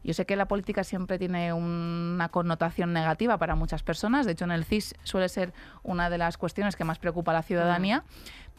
Yo 0.04 0.14
sé 0.14 0.26
que 0.26 0.36
la 0.36 0.46
política 0.46 0.84
siempre 0.84 1.18
tiene 1.18 1.52
una 1.52 2.28
connotación 2.28 2.92
negativa 2.92 3.36
para 3.38 3.54
muchas 3.54 3.82
personas. 3.82 4.26
De 4.26 4.32
hecho, 4.32 4.44
en 4.44 4.52
el 4.52 4.64
CIS 4.64 4.94
suele 5.02 5.28
ser 5.28 5.52
una 5.82 6.08
de 6.08 6.18
las 6.18 6.38
cuestiones 6.38 6.76
que 6.76 6.84
más 6.84 6.98
preocupa 6.98 7.32
a 7.32 7.34
la 7.34 7.42
ciudadanía. 7.42 8.04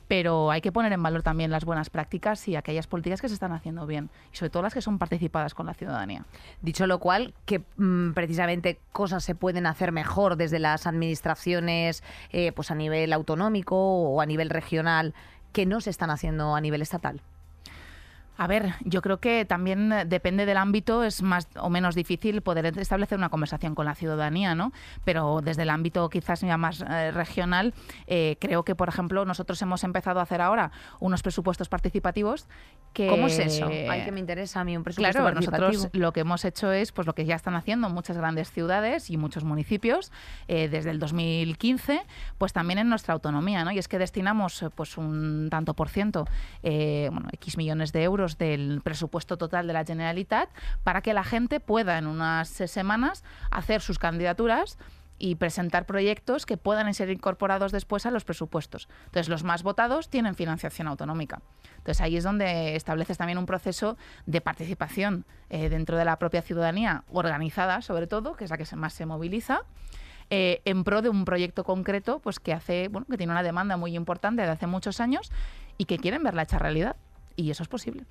Pero 0.08 0.50
hay 0.50 0.62
que 0.62 0.72
poner 0.72 0.92
en 0.92 1.04
valor 1.04 1.22
también 1.22 1.52
las 1.52 1.66
buenas 1.66 1.92
prácticas 1.92 2.48
y 2.48 2.56
aquellas 2.56 2.88
políticas 2.88 3.22
que 3.22 3.28
se 3.28 3.36
están 3.36 3.52
haciendo 3.52 3.86
bien. 3.86 4.10
Y 4.34 4.38
sobre 4.38 4.50
todo 4.50 4.64
las 4.64 4.74
que 4.74 4.82
son 4.82 4.98
participadas 4.98 5.54
con 5.54 5.68
la 5.68 5.76
ciudadanía. 5.76 6.26
Dicho 6.64 6.88
lo 6.88 7.00
cual, 7.00 7.36
que 7.46 7.64
mm, 7.78 8.14
precisamente 8.14 8.80
cosas 8.92 9.24
se 9.24 9.36
pueden 9.36 9.68
hacer 9.68 9.92
mejor 9.92 10.36
desde 10.36 10.58
las 10.58 10.88
administraciones 10.88 12.04
eh, 12.32 12.52
pues 12.54 12.72
a 12.72 12.76
nivel 12.76 13.14
autonómico 13.14 13.76
o 13.76 14.20
a 14.20 14.26
nivel 14.26 14.50
regional 14.50 15.14
que 15.52 15.68
no 15.68 15.80
se 15.80 15.92
están 15.92 16.10
haciendo 16.10 16.56
a 16.56 16.62
nivel 16.62 16.82
estatal. 16.82 17.22
A 18.42 18.48
ver, 18.48 18.74
yo 18.86 19.02
creo 19.02 19.20
que 19.20 19.44
también 19.44 19.92
eh, 19.92 20.06
depende 20.06 20.46
del 20.46 20.56
ámbito, 20.56 21.04
es 21.04 21.22
más 21.22 21.50
o 21.60 21.70
menos 21.70 21.94
difícil 21.94 22.42
poder 22.42 22.68
establecer 22.80 23.18
una 23.18 23.28
conversación 23.28 23.76
con 23.76 23.86
la 23.86 23.96
ciudadanía, 23.96 24.56
¿no? 24.56 24.72
Pero 25.04 25.42
desde 25.44 25.64
el 25.64 25.70
ámbito 25.70 26.10
quizás 26.10 26.40
ya 26.40 26.56
más 26.56 26.82
eh, 26.90 27.12
regional, 27.12 27.74
eh, 28.08 28.38
creo 28.40 28.64
que, 28.64 28.76
por 28.76 28.88
ejemplo, 28.88 29.26
nosotros 29.26 29.62
hemos 29.62 29.84
empezado 29.84 30.22
a 30.22 30.24
hacer 30.24 30.40
ahora 30.40 30.72
unos 31.02 31.22
presupuestos 31.22 31.68
participativos 31.68 32.48
que... 32.94 33.08
¿Cómo 33.08 33.28
es 33.28 33.40
eso? 33.40 33.68
Ay, 33.68 34.06
que 34.06 34.12
me 34.14 34.22
interesa 34.22 34.62
a 34.62 34.64
mí 34.64 34.78
un 34.78 34.86
presupuesto 34.86 35.20
Claro, 35.20 35.34
participativo. 35.34 35.68
nosotros 35.68 36.00
lo 36.00 36.14
que 36.14 36.22
hemos 36.22 36.46
hecho 36.46 36.72
es 36.72 36.94
pues 36.94 37.08
lo 37.08 37.16
que 37.16 37.26
ya 37.26 37.36
están 37.36 37.56
haciendo 37.56 37.90
muchas 37.90 38.16
grandes 38.16 38.52
ciudades 38.52 39.10
y 39.10 39.18
muchos 39.18 39.44
municipios 39.44 40.14
eh, 40.48 40.70
desde 40.70 40.92
el 40.92 41.00
2015, 41.00 42.04
pues 42.38 42.54
también 42.54 42.80
en 42.80 42.88
nuestra 42.88 43.14
autonomía, 43.14 43.66
¿no? 43.66 43.72
Y 43.72 43.80
es 43.80 43.90
que 43.90 44.00
destinamos 44.00 44.64
pues 44.76 44.98
un 44.98 45.50
tanto 45.52 45.74
por 45.74 45.90
ciento, 45.90 46.26
eh, 46.64 47.10
bueno, 47.12 47.28
X 47.34 47.58
millones 47.58 47.92
de 47.92 48.04
euros 48.04 48.29
del 48.38 48.82
presupuesto 48.84 49.38
total 49.38 49.68
de 49.68 49.74
la 49.74 49.86
Generalitat 49.86 50.50
para 50.84 51.02
que 51.02 51.14
la 51.14 51.24
gente 51.24 51.60
pueda 51.60 51.98
en 51.98 52.08
unas 52.08 52.62
eh, 52.62 52.68
semanas 52.68 53.24
hacer 53.52 53.82
sus 53.82 54.00
candidaturas 54.00 54.78
y 55.20 55.36
presentar 55.36 55.86
proyectos 55.86 56.46
que 56.46 56.58
puedan 56.58 56.92
ser 56.94 57.10
incorporados 57.10 57.72
después 57.72 58.06
a 58.06 58.12
los 58.12 58.24
presupuestos. 58.24 58.88
Entonces, 59.06 59.28
los 59.28 59.44
más 59.44 59.64
votados 59.64 60.10
tienen 60.10 60.34
financiación 60.34 60.88
autonómica. 60.88 61.42
Entonces, 61.78 62.02
ahí 62.02 62.16
es 62.16 62.24
donde 62.24 62.76
estableces 62.76 63.18
también 63.18 63.38
un 63.38 63.46
proceso 63.46 63.98
de 64.26 64.40
participación 64.40 65.26
eh, 65.50 65.70
dentro 65.70 65.98
de 65.98 66.06
la 66.06 66.18
propia 66.18 66.42
ciudadanía, 66.42 67.04
organizada 67.12 67.82
sobre 67.82 68.08
todo, 68.08 68.36
que 68.36 68.46
es 68.46 68.50
la 68.50 68.58
que 68.58 68.76
más 68.76 68.94
se 68.94 69.06
moviliza, 69.06 69.64
eh, 70.32 70.62
en 70.66 70.84
pro 70.84 71.02
de 71.02 71.10
un 71.10 71.26
proyecto 71.26 71.64
concreto 71.64 72.20
pues 72.20 72.40
que 72.40 72.54
hace 72.54 72.88
bueno 72.88 73.08
que 73.10 73.18
tiene 73.18 73.32
una 73.32 73.42
demanda 73.42 73.78
muy 73.78 73.96
importante 73.96 74.44
de 74.44 74.50
hace 74.50 74.68
muchos 74.68 75.00
años 75.00 75.32
y 75.80 75.86
que 75.86 75.98
quieren 75.98 76.24
verla 76.24 76.44
hecha 76.44 76.60
realidad. 76.60 76.96
Y 77.36 77.52
eso 77.52 77.64
es 77.64 77.70
posible. 77.70 78.06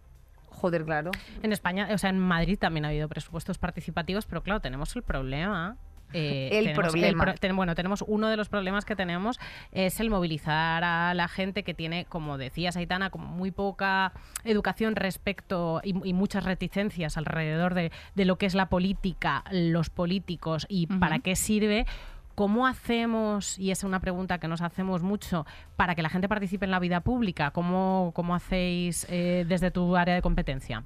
Joder, 0.60 0.84
claro. 0.84 1.10
En 1.42 1.52
España, 1.52 1.88
o 1.92 1.98
sea, 1.98 2.10
en 2.10 2.18
Madrid 2.18 2.58
también 2.58 2.84
ha 2.84 2.88
habido 2.88 3.08
presupuestos 3.08 3.58
participativos, 3.58 4.26
pero 4.26 4.42
claro, 4.42 4.60
tenemos 4.60 4.94
el 4.96 5.02
problema. 5.02 5.76
eh, 6.14 6.48
El 6.52 6.64
tenemos 6.64 6.92
problema. 6.92 7.24
pro- 7.24 7.34
ten- 7.34 7.54
bueno, 7.54 7.74
tenemos 7.74 8.02
uno 8.06 8.28
de 8.28 8.36
los 8.38 8.48
problemas 8.48 8.86
que 8.86 8.96
tenemos 8.96 9.38
es 9.72 10.00
el 10.00 10.08
movilizar 10.08 10.82
a 10.82 11.12
la 11.12 11.28
gente 11.28 11.62
que 11.64 11.74
tiene, 11.74 12.06
como 12.06 12.38
decías, 12.38 12.78
Aitana, 12.78 13.10
como 13.10 13.26
muy 13.26 13.50
poca 13.50 14.12
educación 14.44 14.96
respecto 14.96 15.82
y, 15.84 15.90
y 16.08 16.14
muchas 16.14 16.44
reticencias 16.44 17.18
alrededor 17.18 17.74
de, 17.74 17.92
de 18.14 18.24
lo 18.24 18.36
que 18.38 18.46
es 18.46 18.54
la 18.54 18.70
política, 18.70 19.44
los 19.52 19.90
políticos 19.90 20.64
y 20.70 20.86
para 20.86 21.18
qué 21.18 21.36
sirve. 21.36 21.84
¿Cómo 22.38 22.68
hacemos, 22.68 23.58
y 23.58 23.72
es 23.72 23.82
una 23.82 23.98
pregunta 23.98 24.38
que 24.38 24.46
nos 24.46 24.62
hacemos 24.62 25.02
mucho, 25.02 25.44
para 25.74 25.96
que 25.96 26.02
la 26.02 26.08
gente 26.08 26.28
participe 26.28 26.66
en 26.66 26.70
la 26.70 26.78
vida 26.78 27.00
pública? 27.00 27.50
¿Cómo, 27.50 28.12
cómo 28.14 28.32
hacéis 28.32 29.08
eh, 29.10 29.44
desde 29.48 29.72
tu 29.72 29.96
área 29.96 30.14
de 30.14 30.22
competencia? 30.22 30.84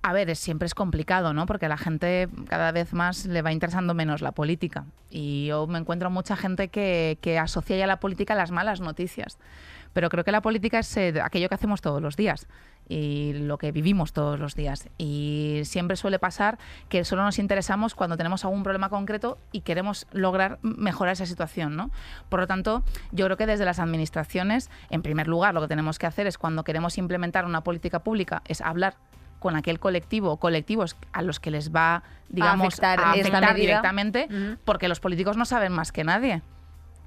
A 0.00 0.14
ver, 0.14 0.30
es, 0.30 0.38
siempre 0.38 0.64
es 0.64 0.74
complicado, 0.74 1.34
¿no? 1.34 1.44
Porque 1.44 1.66
a 1.66 1.68
la 1.68 1.76
gente 1.76 2.30
cada 2.48 2.72
vez 2.72 2.94
más 2.94 3.26
le 3.26 3.42
va 3.42 3.52
interesando 3.52 3.92
menos 3.92 4.22
la 4.22 4.32
política. 4.32 4.86
Y 5.10 5.48
yo 5.48 5.66
me 5.66 5.78
encuentro 5.78 6.08
mucha 6.08 6.34
gente 6.34 6.68
que, 6.68 7.18
que 7.20 7.38
asocia 7.38 7.76
ya 7.76 7.86
la 7.86 8.00
política 8.00 8.32
a 8.32 8.38
las 8.38 8.50
malas 8.50 8.80
noticias. 8.80 9.36
Pero 9.96 10.10
creo 10.10 10.24
que 10.24 10.30
la 10.30 10.42
política 10.42 10.80
es 10.80 10.94
eh, 10.98 11.14
aquello 11.22 11.48
que 11.48 11.54
hacemos 11.54 11.80
todos 11.80 12.02
los 12.02 12.16
días 12.16 12.48
y 12.86 13.32
lo 13.32 13.56
que 13.56 13.72
vivimos 13.72 14.12
todos 14.12 14.38
los 14.38 14.54
días. 14.54 14.90
Y 14.98 15.62
siempre 15.64 15.96
suele 15.96 16.18
pasar 16.18 16.58
que 16.90 17.02
solo 17.02 17.24
nos 17.24 17.38
interesamos 17.38 17.94
cuando 17.94 18.18
tenemos 18.18 18.44
algún 18.44 18.62
problema 18.62 18.90
concreto 18.90 19.38
y 19.52 19.62
queremos 19.62 20.06
lograr 20.12 20.58
mejorar 20.60 21.14
esa 21.14 21.24
situación, 21.24 21.76
¿no? 21.76 21.90
Por 22.28 22.40
lo 22.40 22.46
tanto, 22.46 22.84
yo 23.10 23.24
creo 23.24 23.38
que 23.38 23.46
desde 23.46 23.64
las 23.64 23.78
administraciones, 23.78 24.68
en 24.90 25.00
primer 25.00 25.28
lugar, 25.28 25.54
lo 25.54 25.62
que 25.62 25.68
tenemos 25.68 25.98
que 25.98 26.04
hacer 26.04 26.26
es 26.26 26.36
cuando 26.36 26.62
queremos 26.62 26.98
implementar 26.98 27.46
una 27.46 27.62
política 27.62 28.00
pública, 28.00 28.42
es 28.44 28.60
hablar 28.60 28.96
con 29.38 29.56
aquel 29.56 29.80
colectivo 29.80 30.30
o 30.30 30.36
colectivos 30.36 30.94
a 31.14 31.22
los 31.22 31.40
que 31.40 31.50
les 31.50 31.74
va, 31.74 32.02
digamos, 32.28 32.66
afectar 32.66 33.00
a 33.00 33.12
afectar 33.12 33.54
directamente, 33.54 34.28
porque 34.66 34.88
los 34.88 35.00
políticos 35.00 35.38
no 35.38 35.46
saben 35.46 35.72
más 35.72 35.90
que 35.90 36.04
nadie. 36.04 36.42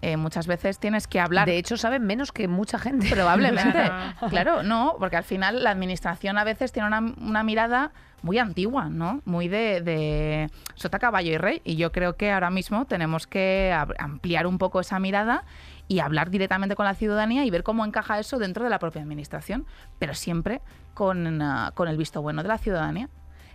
Eh, 0.01 0.15
muchas 0.17 0.47
veces 0.47 0.79
tienes 0.79 1.07
que 1.07 1.19
hablar 1.19 1.45
De 1.45 1.57
hecho, 1.57 1.75
saben 1.75 2.05
menos 2.05 2.31
que 2.31 2.47
mucha 2.47 2.79
gente. 2.79 3.09
Probablemente. 3.09 3.91
Claro. 4.29 4.63
No, 4.63 4.95
porque 4.99 5.17
al 5.17 5.23
final 5.23 5.63
la 5.63 5.71
administración 5.71 6.37
a 6.37 6.43
veces 6.43 6.71
tiene 6.71 6.87
una, 6.87 6.99
una 6.99 7.43
mirada 7.43 7.91
muy 8.21 8.37
antigua, 8.37 8.89
¿no? 8.89 9.21
Muy 9.25 9.47
de, 9.47 9.81
de 9.81 10.49
sota, 10.75 10.99
caballo 10.99 11.31
y 11.31 11.37
rey. 11.37 11.61
Y 11.63 11.75
yo 11.75 11.91
creo 11.91 12.15
que 12.15 12.31
ahora 12.31 12.49
mismo 12.49 12.85
tenemos 12.85 13.27
que 13.27 13.75
ampliar 13.97 14.47
un 14.47 14.57
poco 14.57 14.79
esa 14.79 14.99
mirada 14.99 15.43
y 15.87 15.99
hablar 15.99 16.29
directamente 16.29 16.75
con 16.75 16.85
la 16.85 16.93
ciudadanía 16.93 17.45
y 17.45 17.49
ver 17.49 17.63
cómo 17.63 17.85
encaja 17.85 18.19
eso 18.19 18.37
dentro 18.37 18.63
de 18.63 18.69
la 18.69 18.79
propia 18.79 19.01
administración, 19.01 19.65
pero 19.97 20.13
siempre 20.13 20.61
con, 20.93 21.41
ah, 21.41 21.71
con 21.75 21.87
el 21.87 21.97
visto 21.97 22.21
bueno 22.21 22.43
de 22.43 22.49
la 22.49 22.57
ciudadanía. 22.57 23.09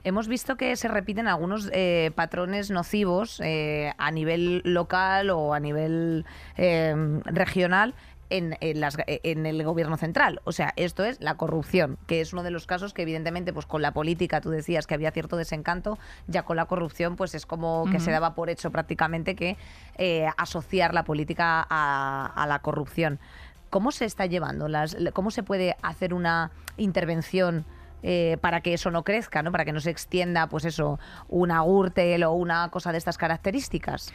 Hemos 0.05 0.29
visto 0.29 0.57
que 0.57 0.77
se 0.77 0.87
repiten 0.89 1.27
algunos 1.29 1.69
eh, 1.73 2.13
patrones 2.15 2.71
nocivos 2.71 3.41
eh, 3.43 3.93
a 3.99 4.11
nivel 4.11 4.61
local 4.65 5.31
o 5.31 5.55
a 5.55 5.61
nivel 5.61 6.25
eh, 6.57 6.95
regional. 7.25 7.95
En, 8.31 8.57
en 8.61 8.81
las- 8.81 8.97
en 9.07 9.45
el 9.45 9.63
gobierno 9.65 9.99
central. 9.99 10.41
O 10.45 10.51
sea, 10.51 10.73
esto 10.77 11.05
es 11.05 11.21
la 11.21 11.37
corrupción, 11.37 11.99
que 12.07 12.23
es 12.23 12.33
uno 12.33 12.43
de 12.43 12.51
los 12.51 12.67
casos 12.67 12.95
que 12.95 13.03
evidentemente 13.03 13.53
pues 13.53 13.67
con 13.67 13.83
la 13.83 13.93
política, 13.93 14.41
tú 14.41 14.49
decías 14.49 14.87
que 14.87 14.95
había 14.95 15.11
cierto 15.13 15.37
desencanto, 15.37 15.99
ya 16.27 16.43
con 16.43 16.57
la 16.57 16.65
corrupción 16.65 17.17
pues 17.17 17.35
es 17.35 17.45
como 17.45 17.85
que 17.93 18.01
se 18.01 18.11
daba 18.11 18.35
por 18.35 18.49
hecho 18.49 18.73
prácticamente 18.73 19.37
que 19.37 19.57
eh, 19.99 20.27
asociar 20.39 20.95
la 20.95 21.05
política 21.05 21.65
a, 21.69 22.33
a 22.35 22.47
la 22.47 22.61
corrupción. 22.61 23.21
¿Cómo 23.69 23.93
se 23.93 24.07
está 24.07 24.25
llevando? 24.27 24.69
Las, 24.69 24.97
¿Cómo 25.13 25.31
se 25.31 25.43
puede 25.43 25.77
hacer 25.83 26.15
una 26.15 26.51
intervención 26.79 27.67
eh, 28.07 28.37
para 28.43 28.61
que 28.61 28.75
eso 28.75 28.91
no 28.91 29.03
crezca, 29.03 29.43
¿no? 29.43 29.51
Para 29.51 29.65
que 29.65 29.73
no 29.73 29.81
se 29.81 29.91
extienda, 29.91 30.47
pues 30.47 30.67
eso, 30.67 31.01
una 31.27 31.63
gürtel 31.63 32.23
o 32.25 32.33
una 32.33 32.69
cosa 32.69 32.93
de 32.93 32.99
estas 32.99 33.17
características. 33.17 34.13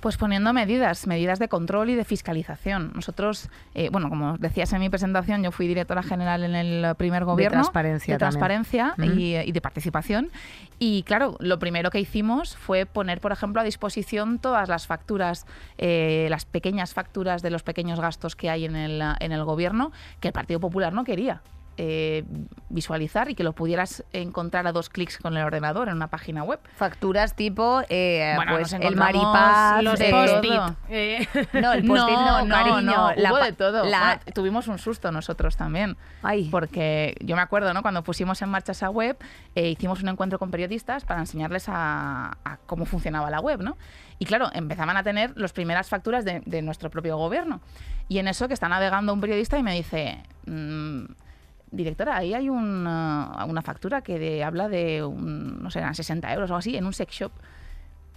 Pues 0.00 0.16
poniendo 0.16 0.52
medidas, 0.52 1.08
medidas 1.08 1.40
de 1.40 1.48
control 1.48 1.90
y 1.90 1.96
de 1.96 2.04
fiscalización. 2.04 2.92
Nosotros, 2.94 3.50
eh, 3.74 3.88
bueno, 3.90 4.08
como 4.08 4.38
decías 4.38 4.72
en 4.72 4.78
mi 4.78 4.88
presentación, 4.88 5.42
yo 5.42 5.50
fui 5.50 5.66
directora 5.66 6.04
general 6.04 6.44
en 6.44 6.54
el 6.54 6.94
primer 6.94 7.24
gobierno. 7.24 7.56
transparencia 7.56 8.14
De 8.14 8.18
transparencia 8.18 8.94
Ujú. 8.96 9.10
y, 9.10 9.36
y 9.36 9.50
de 9.50 9.60
participación. 9.60 10.30
Y 10.78 11.02
claro, 11.02 11.36
lo 11.40 11.58
primero 11.58 11.90
que 11.90 11.98
hicimos 11.98 12.56
fue 12.56 12.86
poner, 12.86 13.20
por 13.20 13.32
ejemplo, 13.32 13.60
a 13.60 13.64
disposición 13.64 14.38
todas 14.38 14.68
las 14.68 14.86
facturas, 14.86 15.46
eh, 15.78 16.28
las 16.30 16.44
pequeñas 16.44 16.94
facturas 16.94 17.42
de 17.42 17.50
los 17.50 17.64
pequeños 17.64 17.98
gastos 18.00 18.36
que 18.36 18.50
hay 18.50 18.66
en 18.66 18.76
el, 18.76 19.02
en 19.18 19.32
el 19.32 19.42
gobierno, 19.42 19.90
que 20.20 20.28
el 20.28 20.32
Partido 20.32 20.60
Popular 20.60 20.92
no 20.92 21.02
quería. 21.02 21.42
Eh, 21.78 22.24
visualizar 22.68 23.30
y 23.30 23.34
que 23.34 23.44
lo 23.44 23.52
pudieras 23.54 24.04
encontrar 24.12 24.66
a 24.66 24.72
dos 24.72 24.88
clics 24.90 25.16
con 25.18 25.36
el 25.36 25.44
ordenador 25.44 25.88
en 25.88 25.94
una 25.94 26.08
página 26.08 26.42
web. 26.42 26.58
Facturas 26.76 27.34
tipo, 27.36 27.82
eh, 27.88 28.32
Bueno, 28.36 28.56
pues 28.56 28.72
el 28.72 28.96
maripaz, 28.96 29.82
Los 29.82 29.98
de 29.98 30.10
post-it. 30.10 30.50
todo. 30.52 30.76
Eh, 30.88 31.26
No, 31.54 31.72
el 31.72 31.84
post-it 31.86 32.18
no, 32.18 32.48
cariño. 32.48 32.80
no, 32.82 33.12
la 33.14 33.32
hubo 33.32 33.42
de 33.42 33.52
todo. 33.52 33.84
la- 33.84 33.98
Bueno, 34.16 34.20
tuvimos 34.34 34.68
un 34.68 34.78
susto 34.78 35.10
nosotros 35.12 35.56
también. 35.56 35.96
Ay. 36.22 36.48
Porque 36.50 37.16
yo 37.20 37.36
me 37.36 37.42
acuerdo, 37.42 37.72
¿no? 37.72 37.82
Cuando 37.82 38.02
pusimos 38.02 38.42
en 38.42 38.48
marcha 38.48 38.72
esa 38.72 38.90
web, 38.90 39.16
eh, 39.54 39.68
hicimos 39.70 40.02
un 40.02 40.08
encuentro 40.08 40.38
con 40.38 40.50
periodistas 40.50 41.04
para 41.04 41.20
enseñarles 41.20 41.68
a, 41.68 42.36
a 42.44 42.56
cómo 42.66 42.84
funcionaba 42.86 43.30
la 43.30 43.40
web, 43.40 43.62
¿no? 43.62 43.76
Y 44.18 44.24
claro, 44.24 44.50
empezaban 44.52 44.96
a 44.96 45.04
tener 45.04 45.32
las 45.36 45.52
primeras 45.52 45.88
facturas 45.88 46.24
de, 46.24 46.42
de 46.44 46.60
nuestro 46.60 46.90
propio 46.90 47.16
gobierno. 47.16 47.60
Y 48.08 48.18
en 48.18 48.26
eso 48.26 48.48
que 48.48 48.54
está 48.54 48.68
navegando 48.68 49.12
un 49.12 49.20
periodista 49.20 49.58
y 49.58 49.62
me 49.62 49.74
dice, 49.74 50.20
mm, 50.46 51.04
directora, 51.70 52.16
ahí 52.16 52.34
hay 52.34 52.48
una, 52.48 53.32
factura 53.62 54.02
que 54.02 54.18
de- 54.18 54.44
habla 54.44 54.68
de, 54.68 55.02
un, 55.04 55.62
no 55.62 55.70
sé, 55.70 55.78
eran 55.80 55.94
60 55.94 56.32
euros 56.32 56.50
o 56.50 56.56
así, 56.56 56.76
en 56.76 56.86
un 56.86 56.92
sex 56.92 57.12
shop. 57.12 57.32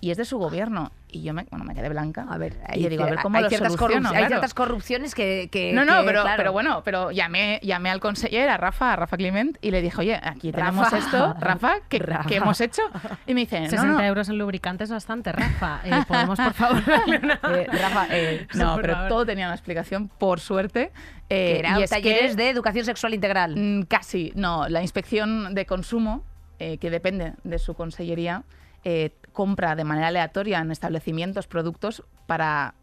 Y 0.04 0.10
es 0.10 0.18
de 0.18 0.26
su 0.26 0.40
gobierno. 0.40 0.92
Y 1.12 1.22
yo 1.22 1.32
me, 1.34 1.44
bueno, 1.52 1.64
me 1.64 1.76
quedé 1.76 1.88
blanca. 1.90 2.26
A 2.28 2.38
ver, 2.40 2.58
y 2.74 2.82
yo 2.82 2.90
digo, 2.90 3.04
a 3.04 3.06
ver 3.06 3.20
cómo 3.22 3.38
hay, 3.38 3.44
lo 3.44 3.50
ciertas 3.50 3.74
soluciono, 3.74 4.08
corrup- 4.10 4.12
hay 4.14 4.18
claro. 4.18 4.28
ciertas 4.30 4.54
corrupciones 4.56 5.14
que, 5.14 5.48
que- 5.52 5.74
No, 5.74 5.86
no, 5.86 6.00
que, 6.00 6.08
pero, 6.08 6.22
claro. 6.24 6.38
pero 6.38 6.52
bueno, 6.54 6.82
pero 6.84 7.12
llamé, 7.12 7.60
llamé 7.62 7.92
al 7.92 8.00
conseller, 8.00 8.50
a 8.50 8.58
Rafa, 8.58 8.94
a 8.94 8.96
Rafa 8.96 9.16
Climent, 9.18 9.58
y 9.62 9.70
le 9.70 9.82
dije, 9.84 9.98
oye, 10.00 10.20
aquí 10.24 10.52
tenemos 10.52 10.86
Rafa. 10.86 10.98
esto, 10.98 11.36
Rafa, 11.40 11.74
¿qué, 11.88 12.00
Rafa. 12.00 12.28
qué 12.28 12.38
hemos 12.38 12.60
hecho? 12.62 12.82
Y 13.28 13.36
me 13.36 13.42
dice, 13.42 13.60
no, 13.62 13.70
60 13.70 13.86
no, 13.94 14.04
euros 14.04 14.30
en 14.30 14.40
lubricante 14.40 14.86
es 14.86 14.90
bastante, 14.90 15.32
Rafa. 15.34 15.82
Eh, 15.84 15.92
¿Podemos, 16.08 16.40
por 16.40 16.54
favor, 16.54 16.82
eh, 16.88 17.68
Rafa, 17.72 18.08
eh, 18.10 18.48
no, 18.56 18.76
pero 18.82 18.94
favor. 18.96 19.10
todo 19.10 19.26
tenía 19.28 19.46
una 19.46 19.56
explicación, 19.56 20.08
por 20.08 20.40
suerte. 20.40 20.92
eh, 21.30 21.58
eran 21.60 21.80
y 21.80 21.84
es 21.84 21.92
talleres 21.92 22.36
que, 22.36 22.42
de 22.42 22.50
educación 22.50 22.86
sexual 22.86 23.14
integral. 23.14 23.56
mm, 23.56 23.84
Casi, 23.84 24.32
no, 24.36 24.68
la 24.68 24.82
inspección 24.82 25.54
de 25.54 25.68
consumo, 25.68 26.24
eh, 26.58 26.78
que 26.80 26.90
depende 26.90 27.34
de 27.44 27.60
su 27.60 27.76
consellería, 27.76 28.44
eh, 28.84 29.12
compra 29.34 29.76
de 29.76 29.84
manera 29.84 30.08
aleatoria 30.08 30.60
en 30.60 30.72
establecimientos 30.72 31.48
productos 31.48 32.04
para 32.28 32.74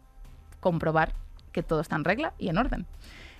comprobar 0.59 1.13
que 1.51 1.63
todo 1.63 1.81
está 1.81 1.95
en 1.95 2.03
regla 2.03 2.33
y 2.37 2.49
en 2.49 2.57
orden. 2.57 2.85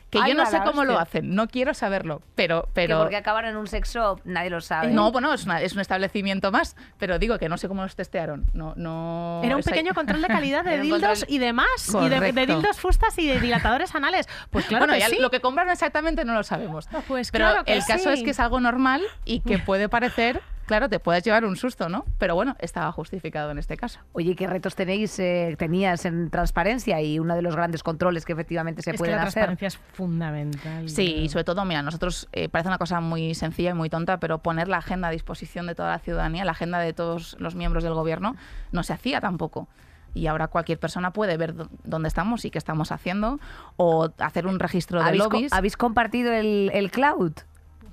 Que 0.09 0.17
Ay, 0.19 0.31
yo 0.31 0.37
no 0.39 0.45
sé 0.47 0.59
cómo 0.65 0.85
lo 0.85 0.97
hacen, 0.97 1.35
no 1.35 1.47
quiero 1.47 1.75
saberlo, 1.75 2.23
pero... 2.33 2.63
Que 2.63 2.69
pero 2.73 2.97
porque 3.01 3.15
acaban 3.15 3.45
en 3.45 3.55
un 3.55 3.67
sex 3.67 3.93
shop, 3.93 4.21
nadie 4.25 4.49
lo 4.49 4.59
sabe. 4.59 4.89
No, 4.89 5.11
bueno, 5.11 5.31
es, 5.31 5.45
una- 5.45 5.61
es 5.61 5.73
un 5.73 5.81
establecimiento 5.81 6.51
más, 6.51 6.75
pero 6.97 7.19
digo 7.19 7.37
que 7.37 7.47
no 7.47 7.59
sé 7.59 7.67
cómo 7.67 7.83
los 7.83 7.95
testearon. 7.95 8.45
No, 8.55 8.73
no, 8.75 9.41
Era 9.43 9.55
un 9.55 9.59
ahí- 9.59 9.63
pequeño 9.71 9.93
control 9.93 10.23
de 10.23 10.27
calidad 10.29 10.63
de 10.65 10.79
dildos 10.81 10.99
control- 11.19 11.25
y 11.29 11.37
demás. 11.37 11.67
Y 12.01 12.09
de, 12.09 12.31
dildos 12.47 12.79
fustas 12.79 13.15
y 13.19 13.27
de 13.27 13.39
dilatadores 13.39 13.93
anales. 13.93 14.27
Pues 14.49 14.65
claro 14.65 14.85
bueno, 14.87 14.93
que 14.95 14.99
ya 15.01 15.09
sí. 15.09 15.19
lo 15.19 15.29
que 15.29 15.41
compraron 15.41 15.71
exactamente 15.71 16.25
no 16.25 16.33
lo 16.33 16.41
sabemos. 16.41 16.89
Pues 17.07 17.29
Pero 17.29 17.45
claro 17.45 17.63
que 17.63 17.73
el 17.73 17.85
caso 17.85 18.09
es 18.09 18.23
que 18.23 18.31
es 18.31 18.39
algo 18.39 18.59
normal 18.59 19.03
y 19.25 19.41
que 19.41 19.59
puede 19.65 19.89
parecer, 19.89 20.41
claro, 20.69 20.87
te 20.87 20.99
puedes 20.99 21.23
llevar 21.23 21.45
un 21.45 21.55
susto, 21.55 21.89
¿no? 21.89 22.05
Pero 22.19 22.35
bueno, 22.35 22.55
estaba 22.59 22.91
justificado 22.91 23.49
en 23.49 23.57
este 23.57 23.75
caso. 23.75 23.99
Oye, 24.13 24.35
¿qué 24.35 24.45
retos 24.45 24.75
tenéis, 24.75 25.17
eh, 25.17 25.55
tenías 25.57 26.05
en 26.05 26.29
transparencia 26.29 27.01
y 27.01 27.17
uno 27.17 27.35
de 27.35 27.41
los 27.41 27.55
grandes 27.55 27.81
controles 27.81 28.23
que 28.23 28.33
efectivamente 28.33 28.83
se 28.83 28.91
Es 28.91 28.93
que 28.93 28.97
pueden 28.99 29.15
la 29.15 29.23
hacer? 29.23 29.45
transparencia 29.45 29.67
es 29.69 29.77
fundamental. 29.77 30.87
Sí, 30.87 31.15
y 31.23 31.29
sobre 31.29 31.43
todo, 31.43 31.65
mira, 31.65 31.81
nosotros 31.81 32.27
eh, 32.33 32.49
parece 32.49 32.67
una 32.67 32.77
cosa 32.77 33.01
muy 33.01 33.33
sencilla 33.33 33.71
y 33.71 33.73
muy 33.73 33.89
tonta, 33.89 34.19
pero 34.19 34.37
poner 34.37 34.67
la 34.67 34.77
agenda 34.77 35.07
a 35.07 35.11
disposición 35.11 35.65
de 35.65 35.73
toda 35.73 35.89
la 35.89 35.97
ciudadanía, 35.99 36.45
la 36.45 36.51
agenda 36.51 36.77
de 36.77 36.93
todos 36.93 37.35
los 37.39 37.55
miembros 37.55 37.83
del 37.83 37.95
gobierno, 37.95 38.35
no 38.71 38.83
se 38.83 38.93
hacía 38.93 39.19
tampoco. 39.21 39.67
Y 40.13 40.27
ahora 40.27 40.49
cualquier 40.49 40.77
persona 40.77 41.11
puede 41.13 41.35
ver 41.37 41.55
dó- 41.55 41.69
dónde 41.83 42.09
estamos 42.09 42.45
y 42.45 42.51
qué 42.51 42.59
estamos 42.59 42.91
haciendo, 42.91 43.39
o 43.75 44.09
hacer 44.19 44.45
un 44.45 44.59
registro 44.59 44.99
de 45.01 45.07
¿Habéis, 45.07 45.23
co- 45.23 45.29
lobbies. 45.31 45.51
habéis 45.53 45.77
compartido 45.77 46.31
el, 46.31 46.69
el 46.75 46.91
cloud? 46.91 47.33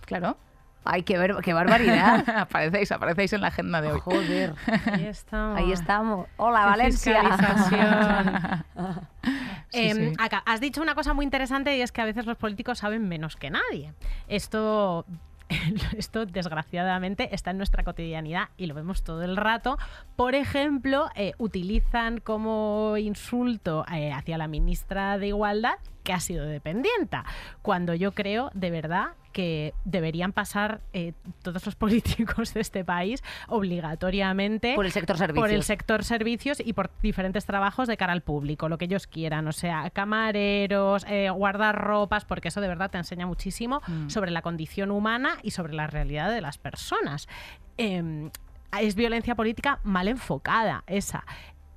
Claro. 0.04 0.36
Ay, 0.86 1.02
qué, 1.02 1.18
ver- 1.18 1.36
qué 1.42 1.52
barbaridad. 1.52 2.24
aparecéis, 2.38 2.92
aparecéis 2.92 3.32
en 3.32 3.40
la 3.42 3.48
agenda 3.48 3.80
de 3.80 3.92
hoy. 3.92 4.00
Joder. 4.00 4.54
Ahí 4.92 5.06
estamos. 5.06 5.58
Ahí 5.58 5.72
estamos. 5.72 6.26
Hola, 6.36 6.60
Qué 6.60 6.66
Valencia. 6.66 8.64
Sí, 9.70 9.80
Em, 9.80 10.10
sí. 10.10 10.12
acá, 10.20 10.42
has 10.46 10.60
dicho 10.60 10.80
una 10.80 10.94
cosa 10.94 11.12
muy 11.12 11.24
interesante 11.24 11.76
y 11.76 11.82
es 11.82 11.90
que 11.90 12.00
a 12.00 12.04
veces 12.04 12.24
los 12.24 12.36
políticos 12.36 12.78
saben 12.78 13.08
menos 13.08 13.34
que 13.36 13.50
nadie. 13.50 13.92
Esto, 14.28 15.04
esto 15.96 16.24
desgraciadamente 16.24 17.34
está 17.34 17.50
en 17.50 17.58
nuestra 17.58 17.82
cotidianidad 17.82 18.50
y 18.56 18.66
lo 18.66 18.74
vemos 18.74 19.02
todo 19.02 19.22
el 19.24 19.36
rato. 19.36 19.76
Por 20.14 20.34
ejemplo, 20.36 21.10
eh, 21.16 21.32
utilizan 21.38 22.20
como 22.20 22.96
insulto 22.96 23.84
eh, 23.92 24.12
hacia 24.12 24.38
la 24.38 24.46
ministra 24.46 25.18
de 25.18 25.28
Igualdad 25.28 25.74
que 26.04 26.12
ha 26.12 26.20
sido 26.20 26.46
dependienta, 26.46 27.24
cuando 27.62 27.92
yo 27.92 28.12
creo 28.12 28.50
de 28.54 28.70
verdad 28.70 29.08
que 29.36 29.74
deberían 29.84 30.32
pasar 30.32 30.80
eh, 30.94 31.12
todos 31.42 31.66
los 31.66 31.74
políticos 31.84 32.54
de 32.54 32.62
este 32.62 32.86
país 32.86 33.22
obligatoriamente 33.48 34.74
Por 34.74 34.86
el 34.86 34.92
sector 34.92 35.18
servicios. 35.18 35.42
por 35.42 35.50
el 35.54 35.62
sector 35.62 36.04
servicios 36.04 36.58
y 36.64 36.72
por 36.72 36.90
diferentes 37.02 37.44
trabajos 37.44 37.86
de 37.86 37.98
cara 37.98 38.14
al 38.14 38.22
público, 38.22 38.70
lo 38.70 38.78
que 38.78 38.86
ellos 38.86 39.06
quieran, 39.06 39.46
o 39.46 39.52
sea, 39.52 39.90
camareros, 39.90 41.04
eh, 41.06 41.28
guardarropas, 41.28 42.24
porque 42.24 42.48
eso 42.48 42.62
de 42.62 42.68
verdad 42.68 42.90
te 42.90 42.96
enseña 42.96 43.26
muchísimo 43.26 43.82
Mm. 43.86 44.08
sobre 44.08 44.30
la 44.30 44.40
condición 44.40 44.90
humana 44.90 45.36
y 45.42 45.50
sobre 45.50 45.74
la 45.74 45.86
realidad 45.86 46.30
de 46.30 46.40
las 46.40 46.56
personas. 46.56 47.28
Em, 47.76 48.30
es 48.80 48.94
violencia 48.94 49.34
política 49.34 49.80
mal 49.84 50.08
enfocada, 50.08 50.82
esa. 50.86 51.24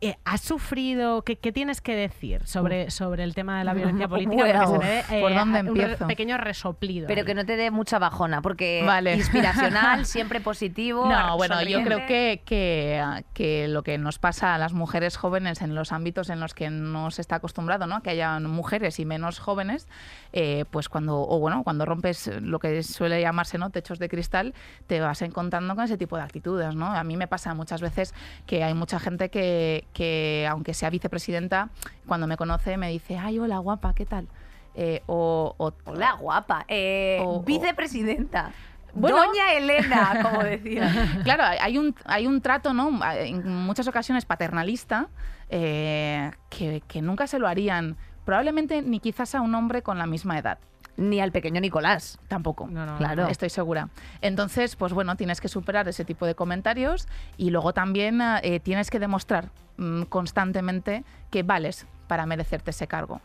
Eh, 0.02 0.16
¿Has 0.24 0.40
sufrido? 0.42 1.24
¿qué, 1.24 1.36
qué 1.36 1.52
tienes 1.52 1.82
que 1.82 1.94
decir 1.94 2.46
sobre, 2.48 2.90
sobre 2.90 3.24
el 3.26 3.36
tema 3.36 3.60
de 3.60 3.66
la 3.66 3.74
violencia 3.74 4.08
política? 4.10 4.38
Porque 4.38 4.54
Bueno, 4.54 4.72
se 4.72 4.78
me 4.80 4.90
dé, 4.90 5.22
¿por 5.22 5.34
dónde 5.36 5.60
un 5.60 5.66
re- 5.76 5.84
empiezo? 5.84 6.08
pequeño 6.08 6.38
resoplido. 6.38 7.08
Pero 7.08 7.20
ahí. 7.22 7.26
que 7.26 7.36
no 7.36 7.46
te 7.46 7.58
dé 7.58 7.70
mucha 7.70 8.00
bajona, 8.00 8.42
porque 8.42 8.82
Vale. 8.86 9.16
inspiracional, 9.16 10.06
siempre 10.06 10.40
positivo. 10.40 11.06
No, 11.06 11.36
bueno, 11.36 11.62
yo 11.64 11.84
creo 11.84 12.06
que, 12.06 12.42
que, 12.46 13.04
que 13.34 13.68
lo 13.68 13.84
que 13.84 13.98
nos 13.98 14.20
pasa 14.20 14.56
a 14.56 14.58
las 14.58 14.72
mujeres 14.72 15.18
jóvenes 15.18 15.62
en 15.62 15.76
los 15.76 15.92
ámbitos 15.92 16.30
en 16.30 16.40
los 16.40 16.54
que 16.54 16.70
no 16.70 17.12
se 17.12 17.20
está 17.22 17.36
acostumbrado, 17.36 17.86
¿no? 17.86 18.02
Que 18.02 18.12
haya 18.12 18.40
mujeres 18.40 19.00
y 19.00 19.06
menos 19.06 19.40
jóvenes, 19.40 19.88
eh, 20.32 20.64
pues 20.72 20.88
cuando, 20.88 21.20
o 21.28 21.40
bueno, 21.40 21.64
cuando 21.66 21.84
rompes 21.86 22.32
lo 22.42 22.60
que 22.60 22.84
suele 22.84 23.20
llamarse, 23.20 23.58
¿no? 23.58 23.70
Techos 23.70 24.00
de 24.00 24.08
cristal, 24.08 24.54
te 24.88 25.02
vas 25.02 25.22
encontrando 25.24 25.76
con 25.76 25.84
ese 25.84 25.98
tipo 25.98 26.16
de 26.16 26.24
actitudes, 26.24 26.74
¿no? 26.76 26.86
A 26.86 27.04
mí 27.04 27.18
me 27.18 27.28
pasa 27.28 27.54
muchas 27.54 27.82
veces 27.82 28.14
que 28.46 28.64
hay 28.64 28.74
mucha 28.74 28.98
gente 29.00 29.28
que, 29.30 29.84
que 29.94 30.48
aunque 30.50 30.74
sea 30.74 30.90
vicepresidenta, 30.90 31.70
cuando 32.08 32.28
me 32.28 32.38
conoce 32.38 32.78
me 32.78 32.90
dice, 32.90 33.18
ay, 33.18 33.40
hola, 33.40 33.58
guapa, 33.60 33.94
¿qué 33.94 34.06
tal? 34.06 34.28
Eh, 34.76 35.02
o, 35.08 35.56
o- 35.58 35.74
Hola, 35.86 36.14
guapa. 36.14 36.66
Eh, 36.68 37.20
O- 37.26 37.42
vicepresidenta. 37.42 38.52
Bueno. 38.94 39.18
Doña 39.18 39.54
Elena, 39.54 40.20
como 40.24 40.44
decía. 40.44 40.92
Claro, 41.24 41.44
hay 41.44 41.78
un, 41.78 41.96
hay 42.06 42.26
un 42.28 42.42
trato, 42.42 42.74
¿no? 42.74 43.00
En 43.14 43.48
muchas 43.48 43.88
ocasiones 43.88 44.26
paternalista, 44.26 45.10
eh, 45.50 46.32
que, 46.50 46.82
que 46.88 47.02
nunca 47.02 47.28
se 47.28 47.40
lo 47.40 47.48
harían, 47.48 47.98
probablemente 48.26 48.82
ni 48.82 49.00
quizás 49.00 49.36
a 49.36 49.42
un 49.42 49.54
hombre 49.56 49.82
con 49.84 49.98
la 49.98 50.06
misma 50.08 50.38
edad. 50.40 50.60
Ni 51.00 51.22
al 51.22 51.32
pequeño 51.32 51.62
Nicolás. 51.62 52.20
Tampoco. 52.28 52.68
No, 52.68 52.86
no, 52.86 52.92
no. 52.94 52.98
Claro. 52.98 53.28
Estoy 53.28 53.50
segura. 53.50 53.90
Entonces, 54.22 54.76
pues 54.76 54.92
bueno, 54.94 55.16
tienes 55.16 55.40
que 55.42 55.48
superar 55.48 55.88
ese 55.88 56.04
tipo 56.06 56.26
de 56.26 56.36
comentarios 56.36 57.08
y 57.38 57.50
luego 57.52 57.74
también 57.74 58.20
eh, 58.44 58.60
tienes 58.60 58.90
que 58.92 59.00
demostrar 59.00 59.50
mm, 59.78 60.04
constantemente 60.04 61.04
que 61.32 61.44
vales 61.44 61.88
para 62.08 62.26
merecerte 62.26 62.72
ese 62.72 62.88
cargo. 62.88 63.22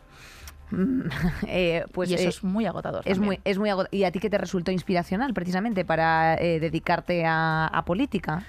Eh, 1.47 1.85
pues 1.91 2.09
y 2.09 2.15
eso 2.15 2.23
eh, 2.23 2.29
es 2.29 2.43
muy 2.43 2.65
agotador. 2.65 3.01
es 3.05 3.17
también. 3.17 3.25
muy, 3.25 3.39
es 3.43 3.57
muy 3.59 3.69
agot- 3.69 3.87
¿Y 3.91 4.03
a 4.03 4.11
ti 4.11 4.19
qué 4.19 4.29
te 4.29 4.37
resultó 4.37 4.71
inspiracional 4.71 5.33
precisamente 5.33 5.85
para 5.85 6.35
dedicarte 6.37 7.23
a, 7.25 7.67
a 7.67 7.85
política? 7.85 8.43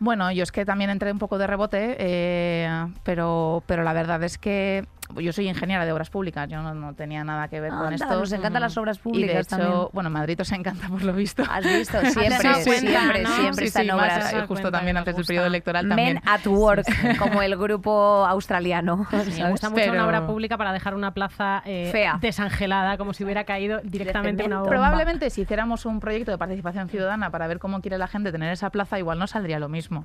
Bueno, 0.00 0.32
yo 0.32 0.42
es 0.42 0.50
que 0.50 0.64
también 0.64 0.90
entré 0.90 1.12
un 1.12 1.20
poco 1.20 1.38
de 1.38 1.46
rebote, 1.46 1.96
eh, 2.00 2.86
pero, 3.04 3.62
pero 3.66 3.84
la 3.84 3.92
verdad 3.92 4.22
es 4.24 4.36
que 4.38 4.84
yo 5.20 5.32
soy 5.32 5.48
ingeniera 5.48 5.84
de 5.84 5.92
obras 5.92 6.10
públicas, 6.10 6.48
yo 6.48 6.62
no, 6.62 6.74
no 6.74 6.94
tenía 6.94 7.24
nada 7.24 7.48
que 7.48 7.60
ver 7.60 7.70
con 7.70 7.80
Anda, 7.84 7.94
esto. 7.94 8.18
nos 8.20 8.32
encantan 8.32 8.62
las 8.62 8.76
obras 8.76 8.96
Y 8.96 8.98
de 8.98 9.02
públicas 9.02 9.46
hecho, 9.46 9.56
también. 9.56 9.88
bueno, 9.92 10.10
Madrid 10.10 10.40
os 10.40 10.52
encanta 10.52 10.88
por 10.88 11.02
lo 11.02 11.12
visto. 11.12 11.42
Has 11.50 11.64
visto, 11.64 11.98
siempre, 12.10 12.38
cuenta, 12.38 12.62
siempre, 12.62 13.22
¿no? 13.22 13.28
siempre 13.36 13.54
Sí, 13.62 13.64
está 13.64 13.80
sí, 13.82 13.88
en 13.88 13.96
más, 13.96 14.04
obras. 14.12 14.30
Justo 14.32 14.46
cuenta 14.48 14.70
también 14.70 14.96
antes 14.96 15.16
del 15.16 15.24
periodo 15.24 15.46
electoral 15.46 15.88
también. 15.88 16.14
Men 16.14 16.22
at 16.26 16.46
Work, 16.46 16.86
como 17.18 17.42
el 17.42 17.56
grupo 17.56 18.24
australiano. 18.26 19.06
Sí, 19.28 19.42
me 19.42 19.50
gusta 19.50 19.70
mucho 19.70 19.90
una 19.92 20.06
obra 20.06 20.26
pública 20.26 20.56
para 20.56 20.72
dejar 20.72 20.94
una 20.94 21.12
plaza 21.12 21.62
eh, 21.64 21.88
Fea. 21.92 22.18
desangelada, 22.20 22.96
como 22.98 23.12
si 23.14 23.24
hubiera 23.24 23.44
caído 23.44 23.80
directamente 23.82 24.44
una 24.44 24.58
bomba. 24.58 24.70
Probablemente 24.70 25.30
si 25.30 25.42
hiciéramos 25.42 25.86
un 25.86 26.00
proyecto 26.00 26.30
de 26.30 26.38
participación 26.38 26.88
ciudadana 26.88 27.30
para 27.30 27.46
ver 27.46 27.58
cómo 27.58 27.80
quiere 27.80 27.98
la 27.98 28.06
gente 28.06 28.32
tener 28.32 28.52
esa 28.52 28.70
plaza, 28.70 28.98
igual 28.98 29.18
no 29.18 29.26
saldría 29.26 29.58
lo 29.58 29.68
mismo. 29.68 30.04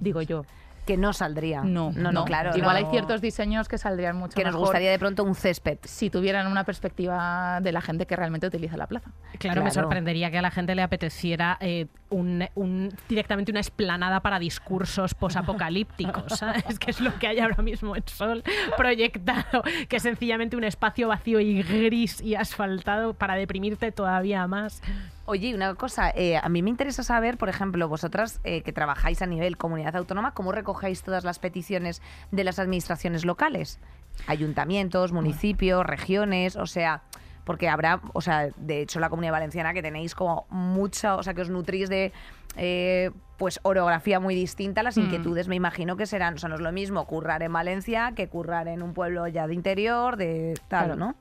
Digo 0.00 0.20
yo. 0.22 0.44
Que 0.86 0.96
no 0.96 1.12
saldría. 1.12 1.62
No, 1.62 1.92
no, 1.94 2.10
no, 2.10 2.24
claro. 2.24 2.56
Igual 2.56 2.80
no. 2.80 2.86
hay 2.86 2.90
ciertos 2.90 3.20
diseños 3.20 3.68
que 3.68 3.78
saldrían 3.78 4.16
mucho 4.16 4.34
Que 4.34 4.42
nos 4.44 4.56
gustaría 4.56 4.90
de 4.90 4.98
pronto 4.98 5.22
un 5.22 5.34
césped. 5.36 5.78
si 5.84 6.10
tuvieran 6.10 6.48
una 6.48 6.64
perspectiva 6.64 7.60
de 7.62 7.70
la 7.70 7.80
gente 7.80 8.06
que 8.06 8.16
realmente 8.16 8.46
utiliza 8.48 8.76
la 8.76 8.86
plaza. 8.88 9.10
Claro, 9.38 9.62
me 9.62 9.70
sorprendería 9.70 10.30
que 10.32 10.38
a 10.38 10.42
la 10.42 10.50
gente 10.50 10.74
le 10.74 10.82
apeteciera 10.82 11.56
eh, 11.60 11.86
un, 12.10 12.44
un- 12.56 12.92
directamente 13.08 13.50
una 13.52 13.60
esplanada 13.60 14.20
para 14.20 14.38
discursos 14.40 15.14
posapocalípticos, 15.14 16.24
¿sabes? 16.38 16.78
Que 16.78 16.90
es 16.90 17.00
lo 17.00 17.16
que 17.18 17.28
hay 17.28 17.38
ahora 17.38 17.62
mismo 17.62 17.94
en 17.96 18.02
Sol 18.06 18.42
proyectado, 18.76 19.62
que 19.88 19.96
es 19.96 20.02
sencillamente 20.02 20.56
un 20.56 20.64
espacio 20.64 21.08
vacío 21.08 21.38
y 21.40 21.62
gris 21.62 22.20
y 22.20 22.34
asfaltado 22.34 23.14
para 23.14 23.34
deprimirte 23.36 23.92
todavía 23.92 24.46
más. 24.46 24.82
Oye, 25.24 25.54
una 25.54 25.74
cosa, 25.76 26.10
eh, 26.10 26.36
a 26.36 26.48
mí 26.48 26.62
me 26.62 26.70
interesa 26.70 27.02
saber, 27.04 27.38
por 27.38 27.48
ejemplo, 27.48 27.88
vosotras 27.88 28.40
eh, 28.44 28.62
que 28.62 28.72
trabajáis 28.72 29.22
a 29.22 29.26
nivel 29.26 29.56
comunidad 29.56 29.94
autónoma, 29.96 30.32
¿cómo 30.34 30.50
recogéis 30.50 31.02
todas 31.02 31.22
las 31.24 31.38
peticiones 31.38 32.02
de 32.32 32.42
las 32.44 32.58
administraciones 32.58 33.24
locales? 33.24 33.78
Ayuntamientos, 34.26 35.12
municipios, 35.12 35.86
regiones, 35.86 36.56
o 36.56 36.66
sea, 36.66 37.02
porque 37.44 37.68
habrá, 37.68 38.00
o 38.14 38.20
sea, 38.20 38.48
de 38.56 38.82
hecho 38.82 38.98
la 39.00 39.10
comunidad 39.10 39.32
valenciana 39.32 39.72
que 39.74 39.82
tenéis 39.82 40.14
como 40.14 40.46
mucha, 40.50 41.14
o 41.16 41.22
sea, 41.22 41.34
que 41.34 41.42
os 41.42 41.50
nutrís 41.50 41.88
de... 41.88 42.12
eh, 42.56 43.10
pues 43.38 43.58
orografía 43.64 44.20
muy 44.20 44.36
distinta, 44.36 44.84
las 44.84 44.96
Mm. 44.96 45.00
inquietudes 45.00 45.48
me 45.48 45.56
imagino 45.56 45.96
que 45.96 46.06
serán, 46.06 46.34
o 46.34 46.38
sea, 46.38 46.48
no 46.48 46.54
es 46.54 46.60
lo 46.60 46.70
mismo 46.70 47.04
currar 47.06 47.42
en 47.42 47.52
Valencia 47.52 48.12
que 48.14 48.28
currar 48.28 48.68
en 48.68 48.82
un 48.84 48.92
pueblo 48.94 49.26
ya 49.26 49.48
de 49.48 49.54
interior, 49.54 50.16
de 50.16 50.54
tal, 50.68 50.86
Claro. 50.86 50.96
¿no? 50.96 51.14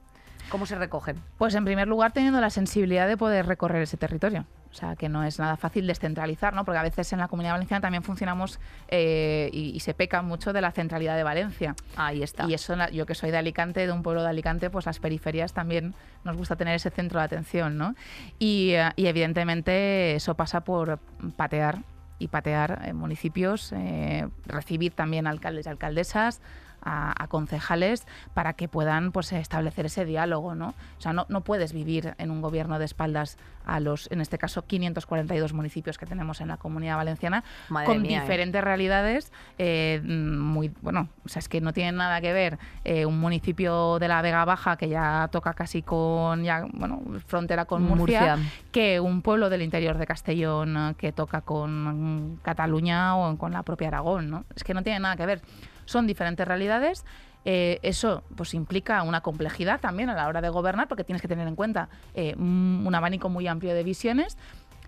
¿Cómo 0.52 0.66
se 0.66 0.76
recogen? 0.76 1.16
Pues 1.38 1.56
en 1.56 1.64
primer 1.64 1.88
lugar 1.88 2.12
teniendo 2.12 2.42
la 2.42 2.50
sensibilidad 2.50 3.08
de 3.08 3.16
poder 3.16 3.46
recorrer 3.46 3.84
ese 3.84 3.96
territorio. 3.96 4.46
O 4.70 4.74
sea, 4.74 4.98
que 4.98 5.08
no 5.08 5.24
es 5.24 5.40
nada 5.40 5.56
fácil 5.56 5.88
descentralizar, 5.88 6.54
¿no? 6.54 6.66
Porque 6.66 6.78
a 6.78 6.84
veces 6.84 7.12
en 7.14 7.20
la 7.20 7.30
comunidad 7.30 7.54
valenciana 7.54 7.82
también 7.82 8.04
funcionamos 8.04 8.60
eh, 8.90 9.50
y, 9.54 9.70
y 9.70 9.80
se 9.80 9.94
peca 9.94 10.22
mucho 10.22 10.52
de 10.52 10.60
la 10.60 10.72
centralidad 10.72 11.16
de 11.16 11.24
Valencia. 11.24 11.76
Ahí 11.96 12.22
está. 12.22 12.48
Y 12.48 12.54
eso, 12.54 12.76
yo 12.92 13.06
que 13.06 13.16
soy 13.16 13.32
de 13.32 13.38
Alicante, 13.38 13.86
de 13.86 13.94
un 13.94 14.04
pueblo 14.04 14.24
de 14.24 14.30
Alicante, 14.30 14.70
pues 14.70 14.86
las 14.86 15.00
periferias 15.00 15.54
también 15.54 15.94
nos 16.26 16.36
gusta 16.36 16.58
tener 16.58 16.76
ese 16.76 16.90
centro 16.90 17.20
de 17.20 17.26
atención, 17.26 17.78
¿no? 17.78 17.96
Y, 18.38 18.72
eh, 18.72 18.92
y 18.98 19.08
evidentemente 19.08 20.16
eso 20.16 20.36
pasa 20.36 20.66
por 20.66 21.00
patear 21.38 21.80
y 22.20 22.28
patear 22.28 22.84
en 22.86 22.98
municipios, 22.98 23.74
eh, 23.74 24.28
recibir 24.46 24.94
también 24.94 25.28
alcaldes 25.28 25.66
y 25.66 25.70
alcaldesas, 25.70 26.42
a, 26.82 27.14
a 27.22 27.28
concejales 27.28 28.06
para 28.34 28.54
que 28.54 28.68
puedan 28.68 29.12
pues 29.12 29.32
establecer 29.34 29.86
ese 29.86 30.06
diálogo, 30.06 30.56
¿no? 30.56 30.70
O 30.98 31.02
sea, 31.02 31.14
no, 31.14 31.26
no 31.30 31.42
puedes 31.42 31.74
vivir 31.74 32.16
en 32.18 32.32
un 32.32 32.42
gobierno 32.42 32.80
de 32.80 32.86
espaldas 32.86 33.38
a 33.66 33.80
los, 33.80 34.10
en 34.12 34.22
este 34.22 34.38
caso, 34.38 34.64
542 34.66 35.54
municipios 35.54 35.98
que 35.98 36.06
tenemos 36.06 36.42
en 36.42 36.48
la 36.48 36.58
comunidad 36.58 36.98
valenciana, 36.98 37.44
Madre 37.70 37.86
con 37.88 38.02
mía, 38.02 38.18
¿eh? 38.18 38.22
diferentes 38.22 38.64
realidades 38.64 39.32
eh, 39.58 40.02
muy 40.04 40.72
bueno 40.82 41.10
o 41.26 41.30
sea 41.30 41.40
es 41.40 41.50
que 41.50 41.62
no 41.62 41.74
tienen 41.74 41.96
nada 41.96 42.22
que 42.22 42.34
ver 42.34 42.58
eh, 42.84 43.06
un 43.06 43.20
municipio 43.20 44.00
de 44.00 44.08
la 44.08 44.22
Vega 44.22 44.46
Baja 44.46 44.78
que 44.78 44.90
ya 44.90 45.30
toca 45.32 45.54
casi 45.54 45.82
con 45.82 46.44
ya 46.44 46.66
bueno 46.74 47.02
frontera 47.28 47.66
con 47.66 47.84
Murcia, 47.84 48.36
Murcia. 48.38 48.52
que 48.72 49.00
un 49.00 49.22
pueblo 49.22 49.50
del 49.50 49.62
interior 49.62 49.98
de 49.98 50.06
Castellón 50.06 50.78
eh, 50.78 50.96
que 50.98 51.12
toca 51.12 51.42
con 51.42 52.40
Cataluña 52.42 53.16
o 53.18 53.38
con 53.38 53.52
la 53.52 53.64
propia 53.64 53.90
Aragón 53.90 54.30
no 54.30 54.46
es 54.56 54.64
que 54.64 54.74
no 54.74 54.84
tiene 54.84 55.00
nada 55.00 55.16
que 55.16 55.26
ver 55.26 55.42
son 55.86 56.08
diferentes 56.08 56.48
realidades 56.48 57.06
eh, 57.44 57.80
eso 57.82 58.24
pues 58.36 58.54
implica 58.54 59.02
una 59.02 59.22
complejidad 59.22 59.80
también 59.80 60.10
a 60.10 60.14
la 60.14 60.28
hora 60.28 60.42
de 60.42 60.50
gobernar 60.50 60.88
porque 60.88 61.04
tienes 61.04 61.22
que 61.22 61.28
tener 61.28 61.48
en 61.48 61.56
cuenta 61.56 61.90
eh, 62.14 62.36
un 62.38 62.84
un 62.86 62.96
abanico 62.96 63.30
muy 63.30 63.48
amplio 63.48 63.74
de 63.74 63.84
visiones 63.84 64.38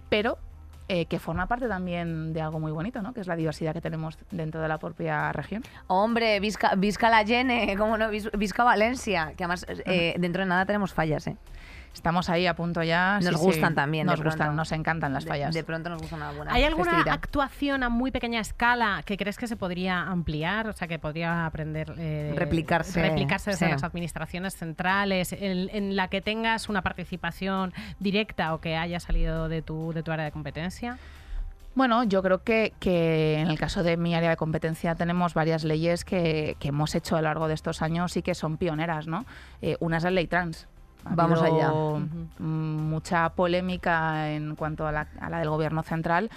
pero 0.10 0.38
eh, 0.88 1.06
que 1.06 1.18
forma 1.18 1.48
parte 1.48 1.68
también 1.68 2.34
de 2.34 2.41
algo 2.41 2.60
muy 2.60 2.72
bonito, 2.72 3.02
¿no? 3.02 3.14
Que 3.14 3.22
es 3.22 3.28
la 3.28 3.38
diversidad 3.38 3.74
que 3.74 3.80
tenemos 3.80 4.18
dentro 4.32 4.62
de 4.62 4.68
la 4.68 4.80
propia 4.80 5.32
región. 5.32 5.64
Hombre, 5.88 6.41
Vizca, 6.41 6.76
Vizca 6.76 7.10
la 7.10 7.24
Yene, 7.24 7.76
¿cómo 7.78 7.98
no? 7.98 8.10
Vizca 8.10 8.66
Valencia, 8.66 9.34
que 9.38 9.46
además 9.46 9.66
dentro 10.18 10.44
de 10.44 10.50
nada 10.50 10.66
tenemos 10.66 10.94
fallas, 10.94 11.26
¿eh? 11.28 11.38
Estamos 11.94 12.30
ahí 12.30 12.48
a 12.48 12.56
punto 12.56 12.82
ya. 12.84 13.20
Nos 13.22 13.26
sí, 13.26 13.36
sí. 13.36 13.46
gustan 13.46 13.76
también, 13.76 14.08
de 14.08 14.12
Nos 14.14 14.24
gustan, 14.24 14.48
pronto. 14.48 14.56
nos 14.58 14.72
encantan 14.72 15.14
las 15.14 15.24
De- 15.26 15.30
fallas. 15.30 15.54
De, 15.54 15.64
pronto 15.64 15.89
nos 15.89 16.02
gusta 16.02 16.16
una 16.16 16.32
buena 16.32 16.52
¿Hay 16.54 16.64
alguna 16.64 16.86
festividad. 16.91 17.14
actuación 17.14 17.84
a 17.84 17.89
muy 17.89 18.10
pequeña 18.12 18.39
escala 18.39 19.04
que 19.06 19.16
crees 19.16 19.38
que 19.38 19.48
se 19.48 19.56
podría 19.56 20.02
ampliar? 20.02 20.68
O 20.68 20.74
sea, 20.74 20.88
que 20.88 20.98
podría 21.00 21.46
aprender... 21.46 21.94
eh, 21.98 22.34
Replicarse, 22.36 23.02
Replicarse 23.02 23.52
desde 23.52 23.68
sí. 23.68 23.72
las 23.72 23.84
administraciones 23.84 24.56
centrales, 24.56 25.34
en, 25.34 25.70
en 25.72 25.96
la 25.96 26.08
que 26.08 26.22
tengas 26.22 26.68
una 26.68 26.82
participación 26.82 27.74
directa 28.00 28.54
o 28.56 28.60
que 28.60 28.76
haya 28.76 29.00
salido 29.00 29.48
de 29.48 29.62
tu, 29.62 29.94
de 29.94 30.02
tu 30.04 30.12
área 30.12 30.26
de 30.26 30.32
competencia. 30.32 30.98
Bueno, 31.76 32.04
yo 32.04 32.22
creo 32.22 32.44
que, 32.44 32.74
que 32.80 33.39
en 33.39 33.48
el 33.48 33.58
caso 33.58 33.82
de 33.82 33.98
mi 33.98 34.14
área 34.14 34.30
de 34.30 34.38
competencia 34.38 34.94
tenemos 34.96 35.34
varias 35.34 35.64
leyes 35.64 36.06
que, 36.06 36.56
que 36.60 36.68
hemos 36.68 36.94
hecho 36.94 37.16
a 37.16 37.22
lo 37.22 37.28
largo 37.28 37.48
de 37.48 37.56
estos 37.56 37.82
años 37.82 38.16
y 38.16 38.22
que 38.22 38.36
son 38.36 38.58
pioneras, 38.58 39.08
¿no? 39.08 39.26
Eh, 39.62 39.76
una 39.80 39.98
es 39.98 40.04
la 40.04 40.12
ley 40.12 40.28
trans. 40.28 40.68
Ha 41.06 41.16
Vamos 41.16 41.41
allá. 41.41 41.72
Mucha 42.39 43.30
polémica 43.30 44.32
en 44.32 44.56
cuanto 44.56 44.88
a 44.88 44.91
la, 44.91 45.08
a 45.20 45.30
la 45.30 45.39
del 45.39 45.49
gobierno 45.49 45.84
central, 45.84 46.30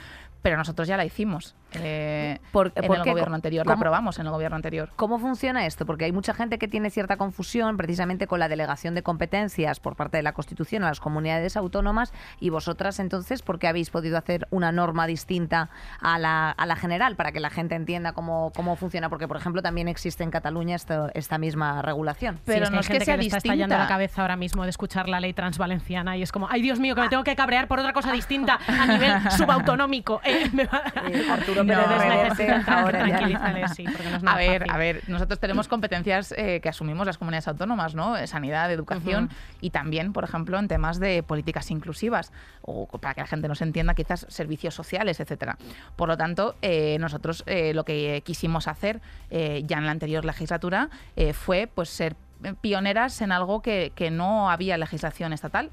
pero 0.42 0.56
nosotros 0.56 0.88
ya 0.88 0.96
la 0.96 1.04
hicimos. 1.04 1.54
Eh, 1.82 2.38
Por- 2.52 2.72
en 2.74 2.86
¿por 2.86 2.96
el 2.98 3.02
qué? 3.02 3.10
gobierno 3.10 3.34
anterior, 3.34 3.66
la 3.66 3.72
¿Cómo? 3.72 3.80
aprobamos 3.82 4.18
en 4.18 4.26
el 4.26 4.32
gobierno 4.32 4.56
anterior. 4.56 4.90
¿Cómo 4.96 5.18
funciona 5.18 5.66
esto? 5.66 5.86
Porque 5.86 6.04
hay 6.04 6.12
mucha 6.12 6.34
gente 6.34 6.58
que 6.58 6.68
tiene 6.68 6.90
cierta 6.90 7.16
confusión 7.16 7.76
precisamente 7.76 8.26
con 8.26 8.38
la 8.40 8.48
delegación 8.48 8.94
de 8.94 9.02
competencias 9.02 9.80
por 9.80 9.96
parte 9.96 10.16
de 10.16 10.22
la 10.22 10.32
Constitución 10.32 10.84
a 10.84 10.88
las 10.88 11.00
comunidades 11.00 11.56
autónomas 11.56 12.12
y 12.40 12.50
vosotras 12.50 12.98
entonces, 12.98 13.42
¿por 13.42 13.58
qué 13.58 13.68
habéis 13.68 13.90
podido 13.90 14.18
hacer 14.18 14.46
una 14.50 14.72
norma 14.72 15.06
distinta 15.06 15.70
a 16.00 16.18
la, 16.18 16.50
a 16.50 16.66
la 16.66 16.76
general 16.76 17.16
para 17.16 17.32
que 17.32 17.40
la 17.40 17.50
gente 17.50 17.74
entienda 17.74 18.12
cómo, 18.12 18.52
cómo 18.54 18.76
funciona? 18.76 19.08
Porque, 19.08 19.28
por 19.28 19.36
ejemplo, 19.36 19.62
también 19.62 19.88
existe 19.88 20.22
en 20.24 20.30
Cataluña 20.30 20.76
esto- 20.76 21.10
esta 21.14 21.38
misma 21.38 21.82
regulación. 21.82 22.38
Pero 22.44 22.66
Sí, 22.66 22.72
no 22.72 22.78
hay 22.78 22.80
es 22.80 22.86
que 22.86 22.92
gente 22.94 23.04
sea 23.06 23.16
le 23.16 23.24
está 23.26 23.38
estallando 23.38 23.76
la 23.76 23.86
cabeza 23.88 24.22
ahora 24.22 24.36
mismo 24.36 24.64
de 24.64 24.70
escuchar 24.70 25.08
la 25.08 25.20
ley 25.20 25.32
transvalenciana 25.32 26.16
y 26.16 26.22
es 26.22 26.32
como, 26.32 26.48
ay 26.50 26.62
Dios 26.62 26.78
mío, 26.80 26.94
que 26.94 27.00
me 27.02 27.08
tengo 27.08 27.24
que 27.24 27.36
cabrear 27.36 27.68
por 27.68 27.78
otra 27.80 27.92
cosa 27.92 28.12
distinta 28.12 28.58
a 28.66 28.86
nivel 28.86 29.12
subautonómico. 29.36 30.20
Eh, 30.24 30.48
me 30.52 30.64
va- 30.66 30.82
Eh, 31.08 31.26
Arturo 31.30 31.64
No, 31.66 31.82
Pérez 31.84 31.98
Reverte, 31.98 32.46
Reverte, 32.46 32.70
ahora 32.70 32.98
ya. 32.98 33.16
Tranquilízale, 33.18 33.68
sí, 33.68 33.84
porque 33.84 34.10
no 34.10 34.16
es 34.16 34.22
A 34.24 34.36
ver, 34.36 34.58
fácil. 34.60 34.74
a 34.74 34.78
ver, 34.78 35.02
nosotros 35.08 35.38
tenemos 35.40 35.68
competencias 35.68 36.32
eh, 36.36 36.60
que 36.62 36.68
asumimos 36.68 37.06
las 37.06 37.18
comunidades 37.18 37.48
autónomas, 37.48 37.94
¿no? 37.94 38.16
Eh, 38.16 38.26
Sanidad, 38.26 38.70
educación 38.72 39.30
y 39.60 39.70
también, 39.70 40.12
por 40.12 40.24
ejemplo, 40.24 40.58
en 40.58 40.68
temas 40.68 41.00
de 41.00 41.22
políticas 41.22 41.70
inclusivas 41.70 42.32
o 42.62 42.86
para 42.86 43.14
que 43.14 43.20
la 43.20 43.26
gente 43.26 43.48
nos 43.48 43.62
entienda, 43.62 43.94
quizás 43.94 44.26
servicios 44.28 44.74
sociales, 44.74 45.20
etcétera. 45.20 45.56
Por 45.96 46.08
lo 46.08 46.16
tanto, 46.16 46.56
eh, 46.62 46.96
nosotros 47.00 47.42
eh, 47.46 47.74
lo 47.74 47.84
que 47.84 48.22
quisimos 48.24 48.68
hacer 48.68 49.00
ya 49.30 49.78
en 49.78 49.84
la 49.84 49.90
anterior 49.90 50.24
legislatura 50.24 50.88
fue 51.32 51.68
pues 51.72 51.88
ser 51.88 52.16
pioneras 52.60 53.20
en 53.20 53.32
algo 53.32 53.60
que, 53.60 53.92
que 53.94 54.10
no 54.10 54.50
había 54.50 54.76
legislación 54.78 55.32
estatal 55.32 55.70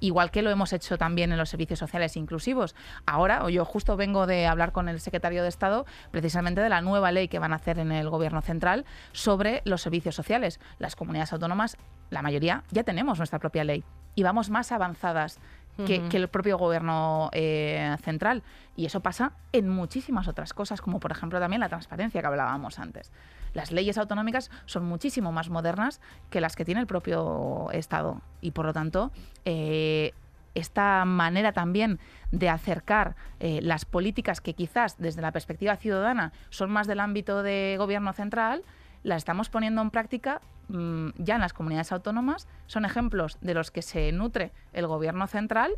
igual 0.00 0.30
que 0.30 0.42
lo 0.42 0.50
hemos 0.50 0.72
hecho 0.72 0.98
también 0.98 1.32
en 1.32 1.38
los 1.38 1.48
servicios 1.48 1.78
sociales 1.78 2.16
inclusivos. 2.16 2.74
Ahora, 3.06 3.44
o 3.44 3.48
yo 3.48 3.64
justo 3.64 3.96
vengo 3.96 4.26
de 4.26 4.46
hablar 4.46 4.72
con 4.72 4.88
el 4.88 5.00
secretario 5.00 5.42
de 5.42 5.48
Estado 5.48 5.86
precisamente 6.10 6.60
de 6.60 6.68
la 6.68 6.80
nueva 6.80 7.12
ley 7.12 7.28
que 7.28 7.38
van 7.38 7.52
a 7.52 7.56
hacer 7.56 7.78
en 7.78 7.92
el 7.92 8.10
Gobierno 8.10 8.42
central 8.42 8.84
sobre 9.12 9.62
los 9.64 9.82
servicios 9.82 10.14
sociales. 10.14 10.60
Las 10.78 10.96
comunidades 10.96 11.32
autónomas, 11.32 11.76
la 12.10 12.22
mayoría, 12.22 12.64
ya 12.70 12.84
tenemos 12.84 13.18
nuestra 13.18 13.38
propia 13.38 13.64
ley 13.64 13.84
y 14.14 14.22
vamos 14.22 14.50
más 14.50 14.72
avanzadas 14.72 15.38
que 15.84 16.16
el 16.16 16.28
propio 16.28 16.56
gobierno 16.56 17.28
eh, 17.32 17.96
central. 18.02 18.42
Y 18.76 18.86
eso 18.86 19.00
pasa 19.00 19.32
en 19.52 19.68
muchísimas 19.68 20.26
otras 20.26 20.54
cosas, 20.54 20.80
como 20.80 21.00
por 21.00 21.12
ejemplo 21.12 21.38
también 21.38 21.60
la 21.60 21.68
transparencia 21.68 22.20
que 22.20 22.26
hablábamos 22.26 22.78
antes. 22.78 23.12
Las 23.56 23.72
leyes 23.72 23.96
autonómicas 23.96 24.50
son 24.66 24.84
muchísimo 24.84 25.32
más 25.32 25.48
modernas 25.48 26.02
que 26.28 26.42
las 26.42 26.56
que 26.56 26.66
tiene 26.66 26.82
el 26.82 26.86
propio 26.86 27.70
Estado. 27.72 28.20
Y 28.42 28.50
por 28.50 28.66
lo 28.66 28.74
tanto, 28.74 29.12
eh, 29.46 30.12
esta 30.54 31.06
manera 31.06 31.52
también 31.52 31.98
de 32.32 32.50
acercar 32.50 33.16
eh, 33.40 33.60
las 33.62 33.86
políticas 33.86 34.42
que 34.42 34.52
quizás 34.52 34.98
desde 34.98 35.22
la 35.22 35.32
perspectiva 35.32 35.74
ciudadana 35.76 36.34
son 36.50 36.70
más 36.70 36.86
del 36.86 37.00
ámbito 37.00 37.42
de 37.42 37.76
gobierno 37.78 38.12
central, 38.12 38.62
la 39.02 39.16
estamos 39.16 39.48
poniendo 39.48 39.80
en 39.80 39.90
práctica 39.90 40.42
mm, 40.68 41.12
ya 41.16 41.36
en 41.36 41.40
las 41.40 41.54
comunidades 41.54 41.92
autónomas. 41.92 42.48
Son 42.66 42.84
ejemplos 42.84 43.38
de 43.40 43.54
los 43.54 43.70
que 43.70 43.80
se 43.80 44.12
nutre 44.12 44.52
el 44.74 44.86
gobierno 44.86 45.26
central 45.28 45.72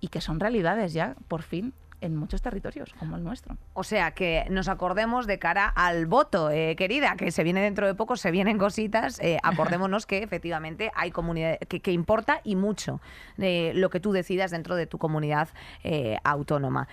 y 0.00 0.08
que 0.08 0.22
son 0.22 0.40
realidades 0.40 0.94
ya, 0.94 1.14
por 1.28 1.42
fin, 1.42 1.74
en 2.02 2.16
muchos 2.16 2.42
territorios, 2.42 2.92
como 2.98 3.16
el 3.16 3.24
nuestro. 3.24 3.56
O 3.74 3.84
sea, 3.84 4.10
que 4.10 4.44
nos 4.50 4.68
acordemos 4.68 5.26
de 5.26 5.38
cara 5.38 5.66
al 5.68 6.06
voto, 6.06 6.50
eh, 6.50 6.74
querida, 6.76 7.14
que 7.16 7.30
se 7.30 7.44
viene 7.44 7.62
dentro 7.62 7.86
de 7.86 7.94
poco, 7.94 8.16
se 8.16 8.30
vienen 8.30 8.58
cositas. 8.58 9.18
eh, 9.20 9.38
acordémonos 9.42 10.04
que 10.04 10.22
efectivamente 10.22 10.90
hay 10.94 11.10
comunidad 11.10 11.58
que, 11.60 11.80
que 11.80 11.92
importa 11.92 12.40
y 12.44 12.56
mucho 12.56 13.00
eh, 13.38 13.72
lo 13.74 13.88
que 13.88 14.00
tú 14.00 14.12
decidas 14.12 14.50
dentro 14.50 14.74
de 14.74 14.86
tu 14.86 14.98
comunidad 14.98 15.48
eh, 15.84 16.18
autónoma. 16.24 16.88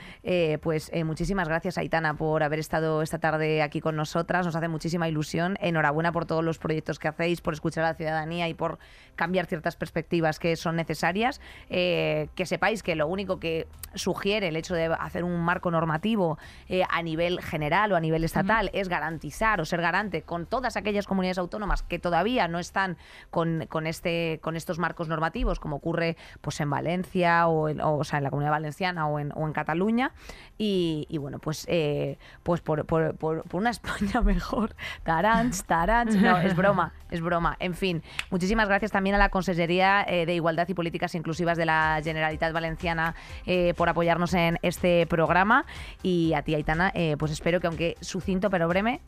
Pues 0.61 0.91
muchísimas 1.05 1.47
gracias, 1.47 1.77
Aitana, 1.77 2.13
por 2.13 2.43
haber 2.43 2.59
estado 2.59 3.01
esta 3.01 3.17
tarde 3.17 3.61
aquí 3.63 3.81
con 3.81 3.95
nosotras. 3.95 4.45
Nos 4.45 4.55
hace 4.55 4.67
muchísima 4.67 5.09
ilusión. 5.09 5.57
Enhorabuena 5.59 6.11
por 6.11 6.25
todos 6.25 6.43
los 6.43 6.59
proyectos 6.59 6.99
que 6.99 7.07
hacéis, 7.07 7.41
por 7.41 7.53
escuchar 7.53 7.83
a 7.83 7.89
la 7.89 7.93
ciudadanía 7.95 8.47
y 8.47 8.53
por 8.53 8.77
cambiar 9.15 9.47
ciertas 9.47 9.75
perspectivas 9.75 10.37
que 10.37 10.55
son 10.55 10.75
necesarias. 10.75 11.41
Que 11.69 12.45
sepáis 12.45 12.83
que 12.83 12.95
lo 12.95 13.07
único 13.07 13.39
que 13.39 13.67
sugiere 13.95 14.49
el 14.49 14.55
hecho 14.55 14.75
de 14.75 14.89
hacer 15.05 15.23
un 15.23 15.39
marco 15.41 15.71
normativo 15.71 16.37
eh, 16.67 16.83
a 16.89 17.01
nivel 17.01 17.41
general 17.41 17.91
o 17.91 17.95
a 17.95 17.99
nivel 17.99 18.23
estatal 18.23 18.69
es 18.73 18.89
garantizar 18.89 19.61
o 19.61 19.65
ser 19.65 19.81
garante 19.81 20.21
con 20.21 20.45
todas 20.45 20.77
aquellas 20.77 21.07
comunidades 21.07 21.37
autónomas 21.37 21.83
que 21.83 21.99
todavía 21.99 22.47
no 22.47 22.59
están 22.59 22.97
con, 23.29 23.65
con 23.67 23.87
este, 23.87 24.39
con 24.41 24.55
estos 24.55 24.79
marcos 24.79 25.07
normativos, 25.07 25.59
como 25.59 25.77
ocurre 25.77 26.17
pues 26.41 26.59
en 26.59 26.69
Valencia 26.69 27.47
o, 27.47 27.69
en, 27.69 27.81
o, 27.81 28.03
sea, 28.03 28.17
en 28.17 28.23
la 28.23 28.29
comunidad 28.29 28.51
valenciana 28.51 29.07
o 29.07 29.19
en, 29.19 29.31
o 29.35 29.45
en 29.45 29.53
Cataluña. 29.53 30.11
Y, 30.57 31.07
y, 31.09 31.17
bueno, 31.17 31.39
pues, 31.39 31.65
eh, 31.69 32.17
pues 32.43 32.61
por, 32.61 32.85
por, 32.85 33.15
por, 33.15 33.43
por, 33.43 33.61
una 33.61 33.69
España 33.69 34.21
mejor. 34.23 34.75
Taranch, 35.03 35.63
taranch. 35.63 36.15
No, 36.15 36.37
es 36.37 36.55
broma, 36.55 36.93
es 37.09 37.21
broma. 37.21 37.55
En 37.59 37.73
fin, 37.73 38.03
muchísimas 38.29 38.67
gracias 38.67 38.91
también 38.91 39.15
a 39.15 39.19
la 39.19 39.29
Consejería 39.29 40.03
eh, 40.07 40.25
de 40.25 40.35
Igualdad 40.35 40.67
y 40.67 40.73
Políticas 40.73 41.15
Inclusivas 41.15 41.57
de 41.57 41.65
la 41.65 42.01
Generalitat 42.03 42.51
Valenciana 42.53 43.15
eh, 43.45 43.73
por 43.77 43.89
apoyarnos 43.89 44.33
en 44.33 44.59
este 44.61 44.88
programa. 45.09 45.65
Y 46.03 46.33
a 46.33 46.41
ti, 46.41 46.55
Aitana, 46.55 46.91
eh, 46.93 47.15
pues 47.17 47.31
espero 47.31 47.59
que 47.59 47.67
aunque 47.67 47.95
sucinto 48.01 48.49
pero 48.49 48.67
breve, 48.67 49.01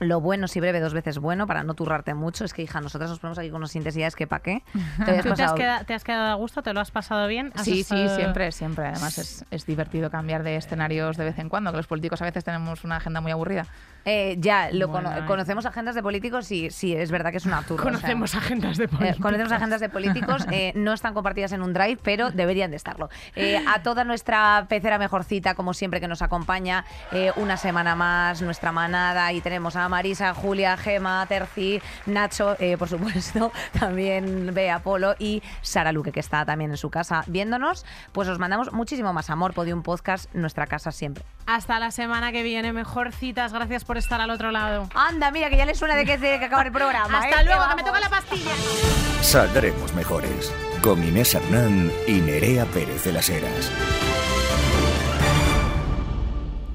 lo 0.00 0.20
bueno 0.20 0.46
si 0.48 0.60
breve 0.60 0.80
dos 0.80 0.94
veces 0.94 1.18
bueno 1.18 1.46
para 1.46 1.64
no 1.64 1.74
turrarte 1.74 2.14
mucho. 2.14 2.44
Es 2.44 2.52
que, 2.52 2.62
hija, 2.62 2.80
nosotros 2.80 3.10
nos 3.10 3.18
ponemos 3.18 3.38
aquí 3.38 3.50
con 3.50 3.58
unas 3.58 3.74
intensidades 3.74 4.14
que 4.14 4.26
pa' 4.26 4.40
qué. 4.40 4.62
¿Te, 5.04 5.22
¿Tú 5.22 5.34
te, 5.34 5.42
has 5.42 5.52
quedado, 5.52 5.84
¿Te 5.84 5.94
has 5.94 6.04
quedado 6.04 6.32
a 6.32 6.34
gusto? 6.34 6.62
¿Te 6.62 6.72
lo 6.72 6.80
has 6.80 6.90
pasado 6.90 7.26
bien? 7.26 7.52
¿Has 7.54 7.64
sí, 7.64 7.80
estado... 7.80 8.08
sí, 8.08 8.14
siempre, 8.16 8.52
siempre. 8.52 8.86
Además 8.86 9.18
es, 9.18 9.44
es, 9.50 9.66
divertido 9.66 10.10
cambiar 10.10 10.42
de 10.42 10.56
escenarios 10.56 11.16
de 11.16 11.24
vez 11.24 11.38
en 11.38 11.48
cuando, 11.48 11.70
que 11.70 11.78
los 11.78 11.86
políticos 11.86 12.22
a 12.22 12.24
veces 12.24 12.44
tenemos 12.44 12.84
una 12.84 12.96
agenda 12.96 13.20
muy 13.20 13.32
aburrida. 13.32 13.66
Eh, 14.10 14.36
ya, 14.38 14.70
lo 14.72 14.88
bueno, 14.88 15.10
cono 15.10 15.26
conocemos 15.26 15.66
agendas 15.66 15.94
de 15.94 16.02
políticos 16.02 16.50
y 16.50 16.70
sí, 16.70 16.94
es 16.94 17.10
verdad 17.10 17.30
que 17.30 17.36
es 17.36 17.44
una 17.44 17.60
turra. 17.60 17.84
Conocemos 17.84 18.30
o 18.30 18.32
sea, 18.32 18.40
agendas 18.40 18.78
de 18.78 18.88
políticos. 18.88 19.18
Eh, 19.18 19.22
conocemos 19.22 19.52
agendas 19.52 19.80
de 19.82 19.88
políticos, 19.90 20.46
eh, 20.50 20.72
no 20.74 20.94
están 20.94 21.12
compartidas 21.12 21.52
en 21.52 21.60
un 21.60 21.74
drive, 21.74 21.98
pero 22.02 22.30
deberían 22.30 22.70
de 22.70 22.78
estarlo. 22.78 23.10
Eh, 23.36 23.62
a 23.68 23.82
toda 23.82 24.04
nuestra 24.04 24.64
pecera 24.66 24.98
mejorcita, 24.98 25.54
como 25.54 25.74
siempre, 25.74 26.00
que 26.00 26.08
nos 26.08 26.22
acompaña 26.22 26.86
eh, 27.12 27.32
una 27.36 27.58
semana 27.58 27.96
más, 27.96 28.40
nuestra 28.40 28.72
manada, 28.72 29.30
y 29.34 29.42
tenemos 29.42 29.76
a 29.76 29.86
Marisa, 29.90 30.32
Julia, 30.32 30.78
Gema, 30.78 31.26
Terci, 31.26 31.82
Nacho, 32.06 32.56
eh, 32.60 32.78
por 32.78 32.88
supuesto, 32.88 33.52
también 33.78 34.54
Bea 34.54 34.78
Polo 34.78 35.16
y 35.18 35.42
Sara 35.60 35.92
Luque, 35.92 36.12
que 36.12 36.20
está 36.20 36.46
también 36.46 36.70
en 36.70 36.78
su 36.78 36.88
casa 36.88 37.24
viéndonos. 37.26 37.84
Pues 38.12 38.26
os 38.28 38.38
mandamos 38.38 38.72
muchísimo 38.72 39.12
más 39.12 39.28
amor, 39.28 39.52
Podium 39.52 39.82
Podcast, 39.82 40.32
nuestra 40.34 40.66
casa 40.66 40.92
siempre. 40.92 41.24
Hasta 41.44 41.78
la 41.78 41.90
semana 41.90 42.32
que 42.32 42.42
viene, 42.42 42.72
mejorcitas. 42.72 43.52
Gracias 43.52 43.84
por 43.84 43.97
estar 43.98 44.20
al 44.20 44.30
otro 44.30 44.50
lado. 44.50 44.88
Anda, 44.94 45.30
mira, 45.30 45.50
que 45.50 45.56
ya 45.56 45.66
le 45.66 45.74
suena 45.74 45.96
de 45.96 46.04
que, 46.04 46.14
es 46.14 46.20
de 46.20 46.38
que 46.38 46.44
acaba 46.44 46.62
el 46.62 46.72
programa. 46.72 47.18
Hasta 47.18 47.40
¿eh? 47.40 47.44
luego, 47.44 47.62
que, 47.62 47.68
que 47.70 47.76
me 47.76 47.82
toca 47.82 48.00
la 48.00 48.08
pastilla. 48.08 48.50
Saldremos 49.22 49.94
mejores. 49.94 50.52
Con 50.82 51.02
Inés 51.02 51.34
Hernán 51.34 51.90
y 52.06 52.20
Nerea 52.20 52.64
Pérez 52.66 53.04
de 53.04 53.12
las 53.12 53.28
Heras. 53.28 53.70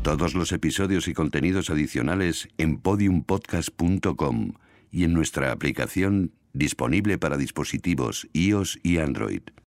Todos 0.04 0.36
los 0.36 0.52
episodios 0.52 1.08
y 1.08 1.14
contenidos 1.14 1.70
adicionales 1.70 2.50
en 2.58 2.78
podiumpodcast.com 2.78 4.54
y 4.92 5.06
en 5.06 5.14
nuestra 5.14 5.54
aplicación 5.54 6.34
disponible 6.52 7.18
para 7.18 7.38
dispositivos 7.38 8.28
iOS 8.34 8.80
y 8.84 8.98
Android. 9.00 9.42